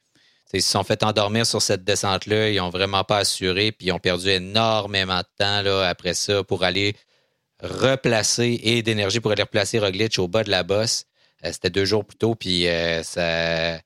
ils 0.54 0.62
se 0.62 0.72
sont 0.72 0.84
fait 0.84 1.04
endormir 1.04 1.46
sur 1.46 1.62
cette 1.62 1.84
descente-là. 1.84 2.50
Ils 2.50 2.58
n'ont 2.58 2.70
vraiment 2.70 3.04
pas 3.04 3.18
assuré, 3.18 3.72
puis 3.72 3.88
ils 3.88 3.92
ont 3.92 4.00
perdu 4.00 4.30
énormément 4.30 5.20
de 5.20 5.28
temps 5.38 5.62
là, 5.62 5.84
après 5.88 6.14
ça 6.14 6.44
pour 6.44 6.64
aller 6.64 6.96
replacer 7.62 8.60
et 8.64 8.82
d'énergie 8.84 9.20
pour 9.20 9.32
aller 9.32 9.44
replacer 9.44 9.80
Roglic 9.80 10.20
au 10.20 10.28
bas 10.28 10.44
de 10.44 10.52
la 10.52 10.64
bosse. 10.64 11.06
Euh, 11.44 11.50
c'était 11.52 11.70
deux 11.70 11.86
jours 11.86 12.06
plus 12.06 12.18
tôt, 12.18 12.36
puis 12.36 12.68
euh, 12.68 13.04
ça, 13.04 13.80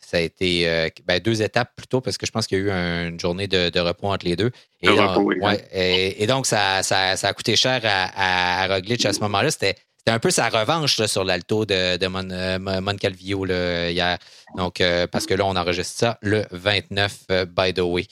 ça 0.00 0.16
a 0.16 0.20
été 0.20 0.68
euh, 0.68 0.88
ben, 1.04 1.20
deux 1.20 1.42
étapes 1.42 1.72
plus 1.76 1.86
tôt 1.86 2.00
parce 2.00 2.16
que 2.16 2.26
je 2.26 2.32
pense 2.32 2.46
qu'il 2.46 2.58
y 2.58 2.60
a 2.60 2.64
eu 2.64 3.08
une 3.08 3.20
journée 3.20 3.46
de, 3.46 3.78
repos 3.78 4.08
entre 4.08 4.26
les 4.26 4.36
deux. 4.36 4.50
Et, 4.82 4.88
donc, 4.88 5.34
et, 5.72 6.26
donc, 6.26 6.46
ça, 6.46 6.82
ça, 6.82 7.10
a 7.10 7.32
coûté 7.32 7.56
cher 7.56 7.80
à, 7.84 8.62
à 8.64 8.74
Roglic 8.74 9.04
à 9.04 9.12
ce 9.12 9.20
moment-là. 9.20 9.50
C'était 9.50 9.76
c'était 10.08 10.16
un 10.16 10.20
peu 10.20 10.30
sa 10.30 10.48
revanche 10.48 11.04
sur 11.04 11.22
l'alto 11.22 11.66
de, 11.66 11.98
de 11.98 12.06
Mon, 12.06 12.30
euh, 12.30 12.58
Moncalvio 12.58 13.44
hier. 13.44 14.16
Donc, 14.56 14.80
euh, 14.80 15.06
parce 15.06 15.26
que 15.26 15.34
là, 15.34 15.44
on 15.44 15.54
enregistre 15.54 15.98
ça 15.98 16.18
le 16.22 16.46
29, 16.50 17.12
euh, 17.30 17.44
by 17.44 17.74
the 17.74 17.80
way. 17.80 18.06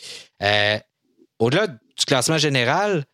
au-delà 1.38 1.68
du 1.68 2.04
classement 2.06 2.36
général, 2.36 3.04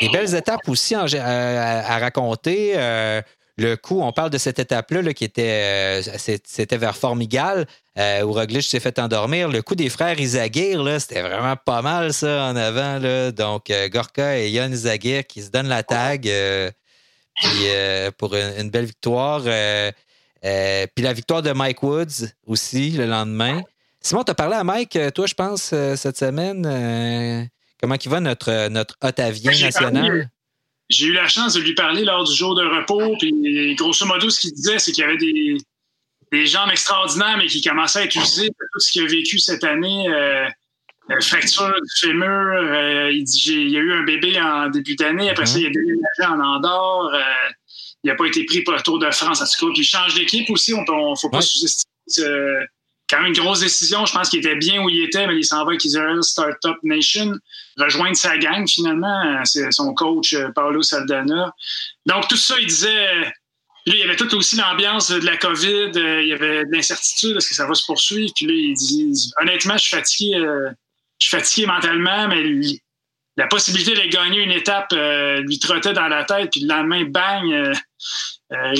des 0.00 0.10
belles 0.10 0.32
étapes 0.32 0.68
aussi 0.68 0.94
à, 0.94 1.98
raconter. 1.98 2.74
le 2.76 3.74
coup, 3.74 4.00
on 4.00 4.12
parle 4.12 4.30
de 4.30 4.38
cette 4.38 4.60
étape-là 4.60 5.12
qui 5.12 5.24
était, 5.24 6.00
c'était 6.44 6.76
vers 6.76 6.96
Formigal, 6.96 7.66
où 7.96 8.32
Roglic 8.32 8.62
s'est 8.62 8.78
fait 8.78 9.00
endormir. 9.00 9.48
Le 9.48 9.60
coup 9.60 9.74
des 9.74 9.88
frères 9.88 10.20
Izagir, 10.20 11.00
c'était 11.00 11.22
vraiment 11.22 11.56
pas 11.56 11.82
mal 11.82 12.12
ça 12.12 12.44
en 12.44 12.54
avant. 12.54 13.00
Là. 13.00 13.32
Donc, 13.32 13.72
Gorka 13.90 14.38
et 14.38 14.50
Yann 14.50 14.72
Izagir 14.72 15.26
qui 15.26 15.42
se 15.42 15.50
donnent 15.50 15.66
la 15.66 15.82
tag 15.82 16.30
pour 18.18 18.34
une, 18.34 18.70
belle 18.70 18.86
victoire. 18.86 19.42
puis 19.42 21.04
la 21.04 21.12
victoire 21.12 21.42
de 21.42 21.52
Mike 21.52 21.82
Woods 21.82 22.26
aussi 22.46 22.90
le 22.90 23.06
lendemain. 23.06 23.62
Simon, 24.00 24.24
tu 24.24 24.30
as 24.30 24.34
parlé 24.34 24.56
à 24.56 24.64
Mike, 24.64 24.96
euh, 24.96 25.10
toi, 25.10 25.26
je 25.26 25.34
pense, 25.34 25.70
euh, 25.72 25.96
cette 25.96 26.16
semaine. 26.16 26.64
Euh, 26.66 27.44
comment 27.80 27.96
il 27.96 28.08
va, 28.08 28.20
notre, 28.20 28.68
notre 28.68 28.96
Otavien 29.02 29.50
ben, 29.50 29.60
national? 29.60 30.30
J'ai 30.88 31.06
eu 31.06 31.12
la 31.12 31.28
chance 31.28 31.54
de 31.54 31.60
lui 31.60 31.74
parler 31.74 32.04
lors 32.04 32.24
du 32.24 32.34
jour 32.34 32.54
de 32.54 32.62
repos. 32.62 33.16
Puis, 33.18 33.74
grosso 33.74 34.06
modo, 34.06 34.30
ce 34.30 34.40
qu'il 34.40 34.54
disait, 34.54 34.78
c'est 34.78 34.92
qu'il 34.92 35.02
y 35.02 35.06
avait 35.06 35.18
des, 35.18 35.58
des 36.32 36.46
jambes 36.46 36.70
extraordinaires, 36.70 37.36
mais 37.36 37.46
qui 37.46 37.60
commençaient 37.60 37.98
à 37.98 38.04
être 38.04 38.16
usées 38.16 38.48
tout 38.48 38.80
ce 38.80 38.92
qu'il 38.92 39.02
a 39.02 39.06
vécu 39.06 39.38
cette 39.38 39.64
année. 39.64 40.06
Fracture 41.20 41.74
du 41.74 42.00
fémur. 42.00 43.10
il 43.10 43.24
dit 43.24 43.52
il 43.52 43.70
y 43.70 43.76
a 43.76 43.80
eu 43.80 43.92
un 43.92 44.04
bébé 44.04 44.40
en 44.40 44.68
début 44.68 44.96
d'année. 44.96 45.30
Après 45.30 45.46
ça, 45.46 45.58
il 45.58 45.66
a 45.66 45.70
déménagé 45.70 46.24
en 46.26 46.40
Andorre. 46.40 47.12
il 48.04 48.08
n'a 48.08 48.14
pas 48.14 48.26
été 48.26 48.44
pris 48.44 48.62
pour 48.62 48.74
le 48.74 48.80
Tour 48.80 48.98
de 48.98 49.10
France. 49.10 49.40
En 49.40 49.44
tout 49.44 49.66
cas, 49.66 49.72
puis 49.72 49.82
il 49.82 49.84
change 49.84 50.14
d'équipe 50.14 50.48
aussi. 50.50 50.74
On 50.74 50.82
ne 50.82 51.16
faut 51.16 51.30
pas 51.30 51.40
sous-estimer 51.40 52.66
quand 53.08 53.18
même 53.18 53.28
une 53.28 53.38
grosse 53.38 53.60
décision. 53.60 54.04
Je 54.06 54.12
pense 54.12 54.28
qu'il 54.28 54.40
était 54.40 54.56
bien 54.56 54.82
où 54.82 54.88
il 54.88 55.02
était, 55.04 55.26
mais 55.26 55.36
il 55.36 55.44
s'en 55.44 55.64
va 55.64 55.70
avec 55.70 55.84
Israel 55.84 56.22
Startup 56.22 56.76
Nation, 56.82 57.32
rejoindre 57.78 58.16
sa 58.16 58.36
gang 58.38 58.68
finalement. 58.68 59.42
C'est 59.44 59.70
son 59.72 59.94
coach 59.94 60.34
euh, 60.34 60.48
Paolo 60.54 60.82
Saldana. 60.82 61.54
Donc 62.06 62.28
tout 62.28 62.36
ça, 62.36 62.54
il 62.60 62.66
disait. 62.66 63.32
il 63.86 63.96
y 63.96 64.02
avait 64.02 64.16
tout 64.16 64.32
aussi 64.34 64.56
l'ambiance 64.56 65.10
de 65.10 65.24
la 65.24 65.36
COVID, 65.36 65.92
euh, 65.96 66.22
il 66.22 66.28
y 66.28 66.32
avait 66.32 66.64
de 66.66 66.72
l'incertitude, 66.72 67.36
est-ce 67.36 67.48
que 67.48 67.54
ça 67.54 67.66
va 67.66 67.74
se 67.74 67.84
poursuivre? 67.86 68.30
Puis 68.36 68.46
là, 68.46 68.52
il 68.52 68.74
dit 68.74 69.32
honnêtement, 69.40 69.78
je 69.78 69.84
suis 69.84 69.96
fatigué, 69.96 70.36
euh, 70.36 70.70
je 71.20 71.26
suis 71.26 71.36
fatigué 71.36 71.66
mentalement, 71.66 72.28
mais 72.28 72.44
la 73.36 73.46
possibilité 73.46 73.94
de 73.94 74.10
gagner 74.10 74.42
une 74.42 74.52
étape 74.52 74.92
lui 74.92 75.58
trottait 75.58 75.92
dans 75.92 76.08
la 76.08 76.24
tête, 76.24 76.50
puis 76.50 76.60
le 76.60 76.68
lendemain, 76.68 77.04
bang, 77.04 77.74
euh, 78.50 78.72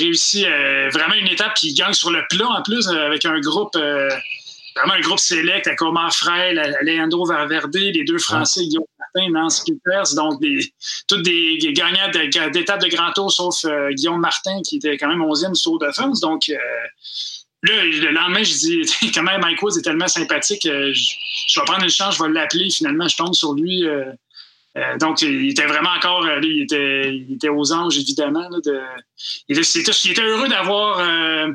euh, 0.46 0.88
vraiment 0.90 1.14
une 1.14 1.28
étape 1.28 1.54
qui 1.54 1.74
gagne 1.74 1.92
sur 1.92 2.10
le 2.10 2.22
plat 2.30 2.48
en 2.48 2.62
plus 2.62 2.88
euh, 2.88 3.06
avec 3.06 3.26
un 3.26 3.38
groupe 3.38 3.74
vraiment 3.74 4.94
un 4.94 5.00
groupe 5.00 5.18
select 5.18 5.66
avec 5.66 5.82
Omar 5.82 6.14
Frey, 6.14 6.54
Leandro 6.82 7.26
Valverde, 7.26 7.74
les 7.74 8.04
deux 8.04 8.18
Français, 8.18 8.62
Guillaume 8.62 8.84
Martin, 8.98 9.30
Nance 9.32 9.64
Peters, 9.64 10.14
donc 10.14 10.40
des, 10.40 10.72
tous 11.08 11.20
des, 11.20 11.58
gagnants 11.72 12.08
d'étapes 12.10 12.80
de, 12.80 12.88
grand 12.88 13.12
tour, 13.12 13.32
sauf 13.32 13.66
Guillaume 13.90 14.20
Martin 14.20 14.62
qui 14.62 14.76
était 14.76 14.96
quand 14.96 15.08
même 15.08 15.20
11e 15.20 15.52
du 15.52 15.60
Tour 15.60 15.80
de 15.80 15.90
France. 15.90 16.20
Donc 16.20 16.50
là, 17.62 17.84
le 17.84 18.10
lendemain, 18.10 18.42
je 18.42 18.54
dis 18.54 19.12
quand 19.14 19.22
même 19.22 19.40
Mike 19.40 19.62
Woods 19.62 19.78
est 19.78 19.82
tellement 19.82 20.08
sympathique, 20.08 20.62
je, 20.64 20.92
je, 20.92 21.60
vais 21.60 21.64
prendre 21.64 21.84
une 21.84 21.90
chance, 21.90 22.16
je 22.16 22.22
vais 22.22 22.30
l'appeler. 22.30 22.70
Finalement, 22.70 23.08
je 23.08 23.16
tombe 23.16 23.34
sur 23.34 23.54
lui. 23.54 23.86
Euh, 24.78 24.96
donc, 24.98 25.22
il 25.22 25.50
était 25.50 25.66
vraiment 25.66 25.90
encore, 25.90 26.24
euh, 26.24 26.40
il, 26.42 26.62
était, 26.62 27.14
il 27.14 27.34
était 27.34 27.48
aux 27.48 27.72
anges, 27.72 27.98
évidemment. 27.98 28.48
de, 28.50 28.80
il, 29.48 29.58
était, 29.58 30.22
heureux 30.22 30.48
d'avoir 30.48 30.98
euh, 31.00 31.52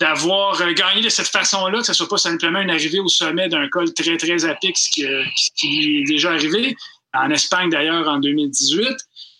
d'avoir 0.00 0.72
gagné 0.72 1.02
de 1.02 1.08
cette 1.08 1.28
façon-là, 1.28 1.78
que 1.78 1.86
ce 1.86 1.92
ne 1.92 1.96
soit 1.96 2.08
pas 2.08 2.16
simplement 2.16 2.60
une 2.60 2.70
arrivée 2.70 2.98
au 2.98 3.08
sommet 3.08 3.48
d'un 3.48 3.68
col 3.68 3.92
très, 3.94 4.16
très 4.16 4.44
à 4.44 4.54
pic, 4.56 4.76
ce 4.76 4.90
qui, 4.90 5.06
qui, 5.54 6.00
est 6.00 6.04
déjà 6.04 6.32
arrivé, 6.32 6.74
en 7.14 7.30
Espagne 7.30 7.70
d'ailleurs 7.70 8.08
en 8.08 8.18
2018. 8.18 8.88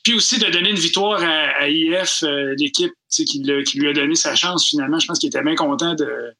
Puis 0.03 0.15
aussi 0.15 0.39
de 0.39 0.47
donner 0.51 0.71
une 0.71 0.79
victoire 0.79 1.23
à, 1.23 1.69
IF, 1.69 2.25
l'équipe 2.57 2.93
qui, 3.09 3.25
qui, 3.25 3.79
lui 3.79 3.89
a 3.89 3.93
donné 3.93 4.15
sa 4.15 4.35
chance 4.35 4.69
finalement. 4.69 4.99
Je 4.99 5.07
pense 5.07 5.19
qu'il 5.19 5.29
était 5.29 5.43
bien 5.43 5.55
content 5.55 5.95
de, 5.95 6.35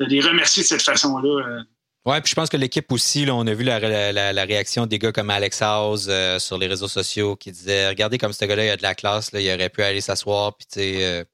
de 0.00 0.04
les 0.06 0.20
remercier 0.20 0.62
de 0.62 0.68
cette 0.68 0.82
façon-là. 0.82 1.64
Oui, 2.06 2.18
puis 2.22 2.30
je 2.30 2.34
pense 2.34 2.48
que 2.48 2.56
l'équipe 2.56 2.90
aussi, 2.92 3.26
là, 3.26 3.34
on 3.34 3.46
a 3.46 3.52
vu 3.52 3.62
la, 3.62 3.78
réaction 4.44 4.86
des 4.86 4.98
gars 4.98 5.12
comme 5.12 5.28
Alex 5.28 5.60
House 5.60 6.06
euh, 6.08 6.38
sur 6.38 6.56
les 6.56 6.66
réseaux 6.66 6.88
sociaux 6.88 7.36
qui 7.36 7.52
disaient 7.52 7.88
Regardez 7.88 8.16
comme 8.16 8.32
ce 8.32 8.44
gars-là, 8.46 8.64
il 8.64 8.70
a 8.70 8.76
de 8.76 8.82
la 8.82 8.94
classe, 8.94 9.32
là, 9.32 9.40
il 9.40 9.52
aurait 9.52 9.68
pu 9.68 9.82
aller 9.82 10.00
s'asseoir 10.00 10.56
puis 10.56 11.02
euh, 11.02 11.24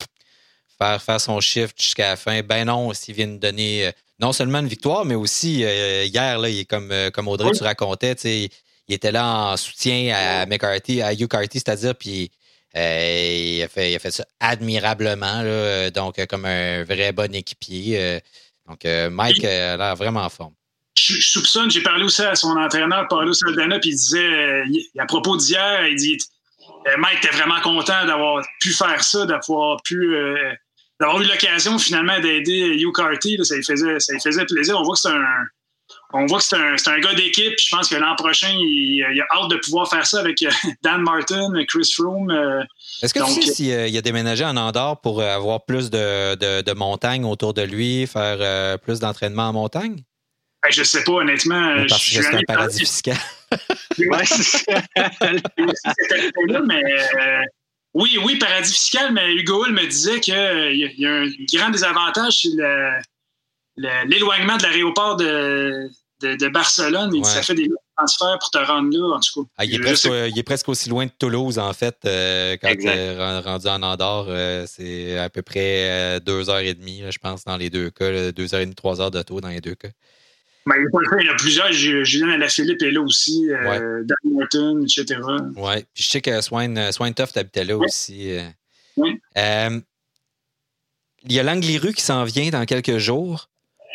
faire, 0.77 1.01
faire 1.01 1.21
son 1.21 1.41
shift 1.41 1.81
jusqu'à 1.81 2.11
la 2.11 2.17
fin. 2.17 2.43
Ben 2.43 2.65
non, 2.65 2.93
s'il 2.95 3.15
vient 3.15 3.29
de 3.29 3.37
donner 3.37 3.87
euh, 3.87 3.93
non 4.19 4.33
seulement 4.33 4.59
une 4.59 4.67
victoire, 4.67 5.05
mais 5.05 5.15
aussi 5.15 5.61
hier, 5.61 6.39
là, 6.39 6.49
il 6.49 6.61
est 6.61 6.65
comme, 6.65 6.93
comme 7.13 7.29
Audrey, 7.29 7.53
tu 7.53 7.63
racontais, 7.63 8.17
il 8.89 8.95
était 8.95 9.13
là 9.13 9.53
en 9.53 9.57
soutien 9.57 10.15
à 10.15 10.47
McCarthy, 10.47 11.03
à 11.03 11.13
Hugh 11.13 11.29
Carty, 11.29 11.59
c'est-à-dire, 11.59 11.95
puis 11.95 12.31
il, 12.75 13.63
a 13.63 13.69
fait, 13.69 13.93
il 13.93 13.97
a 13.97 13.99
fait 13.99 14.11
ça 14.11 14.25
admirablement, 14.41 15.43
là, 15.43 15.91
donc 15.91 16.25
comme 16.27 16.45
un 16.45 16.85
vrai 16.85 17.13
bon 17.13 17.35
équipier. 17.35 18.21
donc 18.69 18.85
Mike 18.85 19.45
a 19.45 19.77
l'air 19.77 19.97
vraiment 19.97 20.25
en 20.25 20.31
forme 20.31 20.53
je, 20.99 21.21
soupçonne, 21.21 21.71
j'ai 21.71 21.83
parlé 21.83 22.05
aussi 22.05 22.23
à 22.23 22.35
son 22.35 22.57
entraîneur, 22.57 23.07
Paulo 23.09 23.33
Saldana, 23.33 23.79
puis 23.79 23.91
il 23.91 23.97
disait, 23.97 24.19
euh, 24.29 24.65
à 24.99 25.07
propos 25.07 25.37
d'hier, 25.37 25.87
il 25.87 25.97
dit 25.97 26.19
euh, 26.89 26.97
Mike 26.99 27.19
était 27.25 27.37
vraiment 27.37 27.61
content 27.61 28.07
d'avoir 28.07 28.45
pu 28.61 28.73
faire 28.73 29.03
ça, 29.03 29.27
d'avoir 29.27 29.83
pu 29.83 30.15
euh, 30.15 30.53
d'avoir 30.99 31.21
eu 31.21 31.27
l'occasion 31.27 31.79
finalement 31.79 32.19
d'aider 32.21 32.77
Hugh 32.81 32.95
Carty. 32.95 33.39
ça, 33.43 33.55
lui 33.55 33.65
faisait, 33.65 34.01
ça 34.01 34.15
faisait 34.19 34.45
plaisir. 34.47 34.79
On 34.79 34.83
voit 34.83 34.95
que 34.95 35.01
c'est 35.01 35.09
un. 35.09 35.45
On 36.13 36.27
voit 36.27 36.39
que 36.39 36.45
c'est 36.45 36.57
un, 36.57 36.75
un, 36.75 37.01
gars 37.01 37.15
d'équipe. 37.15 37.55
Je 37.59 37.75
pense 37.75 37.89
que 37.89 37.97
l'an 37.97 38.15
prochain, 38.17 38.51
il, 38.51 39.05
il, 39.13 39.21
a 39.21 39.27
hâte 39.37 39.51
de 39.51 39.57
pouvoir 39.57 39.89
faire 39.89 40.07
ça 40.07 40.21
avec 40.21 40.45
Dan 40.83 41.03
Martin, 41.03 41.53
Chris 41.69 41.91
Froome. 41.95 42.31
Est-ce 43.03 43.13
que 43.13 43.25
tu 43.25 43.43
sais 43.43 43.55
s'il 43.55 43.97
a 43.97 44.03
déménagé 44.03 44.45
en 44.45 44.57
Andorre 44.57 45.01
pour 45.01 45.23
avoir 45.23 45.65
plus 45.65 45.91
de, 45.91 46.35
de, 46.37 46.63
de 46.63 46.73
montagne 46.73 47.25
autour 47.25 47.55
de 47.55 47.63
lui, 47.63 48.07
faire 48.07 48.79
plus 48.79 49.01
d'entraînement 49.01 49.49
en 49.49 49.53
montagne? 49.53 50.03
Ben, 50.67 50.73
je 50.73 50.83
sais 50.83 51.05
pas, 51.05 51.13
honnêtement. 51.13 51.77
Parce 51.89 52.11
que 52.11 52.23
c'est 52.23 52.35
un 52.35 52.41
paradis 52.47 52.81
fiscal. 52.81 53.17
oui, 53.99 54.19
c'est 54.25 54.67
mais 56.67 56.83
euh, 56.85 57.43
oui, 57.95 58.19
oui, 58.25 58.37
paradis 58.37 58.73
fiscal, 58.73 59.13
mais 59.13 59.33
Hugo 59.35 59.65
Hull 59.65 59.73
me 59.73 59.87
disait 59.87 60.19
qu'il 60.19 60.35
euh, 60.35 60.73
y, 60.73 61.07
a 61.07 61.11
un 61.11 61.29
grand 61.55 61.71
désavantage, 61.71 62.41
c'est 62.43 62.49
l'éloignement 63.77 64.57
de 64.57 64.63
l'aéroport 64.63 65.17
de, 65.17 65.91
de, 66.23 66.49
Barcelone. 66.49 67.15
Et 67.15 67.25
ça 67.25 67.43
fait 67.43 67.55
des 67.55 67.71
transferts 67.97 68.39
pour 68.41 68.51
te 68.51 68.59
rendre 68.59 68.97
là, 68.97 69.17
en 69.17 69.21
tout 69.21 69.45
cas. 69.45 69.51
Ah, 69.59 69.65
il, 69.65 69.75
est 69.75 69.79
presque, 69.79 70.05
il, 70.07 70.39
est 70.39 70.43
presque, 70.43 70.69
aussi 70.69 70.89
loin 70.89 71.07
de 71.07 71.11
Toulouse, 71.19 71.59
en 71.59 71.73
fait, 71.73 71.97
euh, 72.05 72.57
quand 72.61 72.75
tu 72.75 72.87
es 72.87 73.41
rendu 73.41 73.67
en 73.69 73.83
Andorre. 73.83 74.29
c'est 74.67 75.19
à 75.19 75.29
peu 75.31 75.43
près 75.43 76.21
deux 76.21 76.51
heures 76.51 76.59
et 76.59 76.75
demie, 76.75 77.03
je 77.11 77.19
pense, 77.19 77.45
dans 77.45 77.57
les 77.57 77.71
deux 77.71 77.91
cas. 77.91 78.33
deux 78.33 78.55
heures 78.55 78.61
et 78.61 78.67
demie, 78.67 78.75
trois 78.75 79.01
heures 79.01 79.11
d'auto 79.11 79.41
dans 79.41 79.49
les 79.49 79.61
deux 79.61 79.75
cas. 79.75 79.89
Ben, 80.67 80.75
il 80.79 81.25
y 81.27 81.31
en 81.31 81.33
a 81.33 81.37
plusieurs. 81.37 81.73
Julien 81.73 82.31
Alaphilippe 82.31 82.83
est 82.83 82.91
là 82.91 83.01
aussi. 83.01 83.49
Euh, 83.51 84.03
Dan 84.03 84.17
Martin, 84.25 84.83
etc. 84.83 85.21
Oui. 85.57 85.85
Puis 85.95 86.03
je 86.03 86.09
sais 86.09 86.21
que 86.21 86.41
Swain, 86.41 86.77
euh, 86.77 86.91
Swain 86.91 87.13
Tuft 87.13 87.37
habitait 87.37 87.65
là 87.65 87.77
aussi. 87.79 88.33
Euh. 88.33 88.49
Oui. 88.97 89.21
il 89.37 91.33
y 91.33 91.39
a 91.39 91.43
l'Angliru 91.45 91.93
qui 91.93 92.03
s'en 92.03 92.25
vient 92.25 92.51
dans 92.51 92.65
quelques 92.65 92.99
jours. 92.99 93.49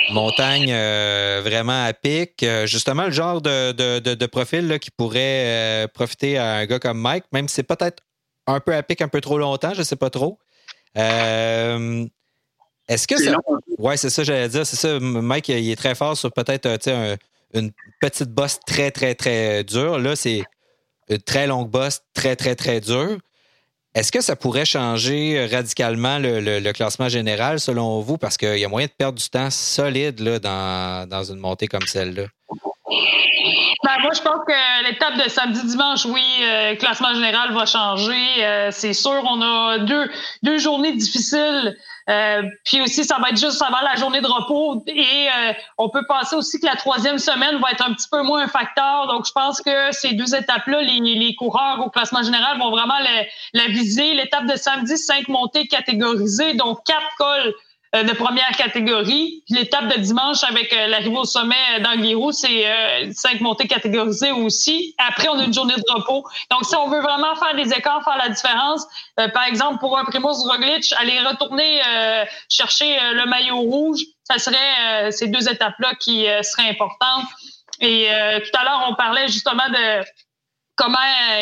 Montagne 0.10 0.72
vraiment 1.44 1.86
à 1.86 1.94
pic. 1.94 2.46
justement, 2.66 3.06
le 3.06 3.12
genre 3.12 3.42
de, 3.42 3.72
de, 3.72 4.00
de, 4.00 4.26
profil 4.26 4.68
là, 4.68 4.80
qui 4.80 4.92
pourrait 4.92 5.88
profiter 5.94 6.38
à 6.38 6.56
un 6.56 6.66
gars 6.66 6.80
comme 6.80 7.00
Mike, 7.00 7.26
même 7.32 7.48
si 7.48 7.56
c'est 7.56 7.64
peut-être 7.64 8.04
un 8.48 8.60
peu 8.60 8.76
à 8.76 8.84
pic 8.84 9.02
un 9.02 9.08
peu 9.08 9.22
trop 9.22 9.38
longtemps, 9.38 9.74
je 9.74 9.80
ne 9.80 9.84
sais 9.84 9.96
pas 9.96 10.10
trop. 10.10 10.40
Est-ce 12.92 13.08
que 13.08 13.18
ça. 13.18 13.38
Oui, 13.78 13.98
c'est 13.98 14.10
ça, 14.10 14.24
j'allais 14.24 14.50
dire. 14.50 14.66
C'est 14.66 14.76
ça. 14.76 15.00
Mike, 15.00 15.48
il 15.48 15.72
est 15.72 15.76
très 15.78 15.96
fort 15.96 16.18
sur 16.18 16.32
peut-être 16.32 16.66
euh, 16.88 17.16
une 17.54 17.72
petite 18.02 18.30
bosse 18.30 18.60
très, 18.66 18.92
très, 18.92 19.16
très 19.16 19.64
dure. 19.64 19.98
Là, 19.98 20.18
c'est 20.18 20.44
une 21.10 21.22
très 21.22 21.48
longue 21.48 21.70
bosse, 21.70 22.02
très, 22.14 22.36
très, 22.36 22.56
très 22.56 22.82
dure. 22.82 23.18
Est-ce 23.94 24.12
que 24.12 24.22
ça 24.22 24.38
pourrait 24.38 24.66
changer 24.66 25.48
radicalement 25.52 26.18
le, 26.18 26.72
classement 26.72 27.10
général 27.10 27.60
selon 27.60 28.00
vous? 28.00 28.18
Parce 28.18 28.38
qu'il 28.38 28.58
y 28.58 28.64
a 28.64 28.70
moyen 28.70 28.88
de 28.88 28.94
perdre 28.98 29.20
du 29.20 29.30
temps 29.30 29.50
solide 29.50 30.20
là, 30.22 30.40
dans, 30.40 31.10
dans 31.10 31.24
une 31.24 31.40
montée 31.40 31.68
comme 31.68 31.86
celle-là. 31.86 32.24
Ben, 33.84 33.98
moi, 34.02 34.12
je 34.14 34.22
pense 34.22 34.40
que 34.48 34.84
l'étape 34.88 35.18
de 35.18 35.28
samedi-dimanche, 35.28 36.06
oui, 36.06 36.24
le 36.40 36.74
euh, 36.74 36.76
classement 36.76 37.14
général 37.14 37.52
va 37.52 37.66
changer. 37.66 38.46
Euh, 38.46 38.70
c'est 38.72 38.94
sûr, 38.94 39.22
on 39.26 39.42
a 39.42 39.80
deux, 39.80 40.10
deux 40.44 40.60
journées 40.60 40.94
difficiles. 40.94 41.76
Euh, 42.10 42.44
puis 42.66 42.82
aussi, 42.82 43.04
ça 43.04 43.18
va 43.20 43.30
être 43.30 43.40
juste 43.40 43.62
avant 43.62 43.82
la 43.82 43.96
journée 43.96 44.22
de 44.22 44.28
repos. 44.28 44.84
Et 44.88 45.28
on 45.78 45.90
peut 45.90 46.06
penser 46.08 46.36
aussi 46.36 46.60
que 46.60 46.66
la 46.66 46.76
troisième 46.76 47.20
semaine 47.20 47.60
va 47.60 47.72
être 47.72 47.86
un 47.86 47.94
petit 47.94 48.08
peu 48.12 48.22
moins 48.24 48.44
un 48.44 48.48
facteur. 48.48 49.08
Donc, 49.08 49.26
je 49.26 49.32
pense 49.32 49.62
que 49.62 49.92
ces 49.92 50.14
deux 50.14 50.36
étapes-là, 50.36 50.82
les, 50.82 51.00
les 51.00 51.36
coureurs 51.36 51.86
au 51.86 51.90
classement 51.90 52.24
général 52.24 52.58
vont 52.60 52.72
vraiment 52.72 52.98
la, 53.54 53.68
viser. 53.68 54.14
L'étape 54.14 54.48
de 54.48 54.56
samedi, 54.56 54.98
cinq 54.98 55.28
montées 55.28 55.68
catégorisées, 55.68 56.54
donc 56.56 56.80
quatre 56.86 57.16
cols 57.18 57.48
euh, 57.48 57.52
de 57.94 58.14
première 58.14 58.52
catégorie. 58.56 59.44
L'étape 59.50 59.88
de 59.90 60.00
dimanche 60.00 60.44
avec 60.44 60.72
euh, 60.72 60.88
l'arrivée 60.88 61.18
au 61.18 61.26
sommet 61.26 61.80
d'Anguirou, 61.82 62.32
c'est 62.32 62.66
cinq 63.14 63.42
montées 63.42 63.68
catégorisées 63.68 64.32
aussi. 64.32 64.96
Après, 64.98 65.28
on 65.28 65.38
a 65.38 65.44
une 65.44 65.54
journée 65.54 65.76
de 65.76 65.92
repos. 65.94 66.26
Donc, 66.50 66.64
si 66.66 66.76
on 66.76 66.88
veut 66.88 67.02
vraiment 67.02 67.36
faire 67.36 67.56
des 67.56 67.74
écarts, 67.74 68.04
faire 68.04 68.18
la 68.18 68.30
différence, 68.30 68.86
par 69.34 69.44
exemple, 69.44 69.80
pour 69.80 69.98
un 69.98 70.06
Primoz 70.06 70.46
Roglic, 70.48 70.94
aller 70.98 71.20
retourner 71.20 71.82
chercher 72.50 72.98
le 73.14 73.26
maillot 73.26 73.60
rouge, 73.60 74.00
ça 74.24 74.38
serait 74.38 75.12
ces 75.12 75.28
deux 75.28 75.50
étapes-là 75.50 75.94
qui 76.00 76.26
seraient 76.44 76.70
importantes. 76.70 77.26
Et 77.82 78.08
tout 78.44 78.58
à 78.58 78.64
l'heure, 78.64 78.88
on 78.90 78.96
parlait 78.96 79.28
justement 79.28 79.68
de 79.70 80.04
comment 80.76 80.98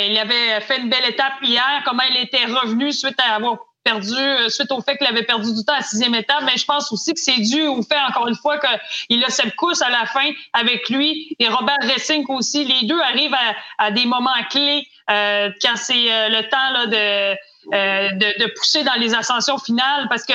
il 0.08 0.18
avait 0.18 0.62
fait 0.62 0.80
une 0.80 0.90
belle 0.90 1.06
étape 1.06 1.34
hier, 1.44 1.84
comment 1.86 2.04
il 2.10 2.18
était 2.18 2.46
revenu 2.46 2.92
suite 2.92 3.20
à 3.20 3.36
avoir 3.36 3.58
perdu 3.84 4.14
euh, 4.14 4.50
suite 4.50 4.72
au 4.72 4.82
fait 4.82 4.98
qu'il 4.98 5.08
avait 5.08 5.24
perdu 5.24 5.54
du 5.54 5.64
temps 5.64 5.74
à 5.74 5.78
la 5.78 5.84
sixième 5.84 6.16
étape, 6.16 6.44
mais 6.46 6.58
je 6.58 6.66
pense 6.66 6.92
aussi 6.92 7.14
que 7.14 7.20
c'est 7.20 7.40
dû 7.40 7.68
au 7.68 7.82
fait, 7.82 8.00
encore 8.08 8.28
une 8.28 8.36
fois, 8.36 8.60
qu'il 8.60 9.24
a 9.24 9.30
cette 9.30 9.56
course 9.56 9.82
à 9.82 9.90
la 9.90 10.06
fin 10.06 10.30
avec 10.54 10.90
lui 10.90 11.36
et 11.40 11.48
Robert 11.48 11.78
Ressing 11.82 12.26
aussi. 12.30 12.66
Les 12.66 12.88
deux 12.88 13.00
arrivent 13.02 13.36
à, 13.78 13.92
des 13.92 14.06
moments 14.06 14.32
clés 14.50 14.88
euh, 15.10 15.50
quand 15.62 15.76
c'est 15.76 16.12
euh, 16.12 16.30
le 16.30 16.50
temps 16.50 16.70
là, 16.72 16.86
de, 16.88 18.40
de, 18.40 18.54
pousser 18.56 18.84
dans 18.84 18.96
les 18.96 19.14
ascensions 19.14 19.58
finales 19.58 20.08
parce 20.10 20.26
que 20.26 20.34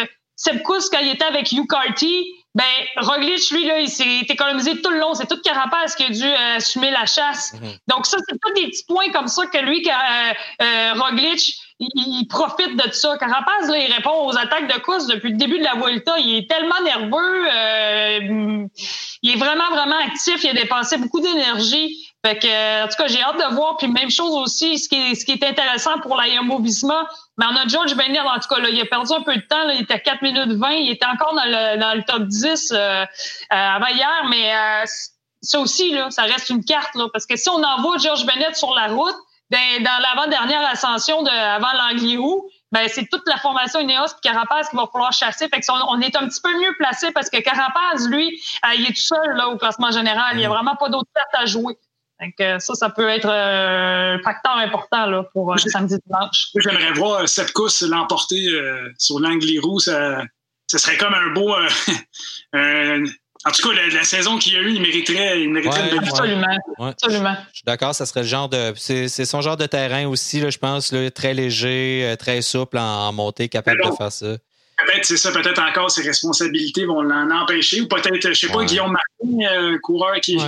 course, 0.64 0.88
quand 0.88 0.98
il 0.98 1.08
était 1.08 1.24
avec 1.24 1.50
Hugh 1.52 1.66
Carty, 1.68 2.26
ben, 2.54 2.64
Roglic, 2.98 3.50
lui, 3.50 3.66
là, 3.66 3.80
il 3.80 3.88
s'est 3.88 4.20
économisé 4.28 4.80
tout 4.80 4.90
le 4.90 5.00
long. 5.00 5.14
C'est 5.14 5.26
tout 5.26 5.40
Carapace 5.42 5.96
qui 5.96 6.04
a 6.04 6.10
dû 6.10 6.24
assumer 6.56 6.90
la 6.90 7.04
chasse. 7.04 7.52
Mm-hmm. 7.54 7.78
Donc, 7.88 8.06
ça, 8.06 8.16
c'est 8.28 8.40
pas 8.40 8.52
des 8.54 8.68
petits 8.68 8.84
points 8.86 9.10
comme 9.10 9.26
ça 9.26 9.46
que 9.46 9.58
lui, 9.58 9.84
euh, 9.88 10.92
Roglic, 10.94 11.56
il, 11.80 12.26
profite 12.28 12.76
de 12.76 12.92
ça. 12.92 13.16
Carapaz, 13.18 13.68
là, 13.68 13.78
il 13.78 13.92
répond 13.92 14.26
aux 14.26 14.36
attaques 14.36 14.72
de 14.72 14.80
course 14.80 15.06
depuis 15.06 15.30
le 15.30 15.36
début 15.36 15.58
de 15.58 15.64
la 15.64 15.74
Vuelta. 15.74 16.18
Il 16.18 16.36
est 16.36 16.48
tellement 16.48 16.80
nerveux. 16.84 17.48
Euh, 17.52 18.66
il 19.22 19.30
est 19.30 19.36
vraiment, 19.36 19.68
vraiment 19.70 19.98
actif. 20.06 20.44
Il 20.44 20.50
a 20.50 20.54
dépensé 20.54 20.98
beaucoup 20.98 21.20
d'énergie. 21.20 22.10
Fait 22.24 22.38
que, 22.38 22.84
en 22.84 22.88
tout 22.88 22.96
cas, 22.96 23.06
j'ai 23.08 23.22
hâte 23.22 23.36
de 23.36 23.54
voir. 23.54 23.76
Puis 23.76 23.88
même 23.88 24.10
chose 24.10 24.34
aussi, 24.34 24.78
ce 24.78 24.88
qui 24.88 24.96
est, 24.96 25.14
ce 25.14 25.24
qui 25.24 25.32
est 25.32 25.44
intéressant 25.44 25.98
pour 26.00 26.16
la 26.16 26.28
Yumbo 26.28 26.58
Visma, 26.60 27.06
mais 27.36 27.46
on 27.46 27.56
a 27.56 27.66
George 27.66 27.94
Bennett, 27.96 28.22
en 28.22 28.38
tout 28.38 28.48
cas, 28.48 28.60
là, 28.60 28.68
il 28.70 28.80
a 28.80 28.86
perdu 28.86 29.12
un 29.12 29.22
peu 29.22 29.36
de 29.36 29.42
temps. 29.42 29.64
Là, 29.64 29.74
il 29.74 29.82
était 29.82 29.94
à 29.94 29.98
4 29.98 30.22
minutes 30.22 30.52
20. 30.52 30.70
Il 30.70 30.90
était 30.90 31.06
encore 31.06 31.34
dans 31.34 31.44
le, 31.44 31.78
dans 31.78 31.94
le 31.94 32.02
top 32.04 32.22
10 32.22 32.72
euh, 32.72 32.76
euh, 32.76 33.04
avant 33.50 33.88
hier. 33.88 34.24
Mais 34.30 34.54
euh, 34.54 34.84
ça 35.42 35.58
aussi, 35.58 35.90
là, 35.90 36.10
ça 36.10 36.22
reste 36.22 36.50
une 36.50 36.64
carte. 36.64 36.94
Là, 36.94 37.08
parce 37.12 37.26
que 37.26 37.36
si 37.36 37.48
on 37.50 37.62
envoie 37.62 37.98
George 37.98 38.24
Bennett 38.24 38.56
sur 38.56 38.72
la 38.74 38.86
route, 38.86 39.16
ben, 39.50 39.82
dans 39.82 40.02
l'avant-dernière 40.02 40.66
ascension 40.68 41.22
de, 41.22 41.30
avant 41.30 41.72
l'Angliou, 41.72 42.48
ben, 42.72 42.88
c'est 42.88 43.06
toute 43.06 43.22
la 43.26 43.36
formation 43.36 43.78
Ineos 43.80 44.06
et 44.06 44.20
Carapaz 44.22 44.68
qu'il 44.68 44.78
va 44.78 44.88
falloir 44.92 45.12
chasser. 45.12 45.48
Fait 45.48 45.60
que 45.60 45.66
on, 45.70 46.00
est 46.00 46.16
un 46.16 46.26
petit 46.26 46.40
peu 46.42 46.52
mieux 46.58 46.74
placé 46.78 47.12
parce 47.12 47.30
que 47.30 47.40
Carapaz, 47.40 48.08
lui, 48.08 48.42
euh, 48.64 48.74
il 48.76 48.86
est 48.86 48.94
tout 48.94 49.02
seul 49.02 49.36
là, 49.36 49.48
au 49.48 49.56
classement 49.56 49.92
général. 49.92 50.32
Il 50.32 50.38
n'y 50.38 50.44
a 50.44 50.48
mm. 50.48 50.52
vraiment 50.52 50.76
pas 50.76 50.88
d'autres 50.88 51.10
cartes 51.14 51.34
à 51.34 51.46
jouer. 51.46 51.78
Donc, 52.20 52.60
ça, 52.60 52.74
ça 52.74 52.90
peut 52.90 53.08
être 53.08 53.28
euh, 53.28 54.16
un 54.16 54.22
facteur 54.22 54.56
important 54.56 55.06
là, 55.06 55.24
pour 55.32 55.52
euh, 55.52 55.56
samedi 55.56 55.96
dimanche. 56.06 56.48
J'aimerais 56.56 56.92
voir 56.92 57.28
cette 57.28 57.52
course 57.52 57.82
l'emporter 57.82 58.48
sur 58.98 59.20
l'Angliru. 59.20 59.78
Ça, 59.78 60.22
ça 60.66 60.78
serait 60.78 60.96
comme 60.96 61.14
un 61.14 61.30
beau 61.32 61.54
En 63.46 63.50
tout 63.50 63.68
cas, 63.68 63.74
la, 63.92 64.04
saison 64.04 64.38
qu'il 64.38 64.56
a 64.56 64.60
eue, 64.60 64.72
il 64.72 64.80
mériterait, 64.80 65.42
il 65.42 65.50
mériterait 65.50 65.90
une 65.90 65.98
Absolument. 65.98 66.58
Absolument. 66.78 67.36
Je 67.52 67.56
suis 67.56 67.64
d'accord, 67.66 67.94
ça 67.94 68.06
serait 68.06 68.22
le 68.22 68.26
genre 68.26 68.48
de. 68.48 68.72
C'est 68.76 69.08
son 69.08 69.42
genre 69.42 69.58
de 69.58 69.66
terrain 69.66 70.06
aussi, 70.06 70.40
là, 70.40 70.48
je 70.48 70.58
pense, 70.58 70.92
là, 70.92 71.10
très 71.10 71.34
léger, 71.34 72.02
euh, 72.04 72.16
très 72.16 72.40
souple 72.40 72.78
en, 72.78 73.12
montée, 73.12 73.48
capable 73.48 73.84
de 73.84 73.90
faire 73.96 74.12
ça. 74.12 74.36
Peut-être, 74.76 75.04
c'est 75.04 75.16
ça, 75.16 75.30
peut-être 75.30 75.60
encore 75.62 75.90
ses 75.90 76.02
responsabilités 76.02 76.84
vont 76.86 77.02
l'en 77.02 77.30
empêcher, 77.30 77.82
ou 77.82 77.86
peut-être, 77.86 78.20
je 78.22 78.28
ne 78.28 78.34
sais 78.34 78.48
pas, 78.48 78.64
Guillaume 78.64 78.92
Martin, 78.92 79.74
un 79.74 79.78
coureur 79.78 80.20
qui, 80.20 80.38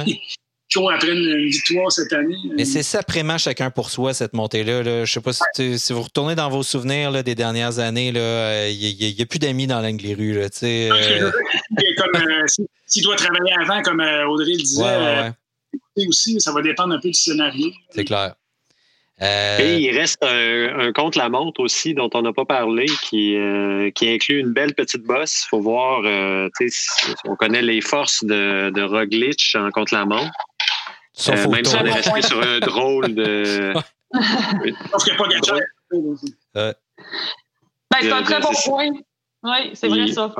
après 0.89 1.13
une 1.13 1.47
victoire 1.47 1.91
cette 1.91 2.13
année. 2.13 2.37
Mais 2.57 2.65
c'est 2.65 2.83
simplement 2.83 3.39
chacun 3.39 3.71
pour 3.71 3.91
soi, 3.91 4.15
cette 4.15 4.33
montée-là. 4.33 4.83
Là. 4.83 5.05
Je 5.05 5.13
sais 5.13 5.21
pas 5.21 5.33
si, 5.33 5.93
vous 5.93 6.03
retournez 6.03 6.35
dans 6.35 6.51
vos 6.51 6.63
souvenirs 6.63 7.11
là, 7.11 7.23
des 7.23 7.35
dernières 7.35 7.79
années, 7.79 8.09
il 8.09 9.15
n'y 9.15 9.23
a, 9.23 9.27
plus 9.27 9.39
d'amis 9.39 9.67
dans 9.67 9.81
l'Angliru. 9.81 10.39
Euh... 10.63 11.31
comme, 11.97 12.23
euh, 12.23 12.47
s'il 12.87 13.03
doit 13.03 13.17
travailler 13.17 13.53
avant, 13.61 13.83
comme 13.83 14.01
euh, 14.01 14.27
Audrey 14.27 14.53
le 14.53 14.59
disait, 14.59 14.85
euh, 14.85 15.31
aussi, 16.09 16.41
ça 16.41 16.53
va 16.53 16.63
dépendre 16.63 16.95
un 16.95 17.01
peu 17.01 17.09
du 17.09 17.15
scénario. 17.15 17.71
C'est 17.91 18.05
clair. 18.05 18.35
Et 19.19 19.79
il 19.79 19.99
reste 19.99 20.23
un, 20.23 20.79
un 20.79 20.93
contre-la-montre 20.93 21.61
aussi 21.61 21.95
dont 21.95 22.11
on 22.13 22.21
n'a 22.21 22.35
pas 22.35 22.45
parlé, 22.45 22.85
qui, 23.09 23.35
qui 23.95 24.09
inclut 24.11 24.41
une 24.41 24.53
belle 24.53 24.75
petite 24.75 25.05
bosse. 25.05 25.45
Il 25.45 25.49
faut 25.49 25.61
voir, 25.61 26.03
on 27.25 27.37
connaît 27.37 27.63
les 27.63 27.81
forces 27.81 28.23
de, 28.23 28.69
de 28.69 28.83
Roglic 28.83 29.55
en 29.55 29.71
contre-la-montre. 29.71 30.31
Euh, 31.29 31.49
même 31.49 31.65
si 31.65 31.75
on 31.75 31.85
est 31.85 31.93
resté 31.93 32.23
sur 32.23 32.43
un 32.43 32.59
drôle 32.61 33.15
de. 33.15 33.73
Parce 34.91 35.05
qu'il 35.05 35.15
n'y 35.15 35.19
a 35.19 35.23
pas 35.23 35.29
de 35.29 35.37
euh, 36.57 36.73
ben, 37.91 37.99
c'est 38.01 38.13
un 38.13 38.23
très 38.23 38.41
bon 38.41 38.53
point. 38.65 38.91
Oui, 39.43 39.71
c'est 39.75 39.89
vrai 39.89 40.07
ça. 40.09 40.35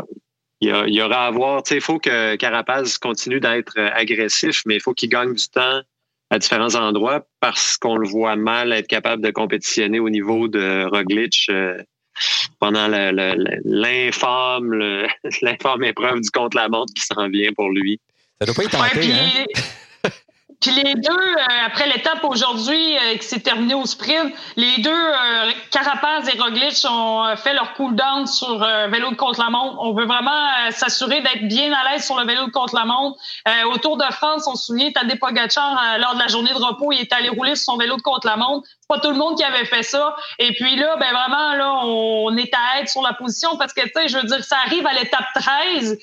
Il 0.61 0.69
y, 0.71 1.03
aura 1.03 1.27
à 1.27 1.31
voir. 1.31 1.63
Il 1.71 1.81
faut 1.81 1.99
que 1.99 2.37
Carapaz 2.37 2.99
continue 2.99 3.41
d'être 3.41 3.75
euh, 3.79 3.91
agressif, 3.93 4.63
mais 4.67 4.77
il 4.77 4.81
faut 4.81 4.95
qu'il 4.95 5.11
gagne 5.11 5.35
du 5.35 5.49
temps 5.49 5.81
à 6.31 6.39
différents 6.39 6.75
endroits 6.75 7.27
parce 7.41 7.77
qu'on 7.77 7.97
le 7.97 8.09
voit 8.09 8.37
mal 8.37 8.73
être 8.73 8.89
capable 8.89 9.23
de 9.23 9.31
compétitionner 9.31 10.01
au 10.01 10.11
niveau 10.11 10.49
de 10.49 10.87
Roglic 10.91 11.51
pendant 12.59 12.89
l'infâme 13.65 14.73
l'infâme 15.43 15.85
épreuve 15.85 16.21
du 16.21 16.31
contre-la-montre 16.31 16.93
qui 16.95 17.03
s'en 17.03 17.29
vient 17.29 17.53
pour 17.53 17.71
lui. 17.71 18.01
Ça 18.41 18.47
doit 18.47 18.55
pas 18.55 18.65
être 18.65 18.71
tenté, 18.71 19.13
hein? 19.13 19.45
Puis 20.61 20.71
les 20.71 20.95
deux, 20.95 21.11
euh, 21.11 21.67
après 21.67 21.87
l'étape 21.87 22.25
aujourd'hui 22.25 22.97
euh, 22.97 23.17
qui 23.17 23.27
s'est 23.27 23.41
terminée 23.41 23.75
au 23.75 23.85
sprint, 23.85 24.33
les 24.57 24.79
deux, 24.79 24.91
euh, 24.91 25.51
Carapaz 25.71 26.29
et 26.29 26.39
Roglic, 26.39 26.75
ont 26.89 27.37
fait 27.37 27.53
leur 27.53 27.75
cool-down 27.75 28.27
sur 28.27 28.59
vélo 28.89 29.11
de 29.11 29.17
contre-la-montre. 29.17 29.77
On 29.81 29.93
veut 29.93 30.07
vraiment 30.07 30.71
s'assurer 30.71 31.21
d'être 31.21 31.47
bien 31.47 31.73
à 31.73 31.93
l'aise 31.93 32.05
sur 32.05 32.19
le 32.19 32.27
vélo 32.27 32.47
de 32.47 32.51
contre-la-montre. 32.51 33.19
au 33.73 33.77
Tour 33.79 33.97
de 33.97 34.05
France, 34.13 34.47
on 34.47 34.55
se 34.55 34.67
souvient, 34.67 34.91
Tadej 34.91 35.19
Pogacar, 35.19 35.99
lors 35.99 36.15
de 36.15 36.21
la 36.21 36.29
journée 36.29 36.51
de 36.51 36.59
repos, 36.59 36.93
il 36.93 37.01
est 37.01 37.13
allé 37.13 37.29
rouler 37.29 37.55
sur 37.55 37.73
son 37.73 37.79
vélo 37.79 37.97
de 37.97 38.03
contre-la-montre 38.03 38.67
pas 38.89 38.99
tout 39.01 39.11
le 39.11 39.17
monde 39.17 39.37
qui 39.37 39.45
avait 39.45 39.65
fait 39.65 39.83
ça. 39.83 40.15
Et 40.39 40.53
puis 40.55 40.77
là, 40.77 40.97
ben 40.97 41.13
vraiment, 41.13 41.55
là, 41.55 41.73
on 41.85 42.37
est 42.37 42.53
à 42.55 42.81
être 42.81 42.89
sur 42.89 43.03
la 43.03 43.13
position 43.15 43.57
parce 43.57 43.73
que, 43.73 43.83
tu 43.83 43.91
sais, 43.95 44.09
je 44.09 44.19
veux 44.19 44.25
dire, 44.25 44.45
ça 44.45 44.59
arrive 44.65 44.87
à 44.87 44.93
l'étape 44.93 45.27
13. 45.35 45.99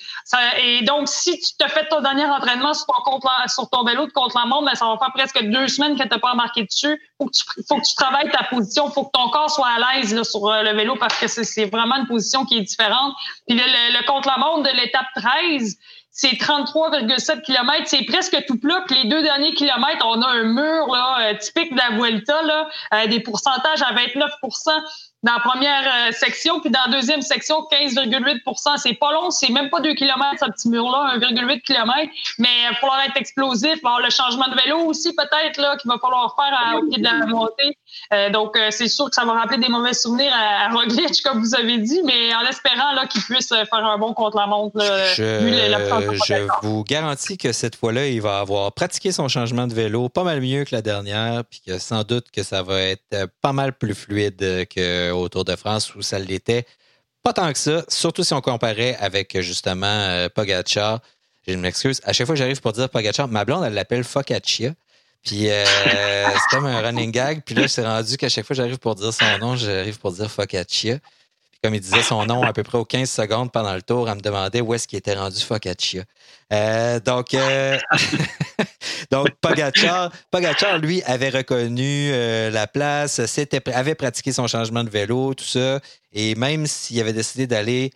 et 0.60 0.82
donc, 0.84 1.08
si 1.08 1.40
tu 1.40 1.56
te 1.58 1.70
fais 1.70 1.88
ton 1.88 2.02
dernier 2.02 2.26
entraînement 2.26 2.74
sur 2.74 2.86
ton, 2.86 3.20
sur 3.48 3.70
ton 3.70 3.84
vélo 3.84 4.08
de 4.08 4.12
contre-la-montre, 4.12 4.66
ben, 4.66 4.76
ça 4.76 4.86
va 4.86 4.98
faire 4.98 5.14
presque 5.14 5.42
deux 5.44 5.68
semaines 5.68 5.98
que 5.98 6.04
tu 6.04 6.10
n'as 6.10 6.20
pas 6.20 6.34
embarqué 6.34 6.64
dessus. 6.64 7.02
Faut 7.18 7.28
que 7.28 7.32
tu, 7.32 7.44
faut 7.68 7.78
que 7.78 7.88
tu 7.88 7.96
travailles 7.96 8.30
ta 8.32 8.44
position. 8.44 8.90
Faut 8.90 9.06
que 9.06 9.12
ton 9.14 9.30
corps 9.30 9.50
soit 9.50 9.68
à 9.68 9.96
l'aise 9.96 10.22
sur 10.24 10.48
euh, 10.48 10.64
le 10.64 10.74
vélo 10.76 10.96
parce 10.96 11.18
que 11.18 11.28
c'est 11.28 11.66
vraiment 11.66 11.96
une 11.96 12.08
position 12.08 12.46
qui 12.46 12.58
est 12.58 12.62
différente. 12.62 13.14
Puis 13.48 13.58
le, 13.58 13.64
le 13.64 14.06
contre-la-montre 14.06 14.64
de 14.64 14.76
l'étape 14.76 15.08
13, 15.16 15.78
c'est 16.16 16.38
33,7 16.38 17.41
km. 17.41 17.82
C'est 17.86 18.05
presque 18.05 18.38
tout 18.45 18.57
plat. 18.59 18.84
Puis 18.88 19.01
les 19.01 19.09
deux 19.09 19.24
derniers 19.24 19.53
kilomètres, 19.55 20.05
on 20.05 20.22
a 20.22 20.28
un 20.28 20.43
mur 20.43 20.88
là, 20.88 21.18
euh, 21.22 21.38
typique 21.38 21.74
de 21.74 21.78
la 21.78 21.97
Vuelta, 21.97 22.43
là, 22.43 22.70
euh, 22.93 23.07
des 23.07 23.20
pourcentages 23.20 23.82
à 23.82 23.91
29% 23.93 24.70
dans 25.24 25.34
la 25.34 25.39
première 25.39 25.84
euh, 25.88 26.11
section, 26.11 26.59
puis 26.59 26.70
dans 26.70 26.82
la 26.86 26.91
deuxième 26.91 27.22
section, 27.22 27.66
15,8% 27.72 28.78
C'est 28.78 28.93
pas 28.93 29.11
long, 29.14 29.32
c'est 29.32 29.49
même 29.49 29.70
pas 29.70 29.80
2 29.80 29.95
km, 29.95 30.38
ce 30.39 30.51
petit 30.51 30.70
mur-là, 30.70 31.18
1,8 31.18 31.61
km, 31.61 32.11
mais 32.38 32.49
il 32.61 32.70
va 32.70 32.76
falloir 32.76 33.01
être 33.01 33.18
explosif. 33.18 33.80
Il 33.82 34.03
le 34.03 34.09
changement 34.11 34.47
de 34.49 34.55
vélo 34.61 34.80
aussi, 34.86 35.16
peut-être, 35.16 35.59
là, 35.59 35.78
qu'il 35.78 35.89
va 35.89 35.97
falloir 35.97 36.36
faire 36.36 36.59
à, 36.59 36.78
au 36.78 36.88
pied 36.89 36.99
de 36.99 37.03
la 37.03 37.26
montée. 37.26 37.78
Euh, 38.12 38.30
donc, 38.30 38.58
euh, 38.58 38.68
c'est 38.72 38.88
sûr 38.88 39.06
que 39.10 39.16
ça 39.16 39.26
va 39.26 39.34
rappeler 39.34 39.60
des 39.60 39.70
mauvais 39.70 39.94
souvenirs 39.94 40.34
à, 40.34 40.70
Roglic, 40.70 41.22
comme 41.24 41.41
vous 41.41 41.56
avez 41.56 41.78
dit, 41.78 42.02
mais 42.04 42.34
en 42.36 42.48
espérant 42.48 42.94
là, 42.94 43.08
qu'il 43.08 43.22
puisse 43.22 43.50
faire 43.50 43.68
un 43.72 43.98
bon 43.98 44.14
contre-la-montre. 44.14 44.80
Je, 45.16 45.24
je 45.24 46.48
vous 46.62 46.84
garantis 46.84 47.38
que 47.38 47.52
cette 47.52 47.76
fois-là, 47.76 48.08
il 48.08 48.22
va 48.22 48.39
avoir 48.39 48.72
pratiqué 48.72 49.12
son 49.12 49.28
changement 49.28 49.68
de 49.68 49.74
vélo 49.74 50.10
pas 50.10 50.24
mal 50.24 50.41
mieux 50.41 50.64
que 50.64 50.76
la 50.76 50.82
dernière, 50.82 51.44
puis 51.46 51.62
que 51.66 51.78
sans 51.80 52.04
doute 52.04 52.32
que 52.32 52.44
ça 52.44 52.64
va 52.64 52.82
être 52.82 53.28
pas 53.41 53.54
mal 53.54 53.74
plus 53.74 53.96
fluide 53.96 54.68
que 54.68 55.12
au 55.12 55.30
Tour 55.30 55.46
de 55.46 55.56
France 55.56 55.96
où 55.96 56.02
ça 56.02 56.20
l'était 56.20 56.66
pas 57.24 57.32
tant 57.32 57.52
que 57.52 57.58
ça, 57.58 57.86
surtout 57.88 58.24
si 58.24 58.34
on 58.34 58.41
comparait 58.41 58.96
avec 59.00 59.39
justement 59.39 59.88
euh, 59.88 60.28
Pogacar. 60.30 61.00
Je 61.48 61.56
m'excuse. 61.56 62.02
À 62.04 62.14
chaque 62.14 62.28
fois 62.28 62.36
que 62.36 62.39
j'arrive 62.39 62.62
pour 62.62 62.74
dire 62.74 62.89
Pogacar, 62.89 63.28
ma 63.30 63.46
blonde, 63.46 63.64
elle 63.64 63.74
l'appelle 63.74 64.04
Focaccia. 64.04 64.74
Puis 65.24 65.50
euh, 65.50 65.66
c'est 65.66 66.56
comme 66.56 66.66
un 66.66 66.82
running 66.82 67.12
gag. 67.12 67.42
Puis 67.46 67.56
là, 67.56 67.68
c'est 67.68 67.86
rendu 67.86 68.18
qu'à 68.18 68.30
chaque 68.30 68.46
fois 68.46 68.56
que 68.56 68.62
j'arrive 68.62 68.78
pour 68.78 68.96
dire 68.96 69.14
son 69.14 69.38
nom, 69.40 69.56
j'arrive 69.56 70.00
pour 70.00 70.12
dire 70.12 70.30
Focaccia. 70.30 71.00
Puis 71.52 71.60
comme 71.64 71.74
il 71.74 71.82
disait 71.82 72.04
son 72.04 72.26
nom 72.26 72.44
à 72.44 72.52
peu 72.52 72.64
près 72.64 72.78
aux 72.78 72.86
15 72.86 73.10
secondes 73.10 73.52
pendant 73.52 73.74
le 73.74 73.82
tour, 73.82 74.10
elle 74.10 74.16
me 74.16 74.22
demandait 74.22 74.62
où 74.62 74.74
est-ce 74.74 74.88
qu'il 74.88 75.00
était 75.00 75.16
rendu 75.16 75.40
Focaccia. 75.40 76.04
Euh, 76.52 77.00
donc, 77.00 77.34
euh, 77.34 77.80
donc 79.12 79.30
Pogacar, 79.42 80.12
lui, 80.80 81.02
avait 81.04 81.30
reconnu 81.30 82.10
euh, 82.12 82.52
la 82.52 82.68
place, 82.68 83.20
avait 83.74 83.96
pratiqué 83.96 84.32
son 84.32 84.48
changement 84.48 84.84
de 84.84 84.90
vélo, 84.90 85.34
tout 85.34 85.46
ça. 85.46 85.80
Et 86.12 86.36
même 86.36 86.68
s'il 86.68 87.00
avait 87.00 87.14
décidé 87.14 87.48
d'aller 87.48 87.92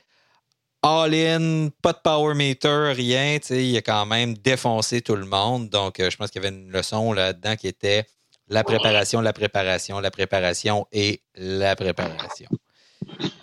all-in, 0.82 1.70
pas 1.82 1.94
de 1.94 2.00
power 2.04 2.34
meter, 2.34 2.94
rien. 2.94 3.38
Il 3.50 3.78
a 3.78 3.82
quand 3.82 4.06
même 4.06 4.36
défoncé 4.36 5.02
tout 5.02 5.16
le 5.16 5.26
monde. 5.26 5.70
Donc, 5.70 6.00
euh, 6.00 6.10
je 6.10 6.18
pense 6.18 6.30
qu'il 6.30 6.42
y 6.42 6.46
avait 6.46 6.56
une 6.56 6.72
leçon 6.72 7.14
là-dedans 7.14 7.56
qui 7.56 7.68
était 7.68 8.06
la 8.50 8.64
préparation, 8.64 9.22
la 9.22 9.34
préparation, 9.34 10.00
la 10.00 10.12
préparation 10.12 10.88
et 10.92 11.22
la 11.36 11.76
préparation. 11.76 12.48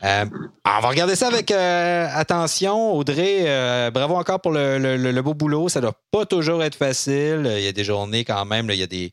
Euh, 0.03 0.25
on 0.67 0.81
va 0.81 0.89
regarder 0.89 1.17
ça 1.17 1.29
avec 1.29 1.51
euh, 1.51 2.07
attention. 2.13 2.95
Audrey, 2.95 3.91
bravo 3.91 4.15
encore 4.15 4.41
pour 4.41 4.53
le, 4.53 5.21
beau 5.21 5.35
boulot. 5.35 5.69
Ça 5.69 5.81
ne 5.81 5.87
doit 5.87 6.01
pas 6.11 6.27
toujours 6.27 6.63
être 6.63 6.75
facile. 6.75 7.53
Il 7.57 7.63
y 7.63 7.69
a 7.69 7.73
des 7.73 7.85
journées 7.85 8.25
quand 8.25 8.45
même. 8.45 8.71
il 8.71 8.77
y 8.77 8.83
a 8.83 8.87
des, 8.87 9.13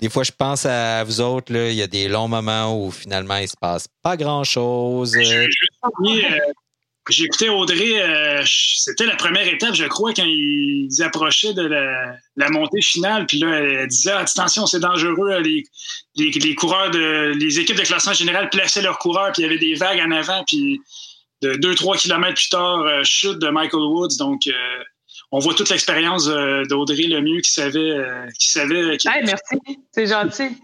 des 0.00 0.08
fois, 0.08 0.24
je 0.24 0.32
pense 0.32 0.66
à 0.66 1.04
vous 1.04 1.20
autres. 1.20 1.52
il 1.54 1.74
y 1.74 1.82
a 1.82 1.86
des 1.86 2.08
longs 2.08 2.28
moments 2.28 2.78
où 2.78 2.90
finalement, 2.90 3.36
il 3.36 3.42
ne 3.42 3.46
se 3.48 3.56
passe 3.58 3.88
pas 4.02 4.16
grand-chose. 4.16 5.16
J'ai 7.10 7.24
écouté 7.24 7.50
Audrey, 7.50 8.00
euh, 8.00 8.42
c'était 8.46 9.04
la 9.04 9.16
première 9.16 9.46
étape, 9.46 9.74
je 9.74 9.84
crois, 9.84 10.14
quand 10.14 10.24
ils 10.24 11.02
approchaient 11.02 11.52
de 11.52 11.66
la, 11.66 12.50
montée 12.50 12.80
finale. 12.80 13.26
Puis 13.26 13.38
là, 13.38 13.58
elle 13.58 13.88
disait 13.88 14.12
attention, 14.12 14.66
c'est 14.66 14.80
dangereux. 14.80 15.38
Les, 15.40 15.64
les, 16.16 16.54
coureurs 16.54 16.90
de 16.90 17.32
les 17.38 17.60
équipes 17.60 17.76
de 17.76 17.82
classement 17.82 18.14
général 18.14 18.48
plaçaient 18.48 18.80
leurs 18.80 18.98
coureurs, 18.98 19.32
puis 19.32 19.42
il 19.42 19.46
y 19.46 19.48
avait 19.48 19.58
des 19.58 19.74
vagues 19.74 20.00
en 20.00 20.12
avant. 20.12 20.44
Puis 20.46 20.80
de 21.42 21.52
2-3 21.54 21.98
kilomètres 21.98 22.34
plus 22.34 22.48
tard, 22.48 22.80
euh, 22.80 23.02
chute 23.04 23.38
de 23.38 23.48
Michael 23.50 23.82
Woods. 23.82 24.16
Donc, 24.18 24.46
euh, 24.46 24.52
on 25.30 25.40
voit 25.40 25.52
toute 25.52 25.68
l'expérience 25.68 26.26
d'Audrey 26.26 27.02
Lemieux 27.02 27.40
qui 27.42 27.52
savait. 27.52 27.98
qui 28.38 28.48
savait 28.48 28.96
merci, 29.22 29.56
c'est 29.92 30.06
gentil. 30.06 30.56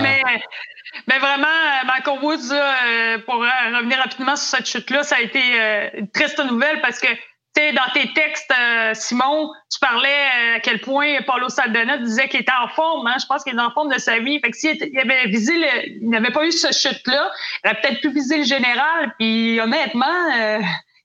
Mais 0.00 0.20
mais 1.08 1.18
vraiment, 1.18 1.46
euh, 1.46 1.86
Michael 1.86 2.18
Woods, 2.22 2.52
euh, 2.52 3.18
pour 3.26 3.36
revenir 3.36 3.98
rapidement 3.98 4.36
sur 4.36 4.58
cette 4.58 4.66
chute-là, 4.66 5.02
ça 5.02 5.16
a 5.16 5.20
été 5.20 5.40
euh, 5.40 5.88
une 5.94 6.10
triste 6.10 6.38
nouvelle 6.44 6.80
parce 6.80 7.00
que 7.00 7.08
sais, 7.56 7.72
dans 7.72 7.88
tes 7.92 8.12
textes, 8.14 8.52
Simon, 8.94 9.50
tu 9.70 9.78
parlais 9.78 10.54
à 10.56 10.60
quel 10.60 10.80
point 10.80 11.20
Paulo 11.26 11.50
Saldana 11.50 11.98
disait 11.98 12.28
qu'il 12.28 12.40
était 12.40 12.52
en 12.52 12.68
forme. 12.68 13.06
Hein? 13.06 13.16
Je 13.20 13.26
pense 13.26 13.44
qu'il 13.44 13.54
est 13.54 13.60
en 13.60 13.70
forme 13.70 13.92
de 13.92 13.98
sa 13.98 14.18
vie. 14.20 14.40
Fait 14.40 14.50
que 14.50 14.56
s'il 14.56 14.98
avait 14.98 15.26
visé, 15.26 15.52
il 16.00 16.08
n'avait 16.08 16.30
pas 16.30 16.46
eu 16.46 16.52
ce 16.52 16.72
chute-là, 16.72 17.30
il 17.62 17.68
aurait 17.68 17.80
peut-être 17.82 18.00
pu 18.00 18.10
viser 18.10 18.38
le 18.38 18.44
général. 18.44 19.14
Puis 19.18 19.60
honnêtement, 19.60 20.62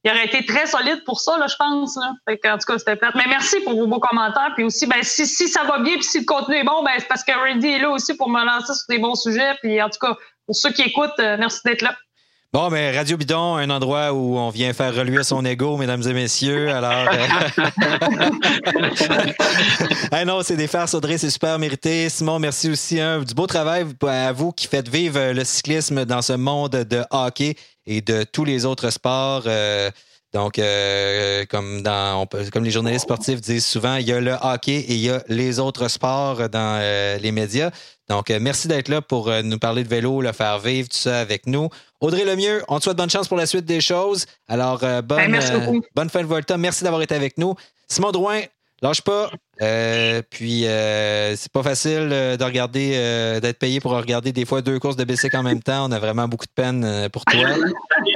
il 0.08 0.12
aurait 0.12 0.26
été 0.26 0.46
très 0.46 0.66
solide 0.66 1.04
pour 1.04 1.20
ça, 1.20 1.38
là, 1.38 1.48
je 1.48 1.56
pense. 1.58 1.98
Là. 1.98 2.14
en 2.54 2.58
tout 2.58 2.66
cas, 2.66 2.78
c'était 2.78 2.96
plate. 2.96 3.14
Mais 3.16 3.26
merci 3.28 3.60
pour 3.66 3.76
vos 3.76 3.88
beaux 3.88 4.00
commentaires. 4.00 4.52
Puis 4.56 4.64
aussi, 4.64 4.88
ben, 4.88 5.04
si, 5.04 5.28
si 5.28 5.50
ça 5.50 5.64
va 5.64 5.80
bien 5.80 5.96
puis 5.96 6.04
si 6.04 6.20
le 6.20 6.26
contenu 6.26 6.56
est 6.56 6.64
bon, 6.64 6.82
ben, 6.84 6.94
c'est 6.98 7.08
parce 7.10 7.24
que 7.26 7.34
Randy 7.34 7.68
est 7.68 7.80
là 7.80 7.90
aussi 7.90 8.16
pour 8.16 8.30
me 8.30 8.44
lancer 8.46 8.74
sur 8.74 8.86
des 8.88 9.00
bons 9.00 9.16
sujets. 9.16 9.56
Puis 9.62 9.82
en 9.82 9.90
tout 9.90 10.00
cas, 10.00 10.16
pour 10.46 10.56
ceux 10.56 10.72
qui 10.72 10.84
écoutent, 10.84 11.20
euh, 11.20 11.36
merci 11.38 11.60
d'être 11.66 11.82
là. 11.82 11.94
Bon, 12.54 12.70
mais 12.70 12.96
Radio 12.98 13.18
Bidon, 13.18 13.58
un 13.58 13.70
endroit 13.70 14.14
où 14.14 14.38
on 14.38 14.50
vient 14.50 14.72
faire 14.72 14.96
reluire 14.96 15.26
son 15.26 15.44
ego, 15.44 15.76
mesdames 15.76 16.02
et 16.08 16.14
messieurs. 16.14 16.70
Alors. 16.70 17.10
Euh... 20.14 20.26
non, 20.26 20.42
c'est 20.44 20.56
des 20.56 20.68
farces, 20.68 20.94
Audrey, 20.94 21.18
c'est 21.18 21.30
super 21.30 21.60
mérité. 21.60 22.08
Simon, 22.08 22.40
merci 22.40 22.70
aussi. 22.70 23.02
Hein, 23.02 23.20
du 23.20 23.34
beau 23.34 23.48
travail 23.48 23.86
à 24.08 24.32
vous 24.32 24.54
qui 24.54 24.68
faites 24.68 24.88
vivre 24.88 25.34
le 25.34 25.44
cyclisme 25.44 26.06
dans 26.06 26.22
ce 26.22 26.34
monde 26.34 26.72
de 26.72 27.04
hockey 27.12 27.56
et 27.86 28.00
de 28.00 28.24
tous 28.24 28.46
les 28.46 28.64
autres 28.64 28.92
sports. 28.92 29.44
Euh, 29.46 29.92
donc, 30.34 30.60
euh, 30.60 31.46
comme, 31.50 31.82
dans, 31.82 32.26
comme 32.52 32.64
les 32.64 32.72
journalistes 32.72 33.04
sportifs 33.04 33.42
disent 33.42 33.66
souvent, 33.66 33.96
il 33.96 34.08
y 34.08 34.12
a 34.12 34.20
le 34.20 34.36
hockey 34.42 34.76
et 34.76 34.94
il 34.94 35.00
y 35.00 35.10
a 35.10 35.24
les 35.28 35.60
autres 35.60 35.88
sports 35.88 36.50
dans 36.50 36.80
euh, 36.82 37.18
les 37.18 37.32
médias. 37.32 37.72
Donc, 38.10 38.30
merci 38.30 38.68
d'être 38.68 38.88
là 38.88 39.02
pour 39.02 39.30
nous 39.44 39.60
parler 39.60 39.84
de 39.84 39.90
vélo, 39.90 40.22
le 40.22 40.32
faire 40.32 40.60
vivre, 40.60 40.88
tout 40.88 40.98
ça 40.98 41.20
avec 41.20 41.46
nous. 41.46 41.70
Audrey 42.00 42.24
Lemieux, 42.24 42.64
on 42.68 42.80
te 42.80 42.84
souhaite 42.86 42.98
bonne 42.98 43.10
chance 43.10 43.28
pour 43.28 43.38
la 43.38 43.46
suite 43.46 43.66
des 43.66 43.82
choses. 43.82 44.26
Alors, 44.48 44.80
bonne, 44.80 45.32
ben, 45.32 45.82
bonne 45.96 46.10
fin 46.10 46.22
de 46.22 46.28
Volta. 46.28 46.58
Merci 46.58 46.84
d'avoir 46.84 47.02
été 47.02 47.16
avec 47.16 47.38
nous. 47.38 47.56
Simon 47.90 48.12
Drouin, 48.12 48.42
Lâche 48.82 49.02
pas. 49.02 49.32
Euh, 49.60 50.22
puis 50.30 50.68
euh, 50.68 51.36
c'est 51.36 51.52
pas 51.52 51.64
facile 51.64 52.10
euh, 52.12 52.38
de 52.38 52.44
regarder, 52.44 52.92
d'être 53.42 53.58
payé 53.58 53.80
pour 53.80 53.92
regarder 53.94 54.32
des 54.32 54.46
fois 54.46 54.62
deux 54.62 54.78
courses 54.78 54.96
de 54.96 55.04
bicycle 55.04 55.36
en 55.36 55.44
même 55.44 55.64
temps. 55.64 55.88
On 55.88 55.92
a 55.92 56.00
vraiment 56.00 56.28
beaucoup 56.28 56.46
de 56.46 56.52
peine 56.52 57.10
pour 57.12 57.26
toi. 57.26 57.42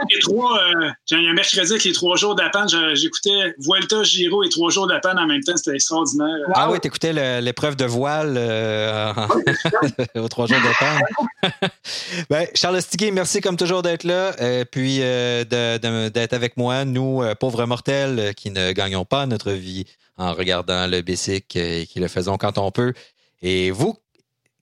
Les 0.10 0.20
trois, 0.20 0.60
j'ai 1.06 1.16
un 1.16 1.34
mercredi 1.34 1.72
avec 1.72 1.84
les 1.84 1.92
trois 1.92 2.16
jours 2.16 2.36
d'appel, 2.36 2.66
j'écoutais 2.94 3.56
Vuelta, 3.60 4.04
Giro 4.04 4.44
et 4.44 4.50
trois 4.50 4.70
jours 4.70 4.88
d'appel 4.88 5.18
en 5.18 5.26
même 5.26 5.42
temps. 5.42 5.58
C'était 5.58 5.76
extraordinaire. 5.76 6.38
Ah 6.54 6.70
oui, 6.72 6.80
t'écoutais 6.80 7.42
l'épreuve 7.42 7.76
de 7.76 7.86
voile 7.86 8.38
aux 10.16 10.28
trois 10.28 10.48
jours 10.48 10.60
d'appel. 10.62 11.60
ben, 12.30 12.48
Charles 12.54 12.82
Stiguet, 12.82 13.12
merci 13.12 13.42
comme 13.42 13.58
toujours 13.58 13.82
d'être 13.82 14.04
là. 14.04 14.34
puis 14.72 15.00
d'être 15.00 16.34
avec 16.34 16.58
moi, 16.58 16.86
nous, 16.86 17.24
pauvres 17.40 17.66
mortels 17.66 18.34
qui 18.36 18.52
ne 18.52 18.72
gagnons 18.72 19.06
pas 19.06 19.26
notre 19.26 19.52
vie 19.52 19.86
en 20.22 20.34
regardant 20.34 20.88
le 20.88 21.02
basic 21.02 21.56
et 21.56 21.88
qui 21.88 22.00
le 22.00 22.08
faisons 22.08 22.38
quand 22.38 22.58
on 22.58 22.72
peut. 22.72 22.94
Et 23.42 23.72
vous 23.72 23.98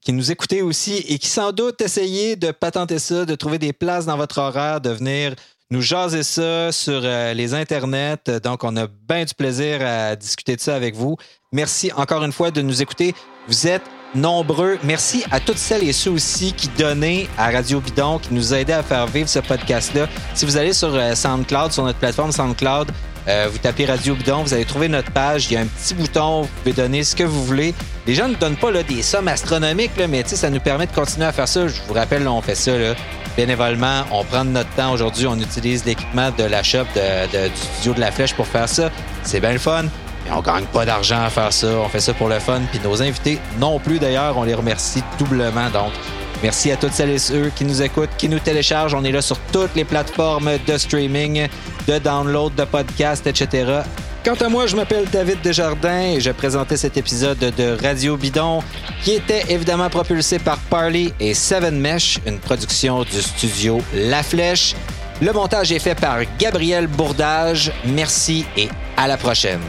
qui 0.02 0.14
nous 0.14 0.32
écoutez 0.32 0.62
aussi 0.62 1.04
et 1.08 1.18
qui 1.18 1.28
sans 1.28 1.52
doute 1.52 1.82
essayez 1.82 2.38
de 2.38 2.52
patenter 2.52 3.00
ça, 3.00 3.26
de 3.26 3.36
trouver 3.36 3.60
des 3.60 3.74
places 3.74 4.06
dans 4.06 4.16
votre 4.16 4.38
horaire, 4.38 4.80
de 4.80 4.90
venir 4.90 5.36
nous 5.70 5.82
jaser 5.82 6.24
ça 6.24 6.72
sur 6.72 7.02
euh, 7.04 7.34
les 7.34 7.54
internets. 7.54 8.40
Donc, 8.42 8.64
on 8.64 8.76
a 8.78 8.88
bien 8.88 9.26
du 9.26 9.34
plaisir 9.34 9.82
à 9.86 10.16
discuter 10.16 10.56
de 10.56 10.62
ça 10.62 10.76
avec 10.76 10.96
vous. 10.96 11.18
Merci 11.52 11.92
encore 11.96 12.24
une 12.24 12.32
fois 12.32 12.50
de 12.50 12.62
nous 12.62 12.82
écouter. 12.82 13.14
Vous 13.48 13.68
êtes 13.68 13.84
nombreux. 14.16 14.80
Merci 14.84 15.24
à 15.30 15.40
toutes 15.40 15.58
celles 15.58 15.88
et 15.88 15.94
ceux 15.94 16.12
aussi 16.12 16.54
qui 16.54 16.70
donnaient 16.70 17.28
à 17.38 17.52
Radio 17.52 17.80
Bidon, 17.82 18.18
qui 18.18 18.34
nous 18.34 18.54
aidaient 18.54 18.74
à 18.74 18.84
faire 18.84 19.06
vivre 19.06 19.30
ce 19.30 19.40
podcast-là. 19.40 20.08
Si 20.34 20.46
vous 20.46 20.58
allez 20.58 20.74
sur 20.74 20.96
euh, 20.96 21.14
SoundCloud, 21.14 21.72
sur 21.72 21.84
notre 21.84 22.00
plateforme 22.00 22.32
SoundCloud, 22.32 22.92
euh, 23.28 23.48
vous 23.52 23.58
tapez 23.58 23.86
Radio 23.86 24.16
Bidon, 24.16 24.44
vous 24.44 24.54
allez 24.54 24.66
trouver 24.66 24.88
notre 24.88 25.12
page. 25.12 25.48
Il 25.50 25.54
y 25.54 25.58
a 25.58 25.62
un 25.62 25.66
petit 25.66 25.94
bouton, 25.94 26.42
vous 26.42 26.50
pouvez 26.64 26.74
donner 26.74 27.04
ce 27.04 27.16
que 27.16 27.24
vous 27.24 27.44
voulez. 27.44 27.74
Les 28.08 28.16
gens 28.16 28.28
ne 28.28 28.36
donnent 28.36 28.56
pas 28.56 28.72
là, 28.72 28.84
des 28.84 29.02
sommes 29.02 29.28
astronomiques, 29.28 29.96
là, 29.98 30.08
mais 30.08 30.24
ça 30.26 30.50
nous 30.50 30.60
permet 30.60 30.88
de 30.88 30.92
continuer 30.92 31.26
à 31.26 31.32
faire 31.32 31.48
ça. 31.48 31.68
Je 31.68 31.82
vous 31.88 31.94
rappelle, 31.94 32.28
on 32.28 32.42
fait 32.42 32.56
ça 32.56 32.72
bénévolement. 33.38 34.04
On 34.12 34.24
prend 34.24 34.44
notre 34.44 34.70
temps 34.72 34.92
aujourd'hui. 34.92 35.28
On 35.28 35.38
utilise 35.38 35.86
l'équipement 35.86 36.32
de 36.38 36.44
la 36.44 36.64
shop 36.64 36.86
du 36.94 37.56
studio 37.56 37.94
de 37.94 38.00
la 38.00 38.12
Flèche 38.12 38.34
pour 38.34 38.48
faire 38.48 38.68
ça. 38.68 38.90
C'est 39.24 39.40
bien 39.40 39.54
le 39.54 39.60
fun. 39.60 39.84
Mais 40.26 40.32
on 40.32 40.42
gagne 40.42 40.66
pas 40.66 40.86
d'argent 40.86 41.24
à 41.24 41.30
faire 41.30 41.54
ça. 41.54 41.68
On 41.68 41.88
fait 41.88 42.00
ça 42.00 42.14
pour 42.14 42.28
le 42.30 42.40
fun. 42.40 42.62
Puis 42.72 42.80
nos 42.84 43.02
invités 43.02 43.40
non 43.60 43.80
plus, 43.80 44.00
d'ailleurs, 44.00 44.38
on 44.38 44.44
les 44.44 44.54
remercie 44.54 45.04
doublement. 45.18 45.70
Donc, 45.70 45.92
Merci 46.42 46.72
à 46.72 46.78
toutes 46.78 46.94
celles 46.94 47.10
et 47.10 47.20
ceux 47.20 47.52
qui 47.56 47.66
nous 47.66 47.82
écoutent, 47.82 48.10
qui 48.18 48.30
nous 48.30 48.40
téléchargent. 48.40 48.94
On 48.94 49.04
est 49.04 49.12
là 49.12 49.22
sur 49.22 49.38
toutes 49.52 49.76
les 49.76 49.84
plateformes 49.84 50.52
de 50.66 50.78
streaming, 50.78 51.48
de 51.88 51.98
download, 51.98 52.56
de 52.56 52.64
podcast, 52.64 53.28
etc. 53.28 53.82
Quant 54.24 54.36
à 54.36 54.50
moi, 54.50 54.68
je 54.68 54.76
m'appelle 54.76 55.06
David 55.12 55.42
Desjardins 55.42 56.14
et 56.14 56.22
je 56.22 56.32
présentais 56.32 56.78
cet 56.78 56.98
épisode 56.98 57.40
de 57.40 57.78
Radio 57.82 58.16
Bidon 58.18 58.62
qui 59.04 59.12
était 59.12 59.44
évidemment 59.50 59.90
propulsé 59.90 60.40
par 60.40 60.58
Parley 60.70 61.14
et 61.20 61.34
Seven 61.34 61.80
Mesh, 61.80 62.20
une 62.26 62.40
production 62.40 63.04
du 63.04 63.22
studio 63.22 63.82
La 63.94 64.24
Flèche. 64.24 64.76
Le 65.22 65.34
montage 65.34 65.72
est 65.72 65.80
fait 65.80 65.96
par 65.96 66.20
Gabriel 66.38 66.88
Bourdage. 66.88 67.74
Merci 67.86 68.46
et 68.56 68.70
à 68.96 69.08
la 69.08 69.18
prochaine. 69.18 69.60